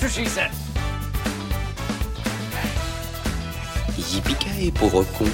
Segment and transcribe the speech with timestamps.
[0.00, 0.50] That's what she said.
[3.98, 5.28] Yippee pauvre con.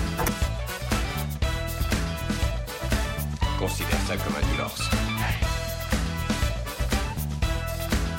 [3.60, 4.82] Considère ça comme un divorce.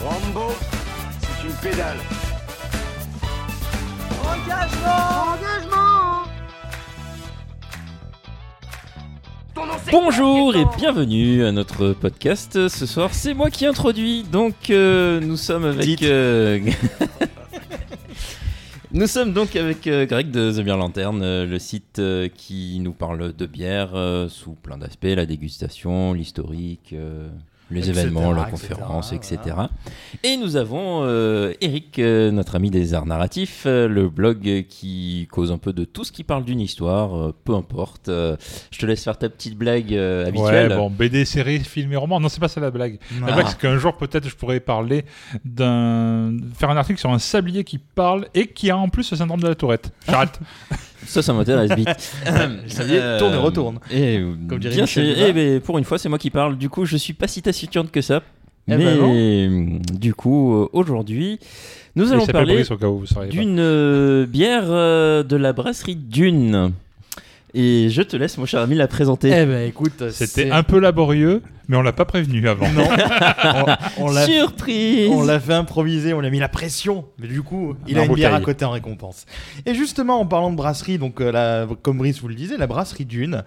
[0.01, 0.55] Rambo,
[1.19, 1.99] c'est une pédale.
[9.91, 12.67] Bonjour et bienvenue à notre podcast.
[12.67, 14.23] Ce soir, c'est moi qui introduis.
[14.23, 16.01] Donc, euh, nous sommes avec.
[16.03, 16.59] euh,
[18.91, 22.79] nous sommes donc avec euh, Greg de The Beer Lantern, euh, le site euh, qui
[22.79, 26.91] nous parle de bière euh, sous plein d'aspects la dégustation, l'historique.
[26.93, 27.29] euh,
[27.69, 29.37] les Etc., événements, la etc., conférence, etc.
[29.45, 29.69] voilà.
[30.23, 35.27] Et nous avons euh, Eric, euh, notre ami des arts narratifs, euh, le blog qui
[35.31, 38.07] cause un peu de tout ce qui parle d'une histoire, peu importe.
[38.07, 40.71] Je te laisse faire ta petite blague habituelle.
[40.71, 42.19] Ouais, bon, BD, série, film et roman.
[42.19, 42.99] Non, c'est pas ça la blague.
[43.21, 43.27] Ah.
[43.27, 45.05] La blague, c'est qu'un jour, peut-être, je pourrais parler
[45.43, 46.35] d'un.
[46.55, 49.41] faire un article sur un sablier qui parle et qui a en plus le syndrome
[49.41, 49.91] de la tourette.
[50.07, 50.39] J'arrête.
[51.07, 51.87] Ça, ça m'intéresse vite.
[52.25, 53.79] Le sablier tourne et retourne.
[53.91, 55.15] Et, Comme dirait bien Michel.
[55.17, 56.57] Eh ben, pour une fois, c'est moi qui parle.
[56.57, 58.21] Du coup, je suis pas si taciturne que ça.
[58.69, 61.39] Eh mais ben euh, du coup, euh, aujourd'hui,
[61.97, 62.63] nous allons parler
[63.31, 66.73] d'une euh, bière euh, de la brasserie Dune.
[67.59, 69.29] Et je te laisse, mon cher ami, la présenter.
[69.35, 72.69] Eh ben écoute, C'était un peu laborieux, mais on l'a pas prévenu avant.
[72.71, 72.83] Non,
[73.97, 77.41] on, on l'a Surprise on l'a fait improviser, on a mis la pression, mais du
[77.41, 79.25] coup, il a une bière à côté en récompense.
[79.65, 82.67] Et justement, en parlant de brasserie, donc euh, la- comme Brice vous le disait, la
[82.67, 83.43] brasserie Dune,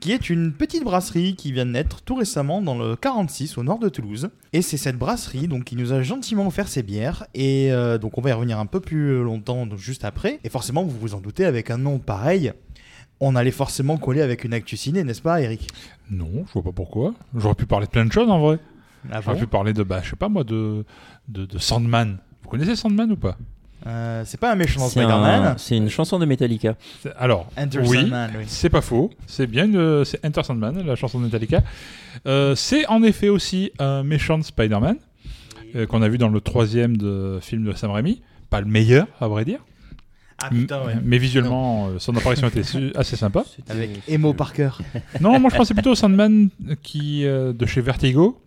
[0.00, 3.62] qui est une petite brasserie qui vient de naître tout récemment dans le 46 au
[3.62, 4.28] nord de Toulouse.
[4.52, 7.24] Et c'est cette brasserie donc qui nous a gentiment offert ses bières.
[7.34, 10.40] Et euh, donc on va y revenir un peu plus longtemps donc, juste après.
[10.44, 12.52] Et forcément, vous vous en doutez, avec un nom pareil.
[13.20, 15.68] On allait forcément coller avec une actu ciné, n'est-ce pas, Eric?
[16.10, 17.14] Non, je vois pas pourquoi.
[17.34, 18.58] J'aurais pu parler de plein de choses en vrai.
[19.10, 19.40] Ah J'aurais bon?
[19.42, 20.84] pi parler de, bah, je sais pas moi, de,
[21.28, 22.18] de, de Sandman.
[22.42, 23.36] Vous connaissez Sandman ou pas?
[23.86, 25.44] Euh, C'est pas un méchant dans Spider-Man.
[25.44, 26.76] un- c'est une chanson de Metallica.
[27.18, 28.44] Alors, Enter oui, Sandman, oui.
[28.48, 29.10] c'est pas faux.
[29.26, 31.62] C'est bien, une- c'est Enter Sandman, la chanson de Metallica.
[32.26, 34.96] Euh, c'est en effet aussi un méchant de Spider-Man
[35.76, 38.20] euh, qu'on a vu dans le troisième de, film de Sam Raimi.
[38.50, 39.60] Pas le meilleur, à vrai dire.
[40.38, 40.94] Ah putain, ouais.
[41.02, 43.44] Mais visuellement, euh, son apparition était su- assez sympa.
[43.70, 44.68] Avec Emo Parker.
[45.20, 46.50] Non, moi je pensais plutôt au Sandman
[46.82, 48.38] qui, euh, de chez Vertigo,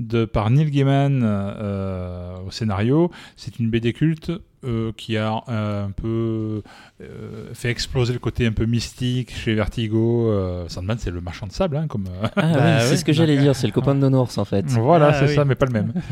[0.00, 3.10] de, par Neil Gaiman euh, au scénario.
[3.36, 4.32] C'est une BD culte
[4.64, 6.62] euh, qui a euh, un peu
[7.00, 10.28] euh, fait exploser le côté un peu mystique chez Vertigo.
[10.30, 12.06] Euh, Sandman, c'est le marchand de sable, hein, comme.
[12.08, 14.44] euh, Ah Bah oui, c'est ce que j'allais dire, c'est le copain de Nonours en
[14.44, 14.66] fait.
[14.66, 15.34] voilà, Ah, c'est oui.
[15.34, 15.92] ça, mais pas le même.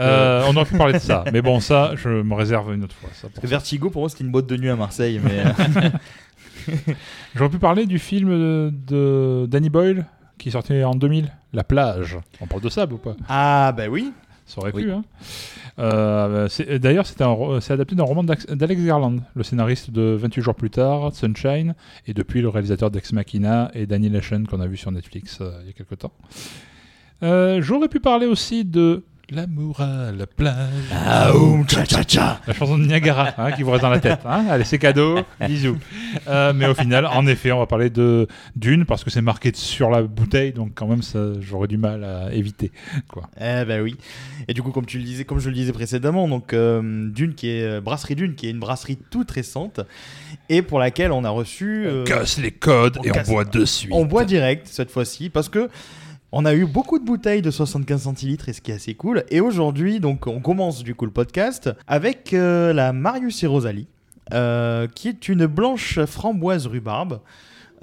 [0.00, 2.96] Euh, on aurait pu parler de ça, mais bon, ça, je me réserve une autre
[2.96, 3.10] fois.
[3.14, 5.20] Ça, pour Vertigo, pour moi, c'était une boîte de nuit à Marseille.
[5.22, 5.90] Mais euh,
[7.36, 10.06] J'aurais pu parler du film de, de Danny Boyle
[10.38, 12.18] qui sorti en 2000, La plage.
[12.40, 13.16] On parle de sable ou pas?
[13.28, 14.12] Ah, bah oui.
[14.46, 14.84] Ça aurait Oui.
[14.84, 14.90] pu.
[14.90, 15.04] Hein.
[15.78, 21.14] Euh, D'ailleurs, c'est adapté d'un roman d'Alex Garland, le scénariste de 28 jours plus tard,
[21.14, 21.74] Sunshine,
[22.06, 25.68] et depuis le réalisateur d'Ex Machina et Annihilation qu'on a vu sur Netflix euh, il
[25.68, 26.12] y a quelque temps.
[27.22, 30.68] Euh, J'aurais pu parler aussi de L'amour à la plage.
[30.92, 32.40] Aoum, cha cha cha.
[32.46, 34.20] La chanson de Niagara hein, qui vous reste dans la tête.
[34.26, 34.44] hein.
[34.50, 35.78] Allez, c'est cadeau, bisous.
[36.28, 39.50] Euh, mais au final, en effet, on va parler de Dune parce que c'est marqué
[39.54, 42.70] sur la bouteille, donc quand même, ça, j'aurais du mal à éviter.
[43.08, 43.22] Quoi.
[43.40, 43.96] Eh bah oui.
[44.46, 47.34] Et du coup, comme tu le disais, comme je le disais précédemment, donc euh, Dune
[47.34, 49.80] qui est euh, brasserie Dune qui est une brasserie toute récente
[50.50, 51.86] et pour laquelle on a reçu.
[51.86, 53.90] euh, Casse les codes on et on boit de suite.
[53.90, 55.70] On boit direct cette fois-ci parce que
[56.36, 59.24] on a eu beaucoup de bouteilles de 75 centilitres et ce qui est assez cool.
[59.30, 63.86] Et aujourd'hui, donc, on commence du coup le podcast avec euh, la Marius et Rosalie,
[64.32, 67.20] euh, qui est une blanche framboise rhubarbe,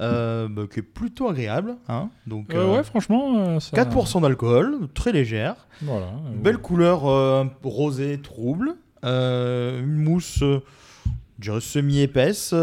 [0.02, 1.76] euh, bah, qui est plutôt agréable.
[1.88, 3.76] Hein donc, Euh, euh, ouais, franchement, euh, ça...
[3.78, 6.08] 4% d'alcool, très légère, Voilà.
[6.36, 7.02] belle couleur
[7.64, 10.40] rosée trouble, une mousse.
[10.40, 10.60] je
[11.40, 12.54] dirais semi-épaisse,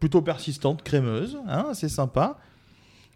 [0.00, 2.36] plutôt persistante, crémeuse, hein, c'est sympa.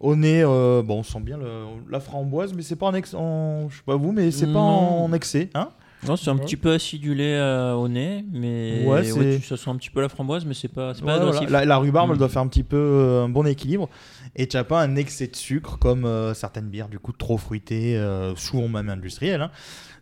[0.00, 3.82] Au nez, bon, on sent bien le- la framboise, mais c'est pas en, je sais
[3.84, 5.04] pas vous, mais c'est pas Non.
[5.04, 5.70] en excès, hein.
[6.06, 6.44] Non, c'est un Ouais.
[6.44, 9.90] petit peu acidulé euh, au nez, mais Ouais, ouais, c'est- tu- ça sent un petit
[9.90, 11.30] peu la framboise, mais c'est pas, c'est pas Ouais, voilà.
[11.32, 11.50] agressif.
[11.50, 12.12] La, la rhubarbe, Mm.
[12.12, 13.88] elle doit faire un petit peu euh, un bon équilibre.
[14.36, 17.36] Et tu n'as pas un excès de sucre comme euh, certaines bières, du coup, trop
[17.36, 19.42] fruitées, euh, souvent même industrielles.
[19.42, 19.50] hein.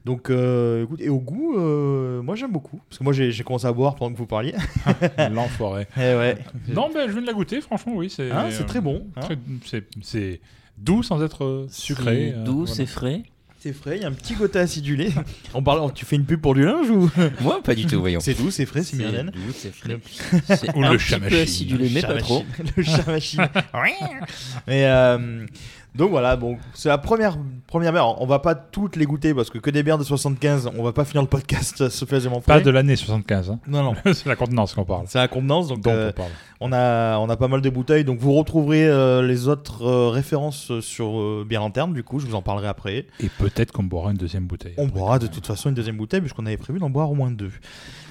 [0.06, 2.80] Donc, euh, écoute, et au goût, euh, moi j'aime beaucoup.
[2.88, 4.54] Parce que moi j'ai commencé à boire pendant que vous parliez.
[5.32, 5.88] L'enfoiré.
[5.96, 6.38] Eh ouais.
[6.68, 8.08] Non, mais je viens de la goûter, franchement, oui.
[8.08, 9.22] C'est Hein, c'est euh, très bon, hein.
[9.64, 10.40] c'est- C'est
[10.78, 12.32] doux sans être euh, sucré.
[12.34, 12.72] C'est euh, doux, voilà.
[12.74, 13.22] c'est frais.
[13.58, 15.10] C'est frais, il y a un petit côté acidulé.
[15.54, 17.10] On parle, tu fais une pub pour du linge ou?
[17.40, 18.20] Moi, pas du tout, voyons.
[18.20, 19.30] C'est doux, c'est frais, c'est Myrlène.
[19.34, 19.98] doux, c'est frais.
[20.46, 22.44] C'est Ou un le petit peu acidulé, mais pas trop.
[22.76, 23.48] Le chat machine.
[24.68, 25.46] Mais euh,
[25.96, 28.20] donc voilà, bon, c'est la première première bière.
[28.20, 30.92] On va pas toutes les goûter parce que que des bières de 75, on va
[30.92, 32.62] pas finir le podcast suffisamment Pas près.
[32.62, 33.50] de l'année 75.
[33.50, 33.58] Hein.
[33.66, 35.04] Non non, c'est la contenance qu'on parle.
[35.08, 36.30] c'est la contenance donc Dont euh, on parle.
[36.60, 40.08] on a on a pas mal de bouteilles donc vous retrouverez euh, les autres euh,
[40.10, 43.06] références sur bière interne du coup, je vous en parlerai après.
[43.20, 44.74] Et peut-être qu'on boira une deuxième bouteille.
[44.78, 47.30] On boira de toute façon une deuxième bouteille puisqu'on avait prévu d'en boire au moins
[47.30, 47.50] deux.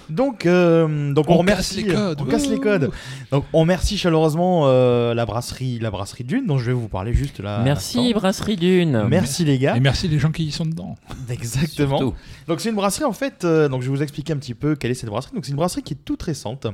[0.10, 1.84] Donc, euh, donc on, On remercie.
[1.84, 2.22] casse les codes.
[2.22, 2.92] On casse les codes.
[3.32, 7.14] Donc on remercie chaleureusement euh, la brasserie, la brasserie Dune dont je vais vous parler
[7.14, 7.62] juste là.
[7.64, 8.14] Merci.
[8.14, 9.06] Brasserie Dune.
[9.10, 9.76] Merci les gars.
[9.76, 10.96] Et merci les gens qui y sont dedans.
[11.30, 11.98] Exactement.
[11.98, 12.16] Surtout.
[12.48, 13.44] Donc c'est une brasserie en fait.
[13.44, 15.34] euh, donc je vais vous expliquer un petit peu quelle est cette brasserie.
[15.36, 16.68] Donc c'est une brasserie qui est toute récente.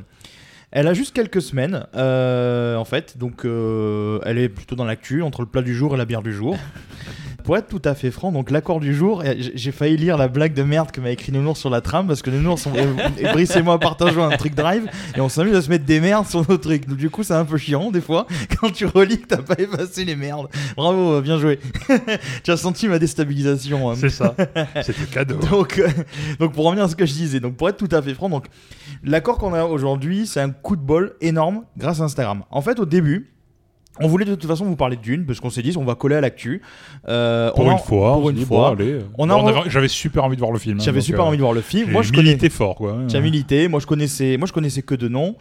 [0.74, 3.18] Elle a juste quelques semaines euh, en fait.
[3.18, 6.22] Donc euh, elle est plutôt dans l'actu entre le plat du jour et la bière
[6.22, 6.56] du jour.
[7.44, 9.24] Pour être tout à fait franc, donc l'accord du jour,
[9.56, 12.22] j'ai failli lire la blague de merde que m'a écrit Nounours sur la trame parce
[12.22, 12.74] que Nounours on-
[13.18, 16.00] et Brice et moi partageons un truc drive et on s'amuse à se mettre des
[16.00, 16.88] merdes sur nos trucs.
[16.88, 18.28] Donc du coup c'est un peu chiant des fois
[18.60, 20.48] quand tu relis que t'as pas effacé les merdes.
[20.78, 21.60] Bravo, euh, bien joué.
[22.44, 23.90] tu as senti ma déstabilisation.
[23.90, 23.96] hein.
[23.98, 24.36] C'est ça.
[24.84, 25.36] C'est le cadeau.
[25.52, 25.88] Donc, euh,
[26.40, 28.30] donc pour revenir à ce que je disais, donc pour être tout à fait franc,
[28.30, 28.46] donc
[29.04, 32.44] l'accord qu'on a aujourd'hui, c'est un coup de bol énorme grâce à Instagram.
[32.52, 33.32] En fait, au début,
[34.00, 36.16] on voulait de toute façon vous parler d'une parce qu'on s'est dit on va coller
[36.16, 36.62] à l'actu.
[37.10, 38.14] Euh, Pour on une fois.
[38.14, 38.74] pour une dit, fois.
[38.74, 39.00] bon, allez.
[39.18, 40.80] On a re- J'avais super envie de voir le film.
[40.80, 41.92] J'avais super euh, envie de voir le film.
[41.92, 42.98] Moi, je milité fort, quoi.
[43.08, 45.36] J'ai milité, moi je connaissais, moi je connaissais que de nom.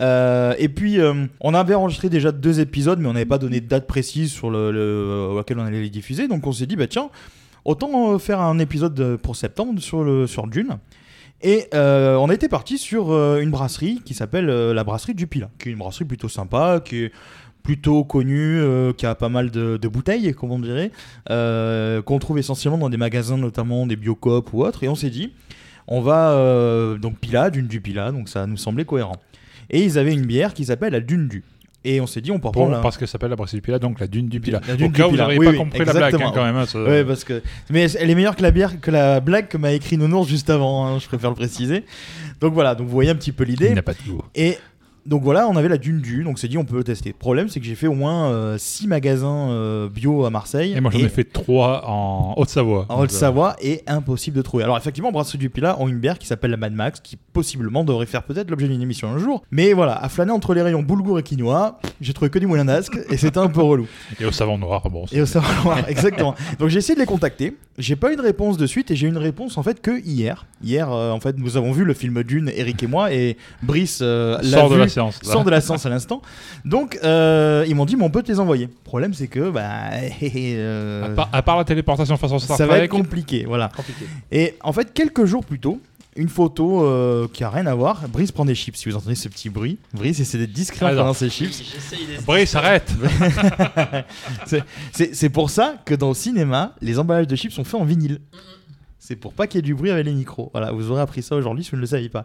[0.00, 3.60] Euh, et puis euh, on avait enregistré déjà deux épisodes, mais on n'avait pas donné
[3.60, 6.28] de date précise sur le, le- auquel on allait les diffuser.
[6.28, 7.08] Donc on s'est dit bah tiens,
[7.64, 10.78] autant faire un épisode pour septembre sur le sur Dune.
[11.42, 15.26] Et euh, on était parti sur euh, une brasserie qui s'appelle euh, la brasserie du
[15.26, 17.12] Pilat, qui est une brasserie plutôt sympa, qui est
[17.66, 20.92] plutôt connue, euh, qui a pas mal de, de bouteilles, comme on dirait,
[21.30, 24.84] euh, qu'on trouve essentiellement dans des magasins, notamment des Biocop ou autres.
[24.84, 25.32] Et on s'est dit,
[25.88, 29.16] on va euh, donc Pila, Dune du Pila, donc ça nous semblait cohérent.
[29.70, 31.42] Et ils avaient une bière qui s'appelle la Dune du.
[31.84, 32.78] Et on s'est dit, on peut Bon, reprendre la...
[32.82, 34.60] parce que ça s'appelle la brasserie du Pilat, donc la dune du Pilat.
[34.68, 35.24] La dune Au du cas où vous Pilat.
[35.24, 36.30] n'auriez Oui, pas oui, compris la blague, exactement.
[36.30, 36.56] hein, quand même.
[36.56, 39.48] hein, ça- Ouais, parce que mais elle est meilleure que la bière que la blague
[39.48, 40.86] que m'a écrit Nounours juste avant.
[40.86, 41.84] hein, je préfère le préciser.
[42.40, 43.74] Donc voilà, donc vous voyez un petit peu Il l'idée.
[43.74, 44.22] n'a pas de goût.
[44.36, 44.56] Et
[45.06, 47.10] donc voilà, on avait la dune du, donc c'est dit on peut le tester.
[47.10, 50.74] Le problème, c'est que j'ai fait au moins 6 magasins euh, bio à Marseille.
[50.76, 52.86] Et moi, j'en ai fait trois en Haute-Savoie.
[52.88, 54.64] En Haute-Savoie et impossible de trouver.
[54.64, 57.84] Alors effectivement, Brasserie du Pilat ont une bière qui s'appelle la Mad Max, qui possiblement
[57.84, 59.42] devrait faire peut-être l'objet d'une émission un jour.
[59.50, 62.64] Mais voilà, à flâner entre les rayons boulgour et quinoa, j'ai trouvé que du moulin
[62.64, 63.86] d'Ascq et c'était un peu relou.
[64.20, 65.04] Et au savon noir, bon.
[65.12, 66.34] Et au savoir exactement.
[66.58, 67.56] Donc j'ai essayé de les contacter.
[67.78, 70.00] J'ai pas eu de réponse de suite et j'ai eu une réponse en fait que
[70.00, 70.46] hier.
[70.62, 74.00] Hier, euh, en fait, nous avons vu le film Dune, Eric et moi, et Brice
[74.02, 75.20] euh, l'a vu, la séance.
[75.24, 75.32] là.
[75.32, 76.22] sort de la séance à l'instant.
[76.64, 78.64] Donc euh, ils m'ont dit, mais on peut te les envoyer.
[78.66, 79.90] Le problème, c'est que bah,
[80.22, 83.70] euh, À part, à part la téléportation façon Star ça va Trek, être compliqué, voilà.
[83.76, 84.04] compliqué.
[84.32, 85.80] Et en fait, quelques jours plus tôt,
[86.18, 88.08] une photo euh, qui a rien à voir.
[88.08, 88.76] Brice prend des chips.
[88.76, 90.96] Si vous entendez ce petit bruit, Brice essaie d'être discret Ah, non.
[91.00, 91.62] prenant ses chips.
[92.26, 92.90] Brice, arrête
[94.46, 97.80] C'est- C'est c'est pour ça que dans le cinéma, les emballages de chips sont faits
[97.80, 98.20] en vinyle.
[98.98, 100.50] C'est pour pas qu'il y ait du bruit avec les micros.
[100.52, 102.24] Voilà, vous aurez appris ça aujourd'hui si vous ne le saviez pas.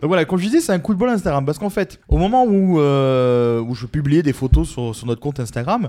[0.00, 1.44] Donc voilà, comme je disais, c'est un coup de bol Instagram.
[1.44, 5.20] Parce qu'en fait, au moment où, euh, où je publiais des photos sur, sur notre
[5.20, 5.88] compte Instagram,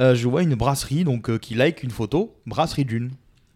[0.00, 3.10] euh, je vois une brasserie donc, euh, qui like une photo, brasserie Dune.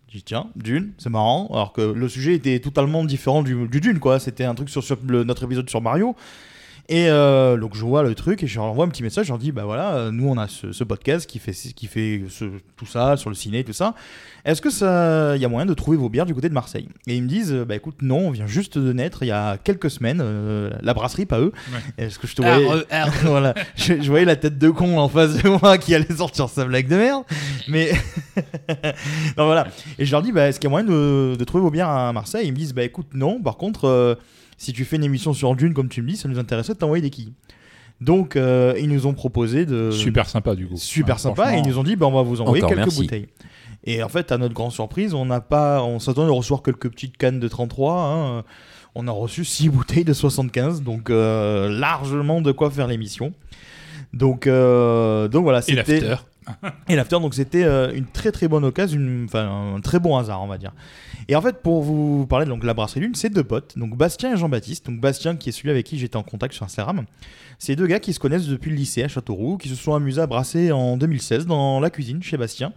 [0.08, 1.48] Je dis tiens, Dune, c'est marrant.
[1.52, 4.20] Alors que le sujet était totalement différent du, du Dune, quoi.
[4.20, 6.14] C'était un truc sur, notre épisode sur Mario.
[6.90, 9.30] Et euh, donc je vois le truc et je leur envoie un petit message, je
[9.32, 12.24] leur dis bah voilà, euh, nous on a ce, ce podcast qui fait qui fait
[12.28, 12.44] ce-
[12.76, 13.94] tout ça sur le ciné tout ça.
[14.44, 16.86] Est-ce que ça il y a moyen de trouver vos bières du côté de Marseille?
[17.06, 19.56] Et ils me disent bah écoute non, on vient juste de naître il y a
[19.56, 21.52] quelques semaines, euh, la brasserie pas eux.
[21.96, 22.66] Est-ce que je te voyais
[23.24, 26.50] voilà, je, je voyais la tête de con en face de moi qui allait sortir
[26.50, 27.24] sa blague de merde.
[27.66, 27.92] Mais
[29.38, 29.66] non voilà.
[29.98, 31.88] Et je leur dis bah est-ce qu'il y a moyen de, de trouver vos bières
[31.88, 32.46] à Marseille?
[32.46, 33.40] Ils me disent bah écoute non.
[33.40, 34.14] Par contre euh,
[34.58, 36.78] si tu fais une émission sur Dune comme tu me dis, ça nous intéresserait de
[36.78, 37.32] t'envoyer des quilles.
[38.00, 40.76] Donc euh, ils nous ont proposé de Super sympa, du coup.
[40.76, 43.00] super sympa et ils nous ont dit bah on va vous envoyer Encore quelques merci.
[43.02, 43.28] bouteilles.
[43.84, 46.88] Et en fait à notre grande surprise, on n'a pas on s'attendait à recevoir quelques
[46.90, 48.44] petites cannes de 33 hein.
[48.96, 53.32] On a reçu 6 bouteilles de 75 donc euh, largement de quoi faire l'émission.
[54.12, 56.16] Donc euh, donc voilà, Et c'était l'after.
[56.88, 59.00] et l'after, donc c'était euh, une très très bonne occasion,
[59.34, 60.72] un très bon hasard, on va dire.
[61.28, 63.96] Et en fait, pour vous parler de donc, la brasserie Lune, c'est deux potes, donc
[63.96, 64.86] Bastien et Jean-Baptiste.
[64.86, 67.04] Donc Bastien, qui est celui avec qui j'étais en contact sur Instagram,
[67.58, 70.20] c'est deux gars qui se connaissent depuis le lycée à Châteauroux, qui se sont amusés
[70.20, 72.72] à brasser en 2016 dans la cuisine chez Bastien,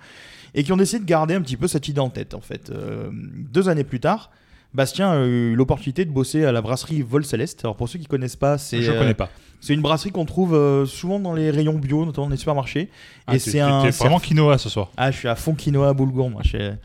[0.53, 2.69] et qui ont décidé de garder un petit peu cette idée en tête, en fait.
[2.69, 4.31] Euh, deux années plus tard,
[4.73, 7.61] Bastien a eu l'opportunité de bosser à la brasserie Vol Céleste.
[7.63, 9.29] Alors pour ceux qui connaissent pas, c'est Je euh, connais pas.
[9.61, 12.89] c'est une brasserie qu'on trouve euh, souvent dans les rayons bio, notamment dans les supermarchés.
[13.25, 14.91] Ah, et c'est un c'est vraiment quinoa ce soir.
[14.97, 16.41] ah, je suis à fond quinoa boulgour, moi.
[16.43, 16.77] Je, vais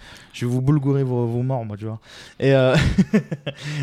[0.47, 2.01] vous boulgourer vos, vos morts, moi, tu vois.
[2.41, 2.75] Et euh,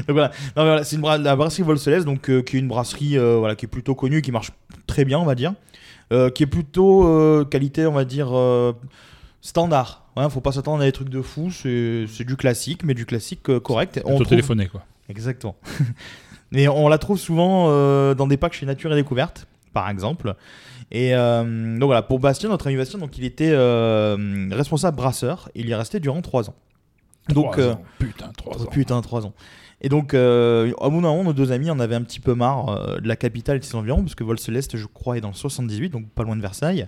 [0.08, 0.18] donc
[0.56, 0.84] voilà.
[0.84, 3.96] C'est bra- la brasserie Volcelès, donc euh, qui est une brasserie voilà qui est plutôt
[3.96, 4.52] connue, qui marche
[4.88, 5.54] très bien, on va dire,
[6.34, 8.32] qui est plutôt qualité, on va dire
[9.42, 10.06] standard.
[10.20, 11.52] Ouais, faut pas s'attendre à des trucs de fou.
[11.52, 14.02] C'est c'est du classique, mais du classique euh, correct.
[14.06, 14.84] On trouve- téléphoner quoi.
[15.10, 15.56] Exactement.
[16.52, 20.34] Mais on la trouve souvent euh, dans des packs chez Nature et Découverte, par exemple.
[20.92, 23.56] Et euh, donc voilà, pour Bastien, notre ami Bastien, donc il était
[24.52, 25.50] responsable brasseur.
[25.54, 26.56] Il y est resté durant 3 ans.
[27.30, 27.80] Donc, ans.
[28.00, 28.66] putain, 3 ans.
[28.66, 29.34] putain, 3 ans.
[29.82, 32.34] Et donc, euh, à bout d'un moment, nos deux amis en avaient un petit peu
[32.34, 35.18] marre euh, de la capitale et de ses environs, parce que Vol Céleste, je crois,
[35.18, 36.88] est dans le 78, donc pas loin de Versailles.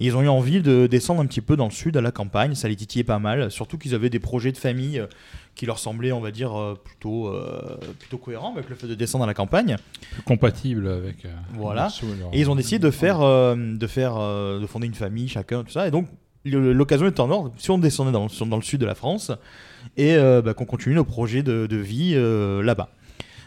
[0.00, 2.10] Et ils ont eu envie de descendre un petit peu dans le sud, à la
[2.12, 2.54] campagne.
[2.54, 5.06] Ça les titillait pas mal, surtout qu'ils avaient des projets de famille euh,
[5.54, 8.94] qui leur semblaient, on va dire, euh, plutôt, euh, plutôt cohérents avec le fait de
[8.94, 9.76] descendre à la campagne.
[10.12, 11.24] Plus compatible avec.
[11.24, 11.88] euh, Voilà.
[12.02, 15.28] leur leur- Et ils ont décidé de faire, euh, de faire, de fonder une famille
[15.28, 15.88] chacun, tout ça.
[15.88, 16.08] Et donc
[16.44, 17.52] l'occasion est en ordre.
[17.56, 19.32] Si on descendait dans, le- dans le sud de la France
[19.96, 22.14] et bah, qu'on continue nos projets de, de vie
[22.62, 22.90] là-bas.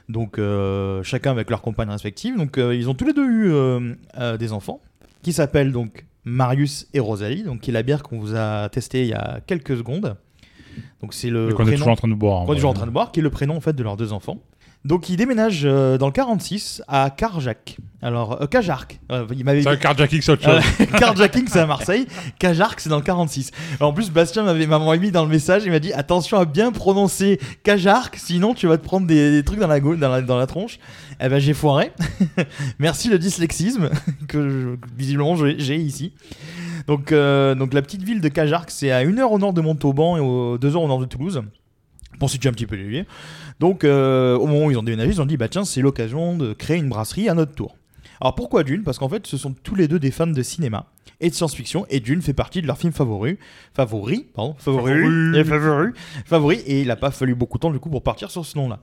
[0.10, 2.36] Donc euh, chacun avec leurs compagnes respectives.
[2.38, 4.82] Donc euh, ils ont tous les deux eu euh, des enfants
[5.22, 9.04] qui s'appellent donc Marius et Rosalie, donc qui est la bière qu'on vous a testée
[9.04, 10.16] il y a quelques secondes.
[11.02, 12.46] Donc c'est le qu'on est prénom- toujours en train de boire.
[12.46, 13.98] qu'on est toujours en train de boire, qui est le prénom en fait de leurs
[13.98, 14.38] deux enfants.
[14.86, 17.78] Donc ils déménagent euh, dans le 46 à Carjac.
[18.02, 18.98] Alors euh, Cajarc.
[19.12, 20.62] Euh, il m'avait C'est un carjacking, c'est autre chose.
[20.80, 22.08] euh, Carjacking, c'est à Marseille.
[22.40, 23.52] Cajarc, c'est dans le 46.
[23.80, 25.64] Alors, en plus, Bastien m'avait m'avait mis dans le message.
[25.66, 29.44] Il m'a dit attention à bien prononcer Cajarc, sinon tu vas te prendre des, des
[29.44, 30.80] trucs dans la, dans la, dans la tronche.
[31.20, 31.92] Eh ben, j'ai foiré.
[32.80, 33.90] Merci le dyslexisme
[34.30, 36.14] que je- visiblement j'ai j'ai ici.
[36.88, 39.60] Donc, euh, donc, la petite ville de Cajarc, c'est à 1 heure au nord de
[39.60, 41.42] Montauban et aux 2 heures au nord de Toulouse.
[42.20, 43.06] Pour situer un petit peu les.
[43.60, 46.38] Donc, euh, au moment où ils ont déménagé, ils ont dit bah tiens, c'est l'occasion
[46.38, 47.79] de créer une brasserie à notre tour.
[48.22, 48.84] Alors pourquoi Dune?
[48.84, 50.86] Parce qu'en fait, ce sont tous les deux des fans de cinéma
[51.22, 53.38] et de science-fiction, et Dune fait partie de leur film favori,
[53.74, 55.38] favori, pardon, favori, Favori.
[55.38, 55.88] et favori,
[56.26, 58.58] favori, et il n'a pas fallu beaucoup de temps du coup pour partir sur ce
[58.58, 58.80] nom-là.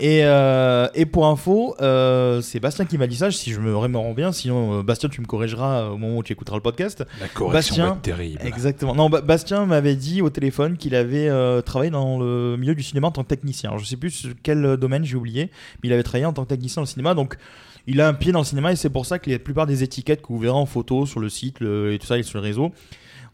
[0.00, 3.74] Et, euh, et pour info, euh, c'est Bastien qui m'a dit ça, si je me
[3.74, 7.04] rends bien, sinon euh, Bastien tu me corrigeras au moment où tu écouteras le podcast.
[7.20, 8.40] La correction Bastien, va être terrible.
[8.44, 8.94] Exactement.
[8.94, 12.82] Non, Ba- Bastien m'avait dit au téléphone qu'il avait euh, travaillé dans le milieu du
[12.82, 13.70] cinéma en tant que technicien.
[13.70, 15.50] Alors, je sais plus quel domaine, j'ai oublié,
[15.82, 17.14] mais il avait travaillé en tant que technicien dans le cinéma.
[17.14, 17.38] Donc,
[17.86, 19.82] il a un pied dans le cinéma et c'est pour ça que la plupart des
[19.82, 22.44] étiquettes que vous verrez en photo sur le site et tout ça et sur le
[22.44, 22.72] réseau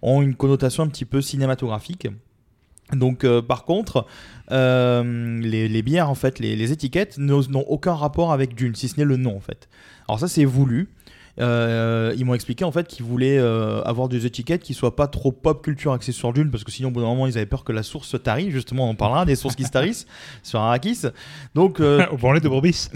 [0.02, 2.08] ont une connotation un petit peu cinématographique.
[2.92, 4.06] Donc, euh, par contre,
[4.50, 8.88] euh, les, les bières, en fait, les, les étiquettes n'ont aucun rapport avec Dune, si
[8.88, 9.68] ce n'est le nom, en fait.
[10.08, 10.88] Alors, ça, c'est voulu.
[11.40, 15.06] Euh, ils m'ont expliqué en fait qu'ils voulaient euh, avoir des étiquettes qui soient pas
[15.06, 17.46] trop pop culture axées sur Dune parce que sinon au bout d'un moment ils avaient
[17.46, 20.06] peur que la source se tarie justement on en parlera des sources qui se tarissent
[20.42, 21.02] sur Arrakis
[21.54, 22.88] donc euh, Au branlet de Borbis.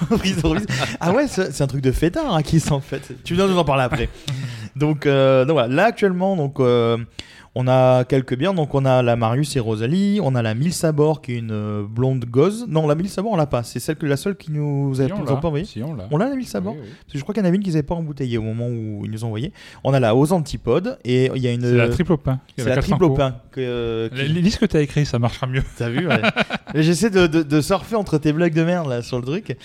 [1.00, 3.12] ah ouais c'est un truc de fêtard Arrakis en fait.
[3.24, 4.08] Tu viens de nous en parler après.
[4.76, 5.68] Donc, euh, donc voilà.
[5.74, 6.60] Là actuellement donc
[7.56, 10.72] on a quelques bières donc on a la Marius et Rosalie on a la Mille
[10.72, 13.80] Sabor qui est une euh, blonde gauze non la Mille Sabor on l'a pas c'est
[13.80, 16.06] celle que la seule qui nous a Si, pas envoyé Si, on l'a.
[16.12, 16.88] on l'a la Mille Sabor Oui, oui.
[17.00, 18.68] parce que je crois qu'il y en avait une qu'ils n'avaient pas embouteillée au moment
[18.68, 19.52] où ils nous ont envoyé.
[19.82, 21.62] On a la aux antipodes et il y a une.
[21.62, 22.38] C'est la triple au pain.
[22.56, 23.36] c'est la triple au pain.
[23.50, 25.62] Que, qui- Lis ce que t'as écrit, ça marchera mieux.
[25.76, 26.20] T'as vu ouais.
[26.76, 29.56] J'essaie de, de- de surfer entre tes blagues de merde là sur le truc.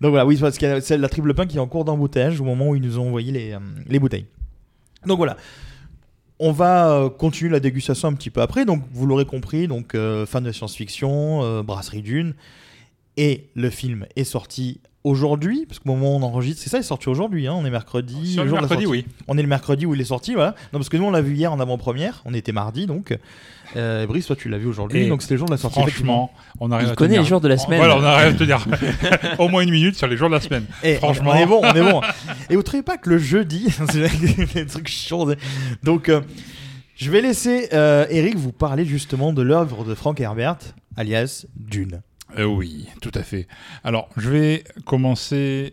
[0.00, 1.84] Donc voilà, oui, parce qu'il y a c'est la triple pain qui est en cours
[1.84, 4.24] d'embouteillage au moment où ils nous ont envoyé les, euh, les bouteilles.
[5.06, 5.36] Donc voilà.
[6.40, 8.64] On va euh, continuer la dégustation un petit peu après.
[8.64, 12.34] Donc vous l'aurez compris, donc euh, fan de science-fiction, euh, brasserie d'une.
[13.16, 16.80] Et le film est sorti aujourd'hui, parce qu'au moment où on enregistre, c'est ça, il
[16.80, 18.36] est sorti aujourd'hui, hein, on est mercredi.
[18.36, 19.06] Le jour de la mercredi, oui.
[19.26, 20.54] On est le mercredi où il est sorti, voilà.
[20.72, 23.16] Non, parce que nous, on l'a vu hier en avant-première, on était mardi, donc.
[23.76, 25.78] Euh, Brice, toi, tu l'as vu aujourd'hui, Et donc c'était le jour de la sortie.
[25.80, 27.78] Franchement, on arrive Il à connaît tenir- les jours de la semaine.
[27.78, 28.66] Voilà, on arrive à tenir
[29.38, 30.64] au moins une minute sur les jours de la semaine.
[30.82, 31.32] Eh, Franchement.
[31.32, 32.00] on est bon, on est bon.
[32.50, 35.26] Et vous trouvez pas que le jeudi, c'est des trucs chiants.
[35.82, 36.20] Donc, euh,
[36.96, 40.56] je vais laisser euh, Eric vous parler justement de l'œuvre de Frank Herbert,
[40.96, 42.00] alias Dune.
[42.38, 43.46] Euh, oui, tout à fait.
[43.84, 45.72] Alors, je vais commencer.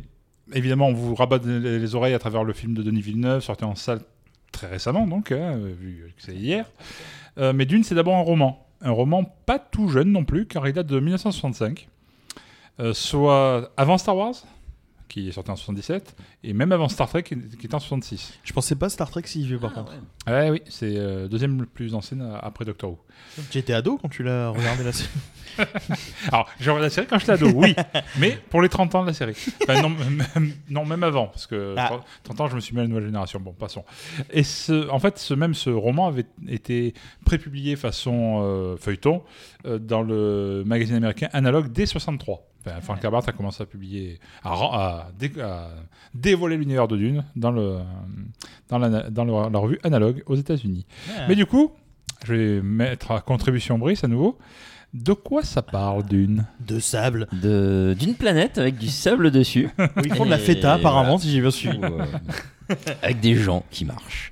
[0.53, 3.63] Évidemment, on vous rabat les les oreilles à travers le film de Denis Villeneuve, sorti
[3.63, 4.01] en salle
[4.51, 6.65] très récemment, donc, hein, vu que c'est hier.
[7.37, 8.65] Euh, mais Dune, c'est d'abord un roman.
[8.81, 11.87] Un roman pas tout jeune non plus, car il date de 1965.
[12.79, 14.35] Euh, soit avant Star Wars
[15.07, 18.39] qui est sorti en 77, et même avant Star Trek, qui était en 66.
[18.43, 19.93] Je pensais pas Star Trek si vieux par contre.
[20.27, 22.99] Ouais, oui, c'est euh, deuxième le plus ancienne euh, après Doctor Who.
[23.51, 25.09] Tu étais ado quand tu l'as regardé la série
[26.31, 27.75] Alors, j'ai regardé la série quand j'étais ado, oui,
[28.19, 29.35] mais pour les 30 ans de la série.
[29.63, 31.87] Enfin, non, même, non, même avant, parce que Ah.
[31.87, 33.39] 30 30 ans, je me suis mis à la nouvelle génération.
[33.39, 33.85] Bon, passons.
[34.31, 36.93] Et ce, en fait, ce, même ce roman avait été
[37.25, 39.23] prépublié façon euh, feuilleton
[39.65, 42.47] euh, dans le magazine américain Analog dès 63.
[42.67, 45.69] Enfin, Frank Herbert a commencé à publier, à, ren- à dé- à
[46.13, 47.79] dévoiler l'univers de Dune dans, le,
[48.69, 50.85] dans, la, dans le- la revue Analog aux États-Unis.
[51.27, 51.71] Mais du coup,
[52.25, 54.37] je vais mettre à contribution Brice à nouveau.
[54.93, 56.45] De quoi ça parle Dune?
[56.65, 57.27] De sable.
[57.33, 59.69] De- D'une planète avec du sable dessus.
[59.79, 61.21] Où ils font de la Et feta apparemment voilà.
[61.23, 61.79] si j'ai bien suivi.
[61.83, 62.05] Euh,
[63.01, 64.31] avec des gens qui marchent.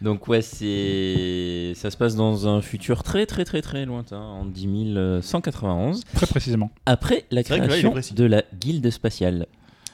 [0.00, 4.44] Donc ouais, c'est ça se passe dans un futur très très très très lointain, en
[4.44, 6.70] 10191, Très précisément.
[6.86, 9.46] après la là, création de la guilde spatiale.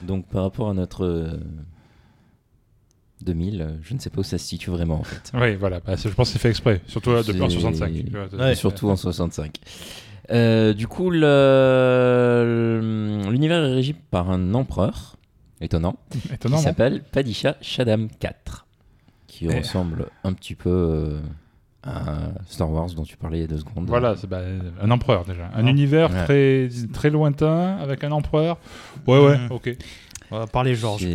[0.02, 1.38] Donc par rapport à notre euh,
[3.22, 5.32] 2000, euh, je ne sais pas où ça se situe vraiment en fait.
[5.32, 5.80] Oui, voilà.
[5.80, 6.82] Bah, je pense que c'est fait exprès.
[6.86, 7.92] Surtout depuis en C'est- 65.
[7.94, 8.52] tu vois, Ouais.
[8.52, 9.56] Et surtout en 65.
[10.30, 12.80] Euh, du coup, le-
[13.30, 15.16] l'univers est régi par un empereur,
[15.60, 15.96] étonnant,
[16.32, 18.63] Étonnant, qui s'appelle Padisha Shaddam IV,
[19.36, 21.20] qui Et- ressemble un petit peu euh,
[21.82, 23.86] à Star Wars dont tu parlais il y a deux secondes.
[23.88, 24.40] Voilà, c'est bah,
[24.80, 25.46] un empereur déjà.
[25.54, 25.70] Un Ah.
[25.70, 26.24] univers Ouais.
[26.24, 28.58] très, très lointain avec un empereur.
[29.06, 29.76] Ouais, ouais, ok.
[30.30, 31.06] On va parler Georges.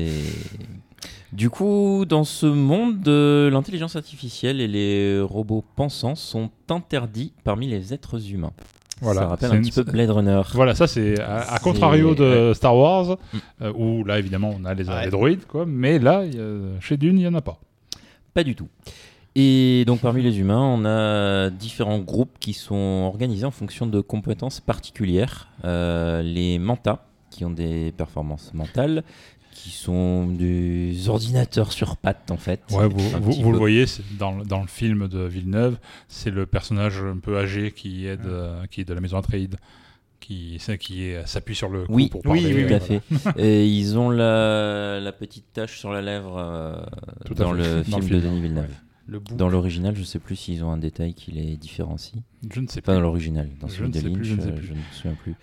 [1.31, 7.67] Du coup, dans ce monde, de l'intelligence artificielle et les robots pensants sont interdits parmi
[7.67, 8.51] les êtres humains.
[9.01, 10.41] Voilà, Ça rappelle un une- petit peu Blade Runner.
[10.55, 13.37] Voilà, ça c'est à, contrario de Star Wars, Mm.
[13.61, 15.05] euh, où là évidemment on a les, Ouais.
[15.05, 17.59] les droïdes, quoi, mais là, a- chez Dune, il n'y en a pas.
[18.33, 18.67] Pas du tout.
[19.35, 24.01] Et donc parmi les humains, on a différents groupes qui sont organisés en fonction de
[24.01, 25.47] compétences particulières.
[25.65, 29.03] Euh, les mentas, qui ont des performances mentales,
[29.53, 32.61] qui sont des ordinateurs sur pattes en fait.
[32.71, 33.85] Ouais, vous, le voyez
[34.17, 38.25] dans, le- dans le film de Villeneuve, c'est le personnage un peu âgé qui aide,
[38.25, 39.57] euh, qui est de la maison Atreides,
[40.19, 42.55] qui, c'est- qui est- s'appuie sur le cou Oui, pour oui, parler.
[42.55, 43.01] oui, Tout à voilà.
[43.35, 43.41] fait.
[43.43, 46.75] Et ils ont la, la petite tache sur la lèvre euh,
[47.35, 48.73] dans, le Dans le film de Denis Villeneuve.
[49.07, 49.19] Le.
[49.35, 52.21] Dans l'original, je sais plus s'ils ont un détail qui les différencie.
[52.53, 52.95] Je ne sais Pas pas.
[52.95, 54.67] dans l'original, dans Je celui ne de plus, Lynch, je ne sais euh, plus.
[54.67, 55.35] je ne me souviens plus.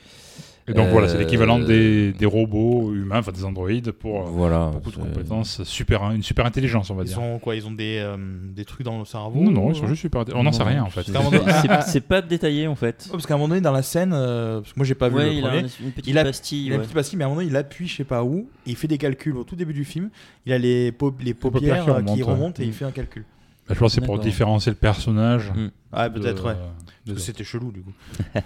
[0.68, 4.24] Et donc voilà, c'est Euh, l'équivalent des, des robots humains, enfin des androïdes, pour euh,
[4.26, 4.70] Voilà.
[4.72, 7.14] beaucoup de compétences, super, une super intelligence, on va Ils dire.
[7.16, 9.87] sont quoi Ils ont des, euh, des trucs dans le cerveau Non, non, ils sont
[9.87, 10.40] juste super intelligents.
[10.40, 11.02] On n'en sait rien en fait.
[11.87, 13.05] c'est- pas détaillé en fait.
[13.07, 15.09] Ouais, parce qu'à un moment donné dans la scène, euh, parce que moi j'ai pas
[15.09, 16.66] vu le il a premier, une petite il a- pastille.
[16.66, 18.24] il a une petite pastille, mais à un moment donné il appuie je sais pas
[18.24, 20.11] où, et il fait des calculs au tout début du film.
[20.46, 21.37] Il a les, les paupières
[21.85, 23.24] paupières qui qui remontent, et il fait un calcul.
[23.68, 25.50] Bah, je pense que c'est pour différencier le personnage.
[25.55, 25.68] Mm.
[25.92, 26.55] Ah peut-être ouais.
[26.55, 27.92] de- Parce que c'était chelou du coup.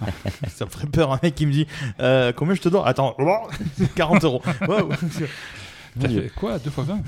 [0.48, 1.66] ça me ferait peur un mec qui me dit
[2.00, 2.86] euh, combien je te dois?
[2.86, 3.16] Attends,
[3.96, 4.42] 40 euros.
[6.00, 6.58] T'as fait quoi?
[6.58, 7.00] 2 fois 20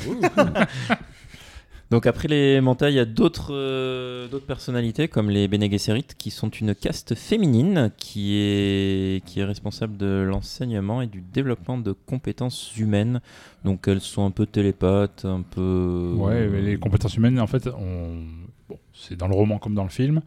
[1.92, 6.06] Donc après les mentas, il y a d'autres euh, d'autres personnalités comme les Bene Gesserit
[6.16, 11.76] qui sont une caste féminine qui est qui est responsable de l'enseignement et du développement
[11.76, 13.20] de compétences humaines.
[13.66, 17.66] Donc elles sont un peu télépathes, un peu Ouais, mais les compétences humaines, en fait,
[17.66, 18.24] on...
[18.70, 20.22] bon, c'est dans le roman comme dans le film.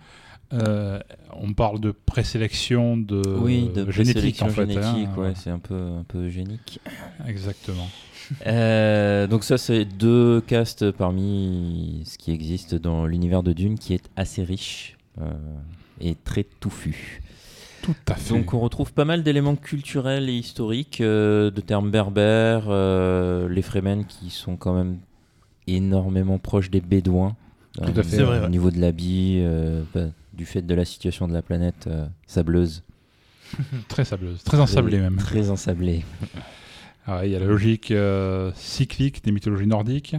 [0.54, 1.00] Euh,
[1.34, 4.70] on parle de présélection de, oui, de génétique en fait.
[4.70, 5.20] génétique, hein.
[5.20, 6.80] ouais, c'est un peu un peu génique.
[7.28, 7.88] Exactement.
[8.48, 13.94] Euh, donc ça, c'est deux castes parmi ce qui existe dans l'univers de Dune, qui
[13.94, 15.32] est assez riche euh,
[16.02, 17.22] et très touffu.
[17.82, 18.34] Tout à fait.
[18.34, 22.70] Donc on retrouve pas mal d'éléments culturels et historiques, euh, de termes berbères,
[23.48, 24.98] les Fremen qui sont quand même
[25.68, 27.36] énormément proches des Bédouins.
[27.74, 28.04] Tout à fait.
[28.04, 28.46] C'est vrai, ouais.
[28.46, 29.44] Au niveau de l'habit,
[29.94, 31.90] bah, du fait de la situation de la planète
[32.26, 32.84] sableuse.
[33.88, 35.18] Très sableuse, très ensablée même.
[35.18, 36.04] Très ensablée.
[37.06, 40.16] Ah Il y a la logique euh, cyclique des mythologies nordiques.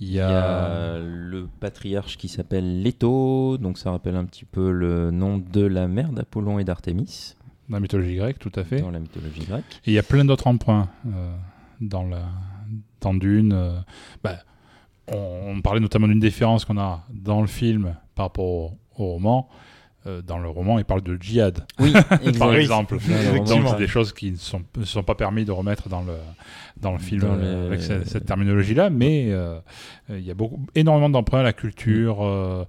[0.00, 4.24] Il y Il y a, a le patriarche qui s'appelle Leto, donc ça rappelle un
[4.24, 7.34] petit peu le nom de la mère d'Apollon et d'Artémis
[7.68, 8.80] dans la mythologie grecque, tout à fait.
[8.80, 9.64] dans la mythologie grecque.
[9.84, 11.36] Et il y a plein d'autres emprunts euh,
[11.82, 12.22] dans, la,
[13.02, 13.52] dans Dune.
[13.52, 13.78] euh,
[14.24, 14.38] bah,
[15.06, 19.04] on, on parlait notamment d'une différence qu'on a dans le film par rapport au, au
[19.12, 19.48] roman.
[20.06, 21.92] Euh, dans le roman, il parle de djihad, Oui,
[22.38, 22.96] par exemple.
[23.46, 26.14] Donc, c'est des choses qui ne sont, ne sont pas permis de remettre dans le,
[26.78, 29.60] dans le film Dans euh, avec cette, cette terminologie-là, mais euh,
[30.08, 32.24] il y a beaucoup, énormément d'emprunts à la culture.
[32.24, 32.64] euh,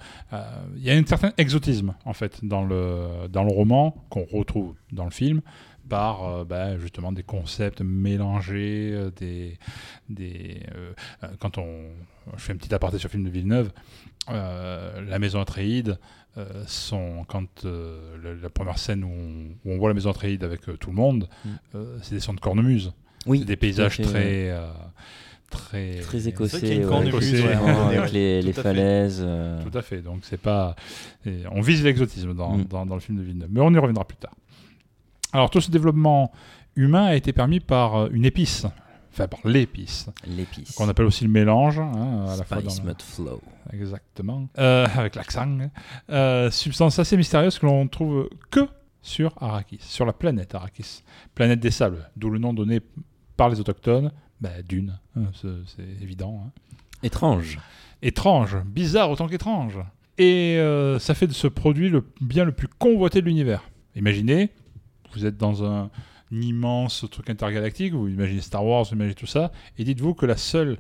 [0.76, 4.76] Il y a un certain exotisme, en fait, dans le, dans le roman qu'on retrouve
[4.92, 5.42] dans le film
[5.92, 9.58] par euh, bah, justement des concepts mélangés, euh, des,
[10.10, 10.94] des, euh,
[11.40, 11.68] quand on,
[12.38, 13.72] je fais un petit aparté sur le film de Villeneuve,
[14.30, 16.00] la maison Atréide,
[16.38, 20.12] euh, sont, quand euh, la, la première scène où on, où on voit la maison
[20.12, 21.50] Atréide avec euh, tout le monde, Mm.
[21.76, 22.94] euh, c'est des sons de cornemuse.
[23.26, 24.58] Oui, C'est des paysages fait, très,
[25.50, 29.26] très, Très écossais, ouais, ouais, avec les, falaises.
[29.70, 30.02] Tout à fait.
[30.02, 30.76] Donc c'est pas,
[31.26, 32.64] et on vise l'exotisme dans, Mm.
[32.66, 34.34] dans, dans le film de Villeneuve, mais on y reviendra plus tard.
[35.34, 36.32] Alors tout ce développement
[36.76, 38.66] humain a été permis par une épice,
[39.12, 40.72] enfin par l'épice, L'épice.
[40.74, 43.42] qu'on appelle aussi le mélange, hein, à la fois dans le- Flow.
[43.74, 44.48] Exactement.
[44.58, 45.58] Euh, avec l'accent.
[46.10, 48.62] Euh, substance assez mystérieuse que l'on trouve que
[49.02, 51.04] sur Arrakis, sur la planète Arrakis.
[51.36, 52.80] Planète des sables, d'où le nom donné
[53.38, 56.44] par les autochtones, bah, Dune, hein, c'est c'est évident.
[56.48, 56.52] hein.
[57.04, 57.60] Étrange.
[58.02, 59.80] Étrange, bizarre autant qu'étrange.
[60.18, 63.64] Et euh, ça fait de ce produit le bien le plus convoité de l'univers.
[63.96, 64.52] Imaginez,
[65.14, 65.90] vous êtes dans un,
[66.32, 70.38] immense truc intergalactique, vous imaginez Star Wars, vous imaginez tout ça, et dites-vous que la
[70.38, 70.78] seule,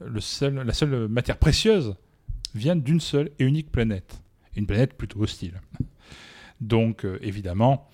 [0.00, 1.96] le seul, la seule matière précieuse
[2.54, 4.22] vient d'une seule et unique planète.
[4.56, 5.60] Une planète plutôt hostile.
[6.60, 7.88] Donc, euh, évidemment,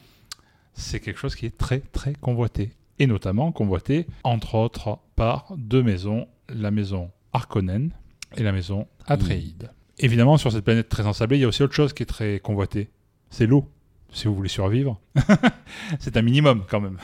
[0.74, 2.72] c'est quelque chose qui est très, très convoité.
[2.98, 7.90] Et notamment convoité, entre autres, par deux maisons, la maison Harkonnen
[8.36, 9.70] et la maison Atréide.
[9.98, 12.38] Évidemment, sur cette planète très ensablée, il y a aussi autre chose qui est très
[12.38, 12.90] convoité.
[13.30, 13.68] C'est l'eau.
[14.12, 15.00] Si vous voulez survivre,
[15.98, 16.98] c'est un minimum quand même.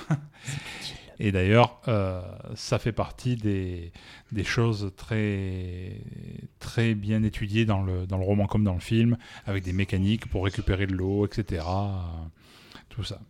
[1.21, 2.23] Et d'ailleurs, euh,
[2.55, 3.93] ça fait partie des,
[4.31, 6.01] des choses très,
[6.61, 9.17] très bien étudiées dans le, dans le roman comme dans le film,
[9.47, 11.65] avec des mécaniques pour récupérer de l'eau, etc.
[12.89, 13.21] Tout ça.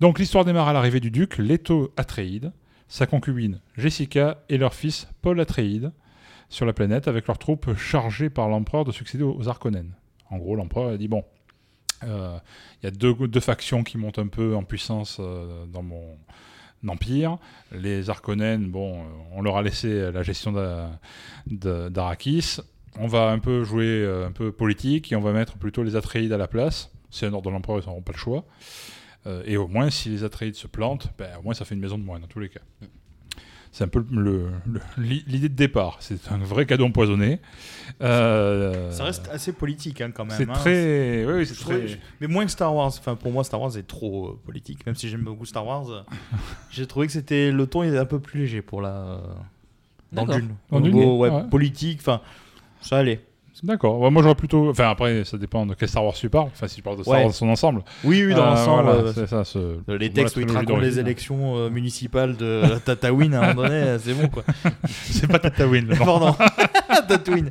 [0.00, 2.52] Donc l'histoire démarre à l'arrivée du duc Leto Atréide,
[2.88, 5.92] sa concubine Jessica et leur fils Paul Atréide
[6.48, 9.92] sur la planète avec leurs troupes chargées par l'empereur de succéder aux Harkonnen.
[10.30, 11.24] En gros, l'empereur a dit bon,
[12.04, 12.38] euh,
[12.82, 16.16] il y a deux, factions qui montent un peu en puissance euh, dans mon
[16.86, 17.38] empire.
[17.72, 20.98] Les Harkonnen, bon, euh, on leur a laissé la gestion d'A-
[21.46, 22.58] de- d'Arrakis.
[22.98, 25.96] On va un peu jouer euh, un peu politique et on va mettre plutôt les
[25.96, 26.90] Atreides à la place.
[27.10, 28.44] C'est un ordre de l'empereur, ils n'auront pas le choix.
[29.26, 31.80] Euh, et au moins, si les Atreides se plantent, ben, au moins ça fait une
[31.80, 32.60] maison de moins dans tous les cas.
[33.70, 35.96] C'est un peu le- le- l'i- l'idée de départ.
[36.00, 37.38] C'est un vrai cadeau empoisonné.
[38.02, 40.36] Euh, Ça reste assez politique hein, quand même.
[40.36, 40.52] C'est hein.
[40.54, 41.24] très.
[41.26, 41.98] Oui, oui, très.
[42.20, 42.88] Mais moins que Star Wars.
[42.98, 44.84] Enfin, pour moi, Star Wars est trop euh, politique.
[44.86, 46.00] Même si j'aime beaucoup Star Wars, euh,
[46.70, 49.20] j'ai trouvé que c'était le ton était un peu plus léger pour la.
[50.12, 50.40] Dans D'accord.
[50.40, 50.54] Dune.
[50.70, 51.44] Dans Au Dune, niveau, ouais, ouais.
[51.50, 52.20] politique, enfin,
[52.80, 53.20] ça allait.
[53.62, 53.98] D'accord.
[54.00, 54.70] Ouais, moi, j'aurais plutôt.
[54.70, 56.48] Enfin, après, ça dépend de quel Star Wars tu parles.
[56.52, 57.20] Enfin, si tu parles de Star Ouais.
[57.20, 57.82] Wars dans son ensemble.
[58.04, 58.82] Oui, oui, dans Euh, l'ensemble.
[58.84, 59.44] voilà, euh, c'est ça.
[59.44, 63.62] ce- les textes où ils racontent les élections euh, municipales de Tatooine à un moment
[63.68, 64.44] donné, euh, c'est bon quoi.
[64.86, 65.88] C'est pas Tatooine.
[65.88, 65.96] non.
[66.04, 66.36] Pardon,
[67.08, 67.50] Tatooine.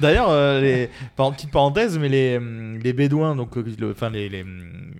[0.00, 0.90] D'ailleurs, euh, les...
[1.16, 4.92] petite parenthèse, mais les, hum, les Bédouins, donc, euh, le- enfin les, les, hum,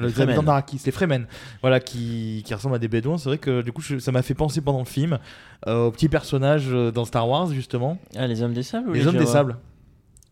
[0.00, 0.42] les habitants
[0.84, 1.26] les Fremen,
[1.62, 4.22] voilà, qui, qui ressemblent à des Bédouins, c'est vrai que du coup, je- ça m'a
[4.22, 5.18] fait penser pendant le film
[5.66, 8.92] euh, aux petits personnages euh, dans Star Wars, justement, Ah, les hommes des sables ou
[8.92, 9.56] les, hommes des sables.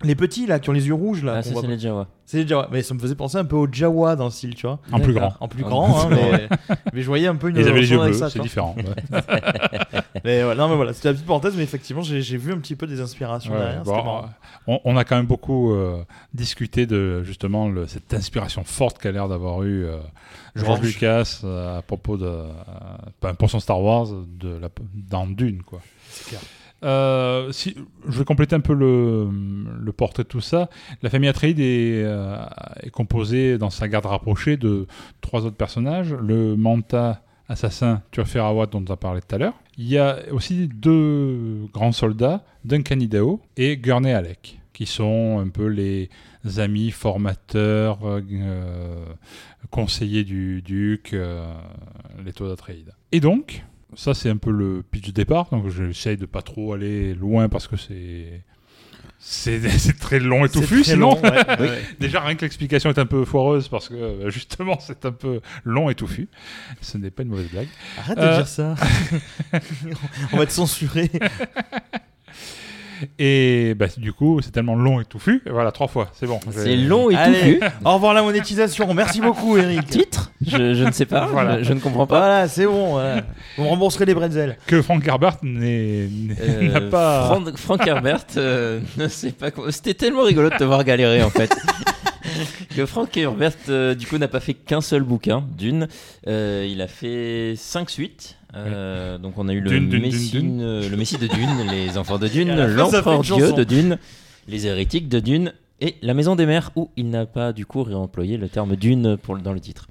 [0.04, 1.37] Les petits là, qui ont les yeux rouges là.
[1.37, 2.06] Ah, ça, c'est les Jawas.
[2.26, 4.54] C'est les Jawa, mais ça me faisait penser un peu aux Jawa dans le style,
[4.54, 4.78] tu vois.
[4.92, 5.32] En plus grand.
[5.40, 6.48] En plus grand, hein, mais,
[6.92, 7.56] mais je voyais un peu une.
[7.56, 8.74] Ils avaient les yeux bleus, c'est différent.
[8.76, 9.20] ouais.
[10.24, 12.74] Mais ouais, non, mais voilà, c'était la petite parenthèse, mais effectivement, j'ai vu un petit
[12.74, 13.85] peu des inspirations Ouais, derrière.
[13.85, 14.22] bon,
[14.66, 16.02] on, on a quand même beaucoup euh,
[16.35, 19.98] discuté de justement le- cette inspiration forte qu'a l'air d'avoir eu euh,
[20.56, 20.80] George.
[20.80, 25.80] Lucas euh, à propos de euh, pour son Star Wars de la, dans Dune quoi.
[26.11, 26.40] C'est clair.
[26.87, 27.77] Euh, si,
[28.09, 30.70] je vais compléter un peu le, portrait de tout ça.
[31.03, 32.44] La famille Atreides est, euh,
[32.81, 34.87] est composée dans sa garde rapprochée de
[35.20, 36.12] trois autres personnages.
[36.14, 39.55] Le Manta assassin Turfer Awad dont on a parlé tout à l'heure.
[39.79, 45.49] Il y a aussi deux grands soldats, Duncan Idaho et Gurney Halleck, qui sont un
[45.49, 46.09] peu les
[46.57, 49.05] amis, formateurs, euh,
[49.70, 51.14] conseillers du duc,
[52.25, 52.92] les taux d'Atreides.
[53.12, 53.64] Et donc,
[53.96, 57.48] ça c'est un peu le pitch de départ, donc j'essaye de pas trop aller loin
[57.48, 58.42] parce que c'est...
[59.18, 59.59] C'est
[59.98, 61.82] très long et touffu, sinon long, ouais, ouais.
[61.98, 65.40] Déjà, rien que l'explication est un peu foireuse parce que euh, justement, c'est un peu
[65.64, 66.28] long et touffu.
[66.82, 67.66] Ce n'est pas une mauvaise blague.
[67.98, 68.37] Arrête de Euh.
[68.37, 68.74] dire ça.
[70.32, 71.11] On va te censurer.
[73.18, 75.42] Et bah, du coup, c'est tellement long et touffu.
[75.46, 76.40] Et voilà, trois fois, c'est bon.
[76.50, 77.70] C'est long et Allez, touffu.
[77.85, 78.92] au revoir la monétisation.
[78.94, 79.87] Merci beaucoup, Eric.
[79.87, 81.26] Titre je, je ne sais pas.
[81.26, 81.59] Voilà.
[81.59, 82.18] je, je ne comprends pas.
[82.18, 82.92] Voilà, c'est bon.
[82.92, 83.22] voilà.
[83.56, 84.56] Vous me rembourserez les bretzels.
[84.66, 86.09] Que Frank Herbert n'est-
[86.40, 87.26] Euh, n'a pas.
[87.26, 89.48] Frank, Frank Herbert euh, ne sait pas.
[89.70, 91.54] C'était tellement rigolo de te voir galérer en fait.
[92.76, 95.88] que Frank Herbert euh, du coup n'a pas fait qu'un seul bouquin d'une.
[96.26, 98.37] Euh, il a fait cinq suites.
[98.57, 101.51] Euh, Donc on a eu le Dune, Dune, Messie, Dune, euh, le Messie de Dune,
[101.71, 103.99] les enfants de Dune, l'empereur Dieu de Dune,
[104.49, 107.83] les hérétiques de Dune et la maison des mers où il n'a pas du coup
[107.83, 109.87] réemployé le terme Dune pour, dans le titre.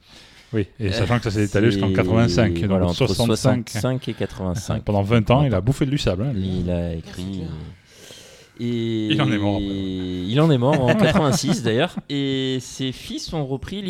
[0.54, 2.54] Oui, et sachant que ça s'est étalé jusqu'en C'est- 85.
[2.54, 3.70] donc voilà, entre 65.
[3.70, 4.84] 65 et 85.
[4.84, 6.24] Pendant 20 ans, il a bouffé du sable.
[6.24, 6.34] hein.
[6.36, 7.42] Il a écrit
[8.60, 9.60] Et Il en est mort.
[9.60, 11.96] Il en est mort en 86 d'ailleurs.
[12.10, 13.82] Et ses fils ont repris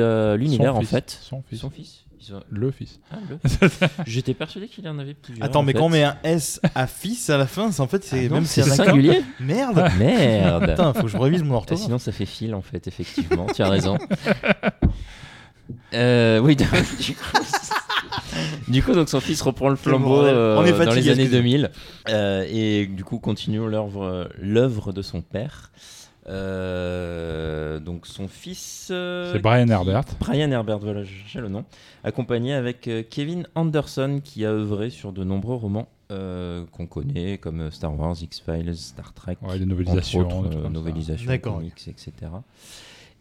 [0.00, 0.90] euh, l'univers en fils.
[0.90, 1.18] fait.
[1.22, 1.60] Son fils.
[1.60, 2.03] Son fils.
[2.26, 3.00] Ils ont- Le fils.
[3.10, 3.68] Ah, le-
[4.06, 5.44] J'étais persuadé qu'il en avait plusieurs.
[5.44, 5.78] Attends, en mais fait.
[5.78, 8.34] quand on met un S à fils à la fin, c'est en fait, c'est Ah
[8.34, 9.22] même c'est si singulier.
[9.40, 10.66] Merde Merde.
[10.70, 11.84] Putain, faut que je révise mon Ah, orthographe.
[11.84, 13.46] sinon, ça fait fil en fait, effectivement.
[13.54, 13.98] tu as raison.
[15.94, 16.68] Euh, oui, donc,
[17.00, 17.24] du coup,
[18.68, 21.22] du coup, donc son fils reprend le flambeau euh, On est dans les fatigué, années
[21.22, 21.30] excusez-moi.
[21.68, 21.70] 2000
[22.10, 25.70] euh, et du coup continue l'œuvre l'œuvre de son père.
[26.26, 28.88] Euh, donc son fils.
[28.90, 30.04] euh, C'est Brian qui- Herbert.
[30.20, 31.64] Brian Herbert, voilà, j'ai le nom.
[32.02, 37.38] Accompagné avec euh, Kevin Anderson qui a œuvré sur de nombreux romans euh, qu'on connaît
[37.38, 39.36] comme Star Wars, X-Files, Star Trek.
[39.42, 39.64] Ouais, les
[40.20, 40.62] autres, euh,
[41.38, 42.12] comics, etc.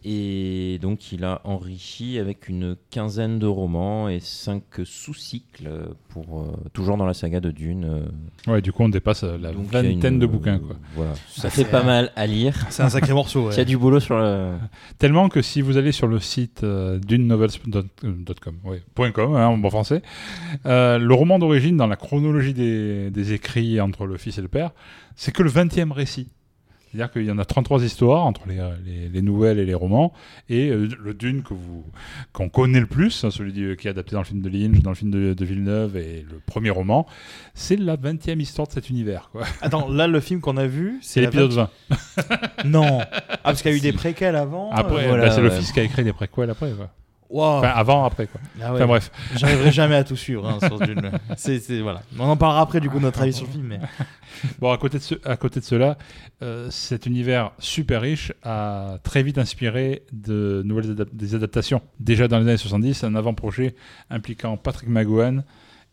[0.05, 5.69] Et donc il a enrichi avec une quinzaine de romans et cinq sous-cycles
[6.09, 7.85] pour euh, toujours dans la saga de Dune.
[8.47, 10.75] euh, Ouais, du coup, on dépasse euh, la donc vingtaine une, de bouquins, quoi.
[10.95, 12.65] Voilà, ça Ah, fait pas mal à lire.
[12.69, 14.55] C'est un sacré morceau, Il y a du boulot sur le.
[14.97, 19.57] Tellement que si vous allez sur le site euh, dunenovels.com, ouais, point .com hein, en
[19.57, 20.01] bon français,
[20.65, 24.47] euh, le roman d'origine dans la chronologie des, des écrits entre le fils et le
[24.47, 24.71] père,
[25.15, 26.27] c'est que le 20e récit.
[26.93, 30.13] C'est-à-dire qu'il y en a 33 histoires entre les, les- les nouvelles et les romans,
[30.47, 31.83] et euh, le Dune que vous
[32.33, 34.91] qu'on connaît le plus, hein, celui qui est adapté dans le film de Lynch, dans
[34.91, 37.07] le film de, de Villeneuve et le premier roman,
[37.55, 39.29] c'est la 20e histoire de cet univers.
[39.31, 39.43] quoi.
[39.61, 41.69] Attends, là, le film qu'on a vu, C'est l'épisode 20.
[42.29, 43.85] 20 Non Ah, parce qu'il y a eu Si.
[43.85, 44.69] des préquels avant.
[44.71, 45.57] Après, euh, voilà, bah, c'est le ouais.
[45.57, 46.71] fils qui a écrit des préquels après.
[46.71, 46.89] Quoi.
[47.41, 48.27] Enfin, avant, après.
[48.27, 48.39] Quoi.
[48.61, 48.75] Ah ouais.
[48.77, 49.11] Enfin bref.
[49.35, 51.11] J'arriverai jamais à tout suivre hein, sur Dune.
[51.37, 52.01] C'est, c'est- voilà.
[52.19, 53.65] On en parlera après, du coup, notre avis sur le film.
[53.67, 53.79] Mais...
[54.59, 55.97] Bon, à côté de, ce- à côté de cela,
[56.41, 61.81] euh, cet univers super riche a très vite inspiré de nouvelles adap- des adaptations.
[61.99, 63.75] Déjà dans les années 70, un avant-projet
[64.09, 65.43] impliquant Patrick McGowan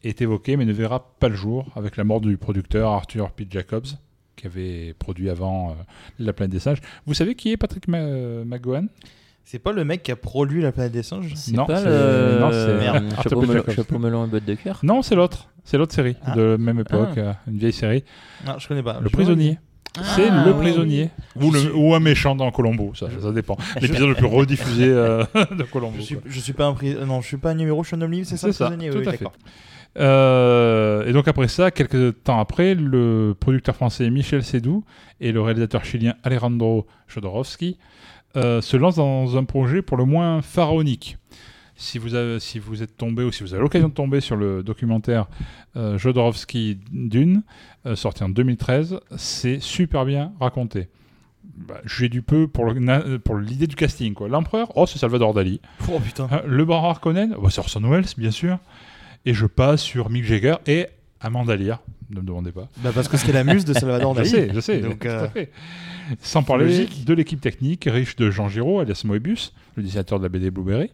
[0.02, 3.46] est évoqué, mais ne verra pas le jour avec la mort du producteur Arthur P.
[3.48, 3.86] Jacobs,
[4.36, 5.74] qui avait produit avant euh,
[6.18, 6.80] La planète des singes.
[7.06, 8.88] Vous savez qui est Patrick Ma- euh, McGowan
[9.44, 11.86] C'est pas le mec qui a produit la planète des singes C'est Non, pas c'est-
[11.86, 12.38] le.
[12.40, 13.04] non, c'est Merde.
[13.10, 13.46] chapeau, Arthur P.
[13.46, 13.74] melon, Jacobs.
[13.74, 14.78] chapeau melon et botte de cœur.
[14.84, 15.48] Non, c'est l'autre.
[15.64, 16.34] C'est l'autre série Ah.
[16.36, 17.20] de la même époque, Ah.
[17.20, 18.04] euh, une vieille série.
[18.46, 18.98] Non, je connais pas.
[19.00, 19.58] Le Je- prisonnier.
[20.02, 21.10] c'est Ah, le oui, prisonnier.
[21.36, 23.56] Ou, Je le- suis- ou un méchant dans Colombo, ça, ça dépend.
[23.80, 25.24] L'épisode le plus rediffusé euh,
[25.58, 25.96] de Colombo.
[25.96, 26.24] Je suis, quoi.
[26.26, 28.00] je suis pas un pri- euh, Non, je suis pas un numéro, je suis un
[28.02, 28.90] homme libre, c'est ça C'est le ça, prisonnier?
[28.90, 29.16] Tout Oui, à fait.
[29.18, 29.32] d'accord.
[29.98, 34.84] Euh, et donc après ça, quelques temps après, le producteur français Michel Sédou
[35.20, 37.76] et le réalisateur chilien Alejandro Jodorowsky
[38.36, 41.16] euh, se lancent dans un projet pour le moins pharaonique.
[41.76, 44.36] Si vous, avez, si vous êtes tombé ou si vous avez l'occasion de tomber sur
[44.36, 45.26] le documentaire
[45.76, 47.42] euh, Jodorowsky Dune,
[47.86, 50.88] euh, sorti en 2013, c'est super bien raconté.
[51.42, 54.12] Bah, J'ai du peu pour le- pour l'idée du casting.
[54.12, 54.28] quoi.
[54.28, 55.60] L'empereur, oh c'est Salvador Dali.
[55.90, 56.28] Oh putain.
[56.30, 58.58] Hein, Le baron Harkonnen, bah, c'est Orson Welles, bien sûr.
[59.24, 60.86] Et je passe sur Mick Jagger et
[61.20, 61.80] Amanda Lear.
[62.10, 62.68] Ne me demandez pas.
[62.78, 64.28] Bah parce que c'était la muse de Salvador Je Dali.
[64.30, 64.78] sais, je sais.
[64.80, 65.28] Donc, euh.
[66.20, 67.04] Sans parler logique.
[67.04, 70.90] de l'équipe technique riche de Jean Giraud, alias Moebius, le dessinateur de la BD Blueberry,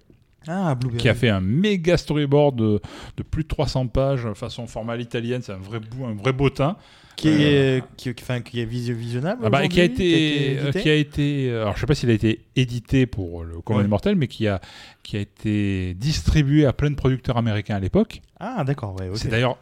[0.46, 1.00] Ah, Blueberry.
[1.00, 2.80] qui a fait un méga storyboard de,
[3.16, 5.40] de plus de 300 pages, façon format à l'italienne.
[5.42, 6.76] C'est un vrai, un vrai bottin.
[7.16, 10.70] Qui est, qui, qui- enfin, qui est visio- visionnable Ah bah, qui a été, euh,
[10.70, 13.78] qui a été, euh, alors je sais pas s'il a été édité pour le commun
[13.78, 13.84] Ouais.
[13.84, 14.60] des mortels, mais qui a,
[15.02, 18.20] qui a été distribué à plein de producteurs américains à l'époque.
[18.38, 19.16] Ah, d'accord, ouais, ok.
[19.16, 19.56] C'est d'ailleurs,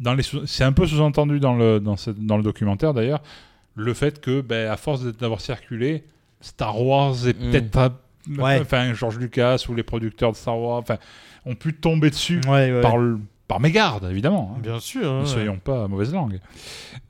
[0.00, 3.22] dans les sous- c'est un peu sous-entendu dans le, dans, ce- dans le documentaire d'ailleurs,
[3.74, 6.04] le fait que, ben, à force d'avoir circulé,
[6.40, 7.50] Star Wars est Mm.
[7.50, 7.92] peut-être,
[8.38, 8.58] Ouais.
[8.60, 10.98] enfin, George Lucas ou les producteurs de Star Wars, enfin,
[11.46, 12.80] ont pu tomber dessus Ouais, ouais.
[12.80, 14.54] par, le- par mégarde, évidemment.
[14.56, 14.60] hein.
[14.62, 15.20] Bien sûr.
[15.20, 16.38] Ne soyons pas à mauvaise langue.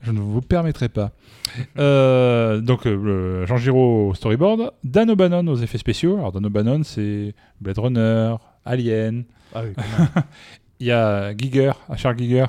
[0.01, 1.11] Je ne vous permettrai pas.
[1.79, 6.17] Euh, donc, euh, Jean Giraud au storyboard, Dan O'Bannon aux effets spéciaux.
[6.17, 9.23] Alors, Dan O'Bannon, c'est Blade Runner, Alien.
[9.55, 9.73] Ah oui.
[10.79, 12.45] Il y a Giger, Achard Giger,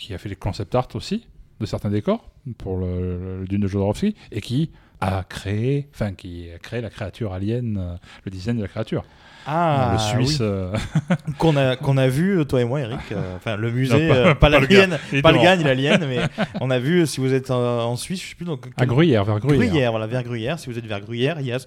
[0.00, 1.26] qui a fait les concept art aussi
[1.60, 2.24] de certains décors
[2.58, 6.90] pour le, le Dune de Jodorowsky et qui a créé, enfin, qui a créé la
[6.90, 9.04] créature alien, euh, le design de la créature.
[9.46, 10.40] Ah, le Suisse.
[10.40, 10.46] oui.
[10.46, 10.76] euh,
[11.38, 14.20] qu'on a qu'on a vu toi et moi Eric euh, enfin le musée Non, pas-
[14.20, 16.18] euh, pas, l'alien pas le gars ni l'alien mais
[16.60, 19.24] on a vu si vous êtes euh, en Suisse je sais plus donc à Gruyère,
[19.24, 19.66] vers Gruyère.
[19.70, 21.58] Gruyère voilà vers Gruyère si vous êtes vers Gruyère il y a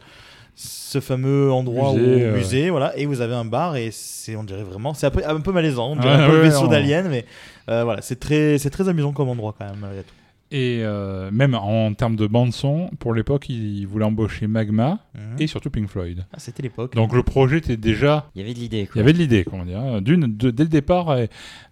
[0.94, 4.36] ce fameux endroit Musée, où euh, musée voilà et vous avez un bar et c'est
[4.36, 6.50] on dirait vraiment c'est un peu, un peu malaisant on dirait un peu le ouais,
[6.50, 7.26] vaisseau on- d'alien mais
[7.70, 10.14] euh, voilà c'est très c'est très amusant comme endroit quand même malgré tout.
[10.56, 15.38] Et euh, même en termes de bande-son, pour l'époque, ils voulaient embaucher Magma Mhm.
[15.40, 16.26] et surtout Pink Floyd.
[16.32, 18.88] Ah, c'était l'époque Donc le projet était déjà Il y avait de l'idée.
[18.94, 19.80] Il y avait de l'idée, comment dire.
[19.80, 20.00] hein.
[20.02, 21.22] Dune, de- dès le départ, a,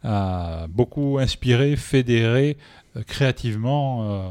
[0.03, 2.57] a beaucoup inspiré, fédéré
[2.97, 4.01] euh, créativement.
[4.03, 4.21] euh,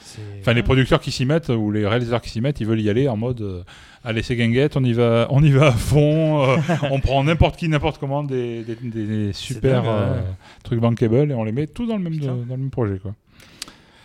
[0.00, 2.80] C'est- Enfin, les producteurs qui s'y mettent ou les réalisateurs qui s'y mettent, ils veulent
[2.82, 3.62] y aller en mode euh,
[4.04, 6.56] allez, c'est guinguette, on y va, on y va à fond, euh,
[6.90, 9.98] on prend n'importe qui, n'importe comment, des, des- des super dingue, ouais.
[9.98, 10.20] euh,
[10.62, 12.98] trucs bankable et on les met tout dans le même, dans le même projet.
[12.98, 13.14] Quoi.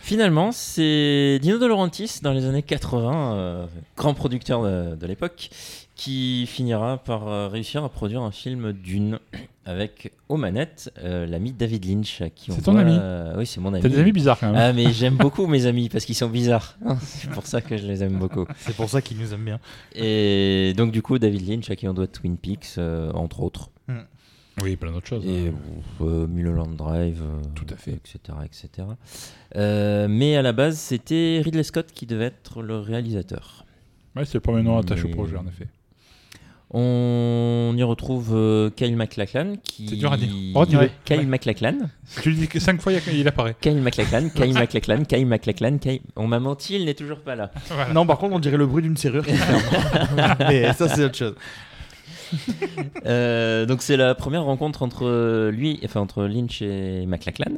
[0.02, 5.50] Finalement, c'est Dino De Laurentiis dans les années 80, euh, grand producteur de, de l'époque,
[5.96, 9.20] qui finira par euh, réussir à produire un film d'une
[9.66, 12.22] avec aux manettes euh, l'ami David Lynch.
[12.36, 13.82] C'est ton voit- ami euh, Oui, c'est mon ami.
[13.84, 14.56] T'as des amis bizarres quand même.
[14.60, 16.78] Ah, mais j'aime beaucoup mes amis parce qu'ils sont bizarres.
[17.02, 18.46] c'est pour ça que je les aime beaucoup.
[18.58, 19.60] C'est pour ça qu'il nous aime bien.
[19.96, 23.70] Et donc, du coup, David Lynch, à qui on doit Twin Peaks, euh, entre autres.
[24.62, 25.26] Oui, plein d'autres choses.
[25.26, 25.52] Et
[26.02, 27.92] euh, Mulholland Drive, euh, Tout à fait.
[27.94, 28.20] etc.
[28.46, 28.88] etc.
[29.56, 33.66] Euh, mais à la base, c'était Ridley Scott qui devait être le réalisateur.
[34.16, 35.68] Ouais, c'est le premier nom attaché au Mais- projet en effet.
[36.76, 39.88] On y retrouve euh, Kyle MacLachlan qui.
[39.90, 40.30] C'est dur à dire.
[41.06, 41.26] Kyle Ouais.
[41.26, 41.78] MacLachlan.
[42.22, 43.56] Tu lui dis que 5 fois il apparaît.
[43.62, 46.00] Kyle MacLachlan, Kyle MacLachlan, Kyle MacLachlan, Kyle...
[46.16, 47.52] On m'a menti, il n'est toujours pas là.
[47.94, 49.24] Non, par contre, on dirait le bruit d'une serrure.
[50.40, 51.36] Mais ça, c'est autre chose.
[53.06, 57.58] Euh, donc c'est la première rencontre entre lui, enfin entre Lynch et MacLachlan.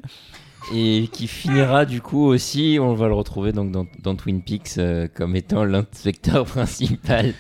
[0.74, 4.78] Et qui finira du coup aussi, on va le retrouver donc dans, dans Twin Peaks
[4.78, 7.34] euh, comme étant l'inspecteur principal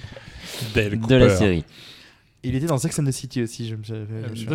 [0.75, 1.63] de la série.
[2.47, 3.67] Il était dans Sex and the City aussi.
[3.67, 4.45] Je me je-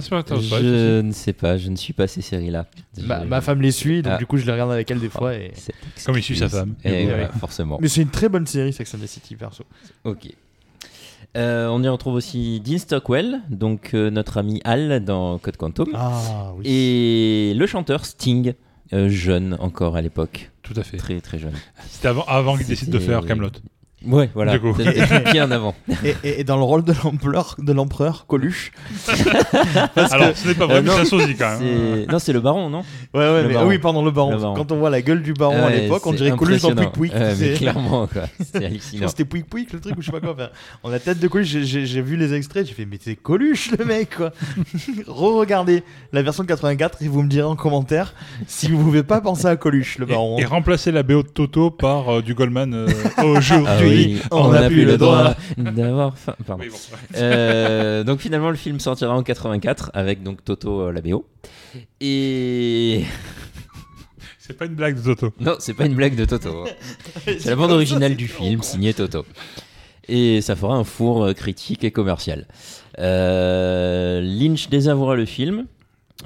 [1.03, 2.67] ne sais pas, je ne suis pas ces séries-là.
[3.05, 4.19] Ma, femme les suit, donc Ah.
[4.19, 5.35] du coup, je les regarde avec elle des fois.
[5.35, 5.51] Et...
[5.55, 5.75] C'est-
[6.07, 6.75] Comme il suit sa femme.
[6.85, 7.39] Et Oui, voilà, oui.
[7.41, 7.79] forcément.
[7.81, 9.65] Mais c'est une très bonne série, Sex and the City, perso.
[10.05, 10.29] Ok.
[11.37, 15.89] Euh, on y retrouve aussi Dean Stockwell, donc euh, notre ami Al dans Code Quantum,
[15.95, 16.63] Ah oui.
[16.67, 18.55] et le chanteur Sting,
[18.93, 20.97] euh, jeune encore à l'époque, Tout à fait.
[20.97, 21.53] très très jeune.
[21.89, 23.51] C'était avant, avant qu'il décide de faire Camelot.
[24.07, 24.53] Ouais, voilà.
[24.53, 24.73] Du coup.
[25.33, 25.75] Bien en avant.
[26.05, 28.73] Et, et- et dans le rôle de l'empereur, de l'empereur Coluche.
[29.97, 32.07] Alors, ce n'est pas vrai, Euh, mais non, c'est un sosie quand même.
[32.11, 32.81] Non, c'est le baron, non
[33.13, 33.69] Ouais, ouais, mais, baron.
[33.69, 34.31] oui, pardon, le baron.
[34.33, 34.55] Le baron.
[34.55, 36.93] Quand on voit la gueule du baron à l'époque, on dirait Coluche dans Pouic.
[36.93, 37.13] Pouic.
[37.15, 38.23] Mais C'est- clairement, quoi.
[38.41, 39.09] C'était hallucinant.
[39.09, 40.33] C'était Pouic Pouic le truc ou je sais pas quoi.
[40.33, 40.49] Enfin,
[40.83, 43.85] on a tête de Coluche, j'ai- vu les extraits, j'ai fait mais c'est Coluche le
[43.85, 44.31] mec quoi.
[45.07, 45.83] Re-regardez
[46.13, 48.15] la version de 84 et vous me direz en commentaire
[48.47, 50.39] si vous pouvez pas penser à Coluche le baron.
[50.39, 52.87] Et, et remplacer la BO de Toto par euh, du Goldman euh,
[53.23, 53.90] aujourd'hui.
[53.91, 56.35] Oui, on n'a plus le droit d'avoir faim.
[56.47, 56.65] Pardon.
[56.65, 56.79] Oui, bon.
[57.17, 61.27] Euh, donc finalement le film sortira en 84 avec donc Toto euh, la BO.
[62.01, 63.05] Et
[64.39, 65.33] C'est pas une blague de Toto.
[65.39, 66.67] non, c'est pas une blague de Toto.
[67.25, 69.25] C'est la bande originale du film signée Toto.
[70.09, 72.49] Et ça fera un four euh, critique et commercial.
[72.99, 75.67] Euh, Lynch désavouera le film,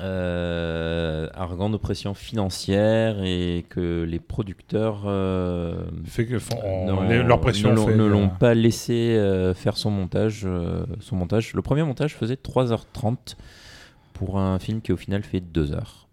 [0.00, 7.02] euh, arguant de pression financière et que les producteurs euh, Fait que font- on- non,
[7.08, 11.52] les- leur pression ne l'ont- euh, pas laissé euh, faire son montage, euh, son montage.
[11.54, 13.36] Le premier montage faisait 3h30
[14.12, 16.06] pour un film qui au final fait 2h.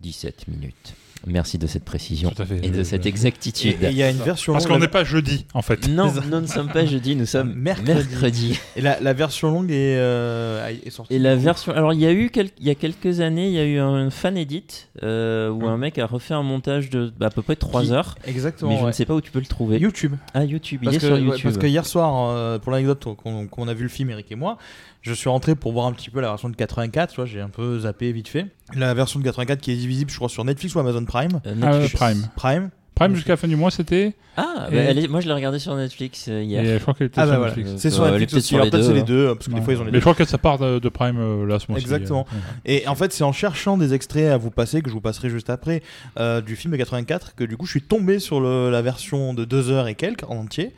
[0.00, 0.94] 17 minutes.
[1.26, 2.60] Merci de cette précision fait.
[2.62, 3.82] et de cette exactitude.
[3.82, 4.74] et il y a une version Parce longue.
[4.74, 5.88] qu'on n'est pas jeudi, en fait.
[5.88, 7.92] Non, nous ne sommes pas jeudi, nous sommes Mercredi.
[7.94, 8.60] mercredi.
[8.76, 11.14] Et la, la version longue est, euh, est sortie.
[11.14, 11.72] Et la version.
[11.72, 13.78] Alors, il y a eu quel- il y a quelques années, il y a eu
[13.78, 17.42] un fan edit euh, où un mec a refait un montage de bah, à peu
[17.42, 18.16] près 3 Qui- heures.
[18.26, 18.70] Exactement.
[18.70, 18.86] Mais je ouais.
[18.88, 19.78] ne sais pas où tu peux le trouver.
[19.78, 20.14] YouTube.
[20.34, 21.42] Ah, YouTube, il Parce est que, sur ouais, YouTube.
[21.44, 24.34] parce que hier soir, euh, pour l'anecdote qu'on qu'on a vu le film Eric et
[24.36, 24.58] moi,
[25.04, 27.10] je suis rentré pour voir un petit peu la version de 84.
[27.10, 28.46] Tu vois, j'ai un peu zappé vite fait.
[28.74, 31.40] La version de 84 qui est visible, je crois, sur Netflix ou Amazon Prime.
[31.46, 31.92] Euh, Ah, Netflix.
[31.94, 32.28] Prime.
[32.34, 32.70] Prime.
[32.94, 34.14] Prime jusqu'à la fin du mois, c'était.
[34.36, 36.62] Ah, Et- bah, elle est- moi je l'ai regardé sur Netflix euh, hier.
[36.64, 37.80] Et je crois qu'elle était Ah sur bah voilà, Netflix.
[37.82, 38.46] c'est sur Euh, Netflix aussi.
[38.46, 39.04] sur Alors les peut-être deux, c'est les hein.
[39.04, 39.64] deux, parce que des Ouais.
[39.64, 39.98] fois ils ont les Mais deux.
[39.98, 41.84] je crois que ça part de, de Prime euh, là ce mois-ci.
[41.84, 42.24] Exactement.
[42.32, 45.00] euh, Et en fait, c'est en cherchant des extraits à vous passer, que je vous
[45.00, 45.82] passerai juste après,
[46.20, 49.34] euh, du film de 84, que du coup je suis tombé sur le- la version
[49.34, 50.72] de 2 heures et quelques en entier.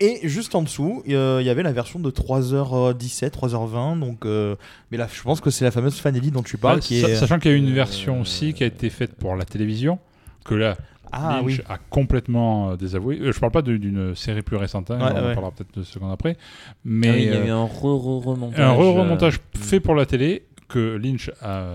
[0.00, 4.00] Et juste en dessous, euh, il y avait la version de 3h17, 3h20.
[4.00, 4.56] Donc, euh,
[4.90, 6.76] mais là, je pense que c'est la fameuse fan edit dont tu parles.
[6.76, 7.14] Ouais, qui sa- est...
[7.14, 9.98] Sachant qu'il y a une euh, version aussi qui a été faite pour la télévision,
[10.44, 10.76] que là,
[11.12, 11.60] Ah Lynch oui.
[11.68, 13.18] a complètement euh, désavoué.
[13.20, 15.34] Euh, je parle pas d'une série plus récente, hein, Ouais, on en ouais.
[15.34, 16.36] parlera peut-être deux secondes après.
[16.84, 18.60] Mais Ah oui, il y a eu un re-re-remontage.
[18.60, 21.66] un re-remontage euh, fait pour la télé que Lynch a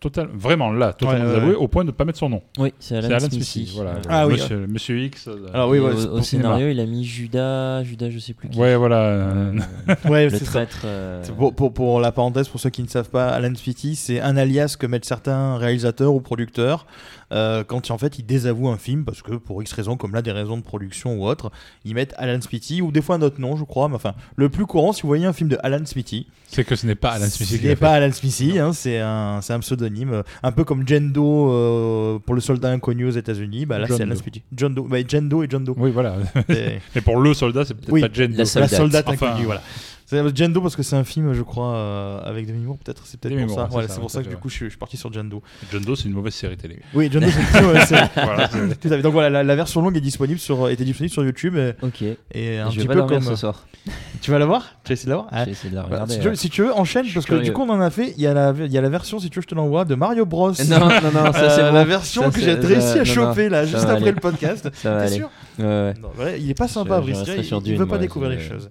[0.00, 1.56] total, vraiment là, totalement Ouais, désavoué ouais.
[1.56, 2.42] au point de ne pas mettre son nom.
[2.58, 3.42] Oui, c'est Alan, Alan Smithy.
[3.66, 3.72] Smithy.
[3.74, 4.34] Voilà, Euh, Ah oui.
[4.34, 5.28] monsieur, monsieur X.
[5.28, 8.58] euh, Alors oui, au, au scénario, il a mis Judas, Judas, je sais plus qui.
[8.58, 9.00] Ouais, voilà.
[9.02, 9.52] euh,
[10.08, 10.50] Ouais, le c'est ça.
[10.52, 10.82] traître.
[10.84, 14.20] euh, Pour, pour, pour la parenthèse, pour ceux qui ne savent pas, Alan Spitty, c'est
[14.20, 16.86] un alias que mettent certains réalisateurs ou producteurs
[17.32, 20.22] euh, quand en fait ils désavouent un film parce que pour X raisons, comme là
[20.22, 21.50] des raisons de production ou autre,
[21.84, 23.88] ils mettent Alan Spitty ou des fois un autre nom, je crois.
[23.88, 26.76] Mais enfin, le plus courant, si vous voyez un film de Alan Spitty, c'est que
[26.76, 27.90] ce n'est pas Alan Smithy ce n'est pas.
[27.94, 32.70] Alan Smithy, hein, c'est un, pseudonyme, euh, un peu comme Jendo euh, pour le soldat
[32.70, 33.66] inconnu aux États-Unis.
[33.66, 34.14] Bah là, John c'est Alan.
[34.54, 35.74] John Doe, bah, Jendo et John Doe.
[35.76, 36.16] Oui, voilà.
[36.48, 39.04] Mais pour le soldat, c'est peut-être Oui, pas Jane la seule- la Soldate.
[39.04, 39.62] soldate Enfin, inconnue, voilà.
[40.08, 43.02] C'est Jando parce que c'est un film, je crois, euh, avec Demi Moore, peut-être.
[43.06, 43.88] C'est peut-être pour Moore, ça.
[43.88, 45.42] c'est pour ça que du coup, je suis, je suis parti sur Jando.
[45.72, 46.78] John Doe, c'est une mauvaise série télé.
[46.94, 48.08] Oui, Jando, c'est une très mauvaise série.
[48.14, 49.02] voilà, c'est- Tout à fait.
[49.02, 52.02] Donc voilà, la, la version longue est disponible sur, était disponible sur YouTube et, Ok.
[52.32, 53.20] et un je petit peu comme.
[53.22, 53.66] ce soir.
[54.22, 54.74] Tu vas la voir?
[54.84, 55.28] Tu vas essayer de la voir?
[55.32, 55.44] Je Ah.
[55.44, 56.14] vais essayer de la Bah, regarder.
[56.14, 56.36] si, tu veux, ouais.
[56.36, 58.14] si tu veux, enchaîne parce que du coup on en a fait.
[58.16, 59.84] Il y a la, il y a la version, si tu veux, je te l'envoie
[59.84, 60.52] de Mario Bros.
[60.68, 61.72] Non, non, non, ça Euh, c'est bon.
[61.72, 64.68] la version Ça, que j'ai réussi à choper là, juste après le podcast.
[64.82, 65.30] T'es sûr?
[65.58, 67.18] Il est pas sympa, Brice.
[67.64, 68.70] Il, veut pas découvrir les choses.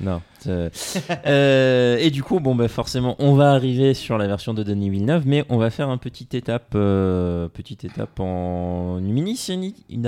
[0.00, 0.20] Non.
[0.42, 4.62] C'est- Euh, et du coup, bon, bah, forcément, on va arriver sur la version de
[4.62, 9.74] Denis Villeneuve, mais on va faire un petite étape, euh, petite étape en une mini-série.
[9.90, 10.06] une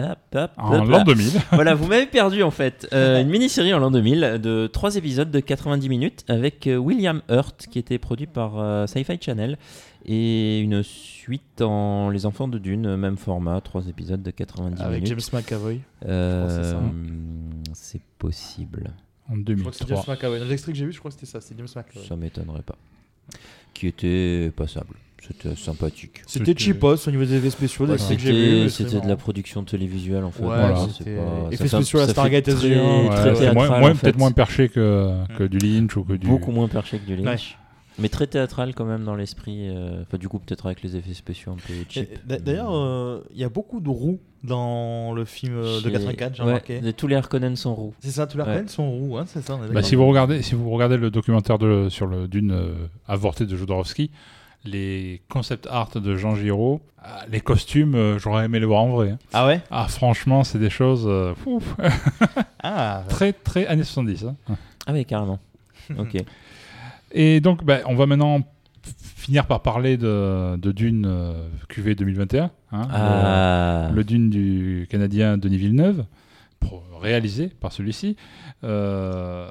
[0.56, 1.30] En l'an 2000.
[1.52, 2.88] voilà, vous m'avez perdu en fait.
[2.92, 7.22] Euh, une mini-série en l'an 2000 de trois épisodes de 90 minutes avec euh, William
[7.30, 9.58] Hurt qui était produit par euh, Sci-Fi Channel
[10.06, 14.82] et une suite en Les Enfants de Dune, euh, même format, trois épisodes de 90
[14.82, 15.18] Avec minutes.
[15.30, 15.80] James McAvoy.
[16.06, 16.78] Euh, ça.
[17.72, 18.90] c'est possible.
[19.30, 20.48] En Je crois que c'est James 2003.
[20.48, 21.40] L'extrait que j'ai vu, je crois que c'était ça.
[21.40, 22.06] C'est James McAvoy.
[22.08, 22.76] Ça m'étonnerait pas.
[23.72, 24.94] Qui était passable.
[25.26, 26.20] C'était sympathique.
[26.26, 27.86] C'était cheapos au niveau des effets spéciaux.
[27.96, 30.42] C'était de la production télévisuelle en fait.
[30.42, 30.74] Ouais, Voilà.
[30.74, 34.00] pas- effets spéciaux à Stargate très- SG1, Ouais, très c'est moins, théâtral, moins- en fait.
[34.02, 36.26] peut-être moins perché que, que du Lynch ou que du.
[36.26, 37.56] Beaucoup moins perché que du Lynch.
[37.98, 39.68] Mais très théâtral quand même dans l'esprit.
[39.68, 42.08] euh, Enfin, du coup, peut-être avec les effets spéciaux un peu cheap.
[42.26, 46.34] D'ailleurs, euh, il y a beaucoup de roues dans le film euh, de J'ai- 84,
[46.34, 46.92] j'ai ouais, remarqué.
[46.94, 47.94] tous les Harkonnen sont roux.
[48.00, 48.48] C'est ça, tous les Ouais.
[48.50, 49.56] Harkonnen sont roux, hein, c'est ça.
[49.56, 52.50] on est Bah, si vous regardez, si vous regardez le documentaire de, sur le d'une
[52.50, 52.72] euh,
[53.06, 54.10] avorté de Jodorowsky,
[54.64, 58.88] les concept art de Jean Giraud, ah, les costumes, euh, j'aurais aimé les voir en
[58.90, 59.10] vrai.
[59.10, 59.18] hein.
[59.32, 59.60] Ah ouais?
[59.70, 61.32] Ah, franchement, c'est des choses euh,
[62.62, 64.24] Ah, très très années 70.
[64.24, 64.36] hein.
[64.86, 65.38] Ah, oui, carrément.
[65.98, 66.16] ok.
[67.14, 68.40] Et donc, bah, on va maintenant
[68.82, 72.50] finir par parler de, de Dune euh, QV 2021.
[72.72, 73.88] hein, Ah.
[73.90, 76.04] le, le Dune du Canadien Denis Villeneuve,
[77.00, 78.16] réalisé par celui-ci,
[78.64, 79.48] euh,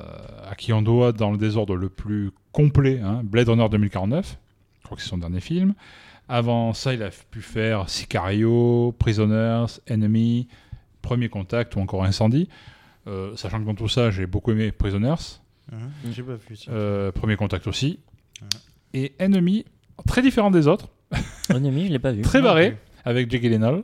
[0.49, 4.37] à qui on doit dans le désordre le plus complet hein, Blade Runner 2049.
[4.79, 5.73] Je crois que c'est son dernier film.
[6.29, 10.47] Avant ça, il a pu faire Sicario, Prisoners, Enemy,
[11.01, 12.49] Premier Contact ou encore Incendie.
[13.07, 15.39] Euh, sachant que dans tout ça, j'ai beaucoup aimé Prisoners.
[15.73, 16.55] Mhm, j'ai pas vu.
[16.55, 16.71] ça.
[16.71, 17.99] Euh, Premier Contact aussi.
[18.93, 19.65] Et Enemy,
[20.07, 20.87] très différent des autres,
[21.49, 22.21] Enemy, je l'ai pas vu.
[22.21, 23.83] très Non barré, avec Jake Gyllenhaal.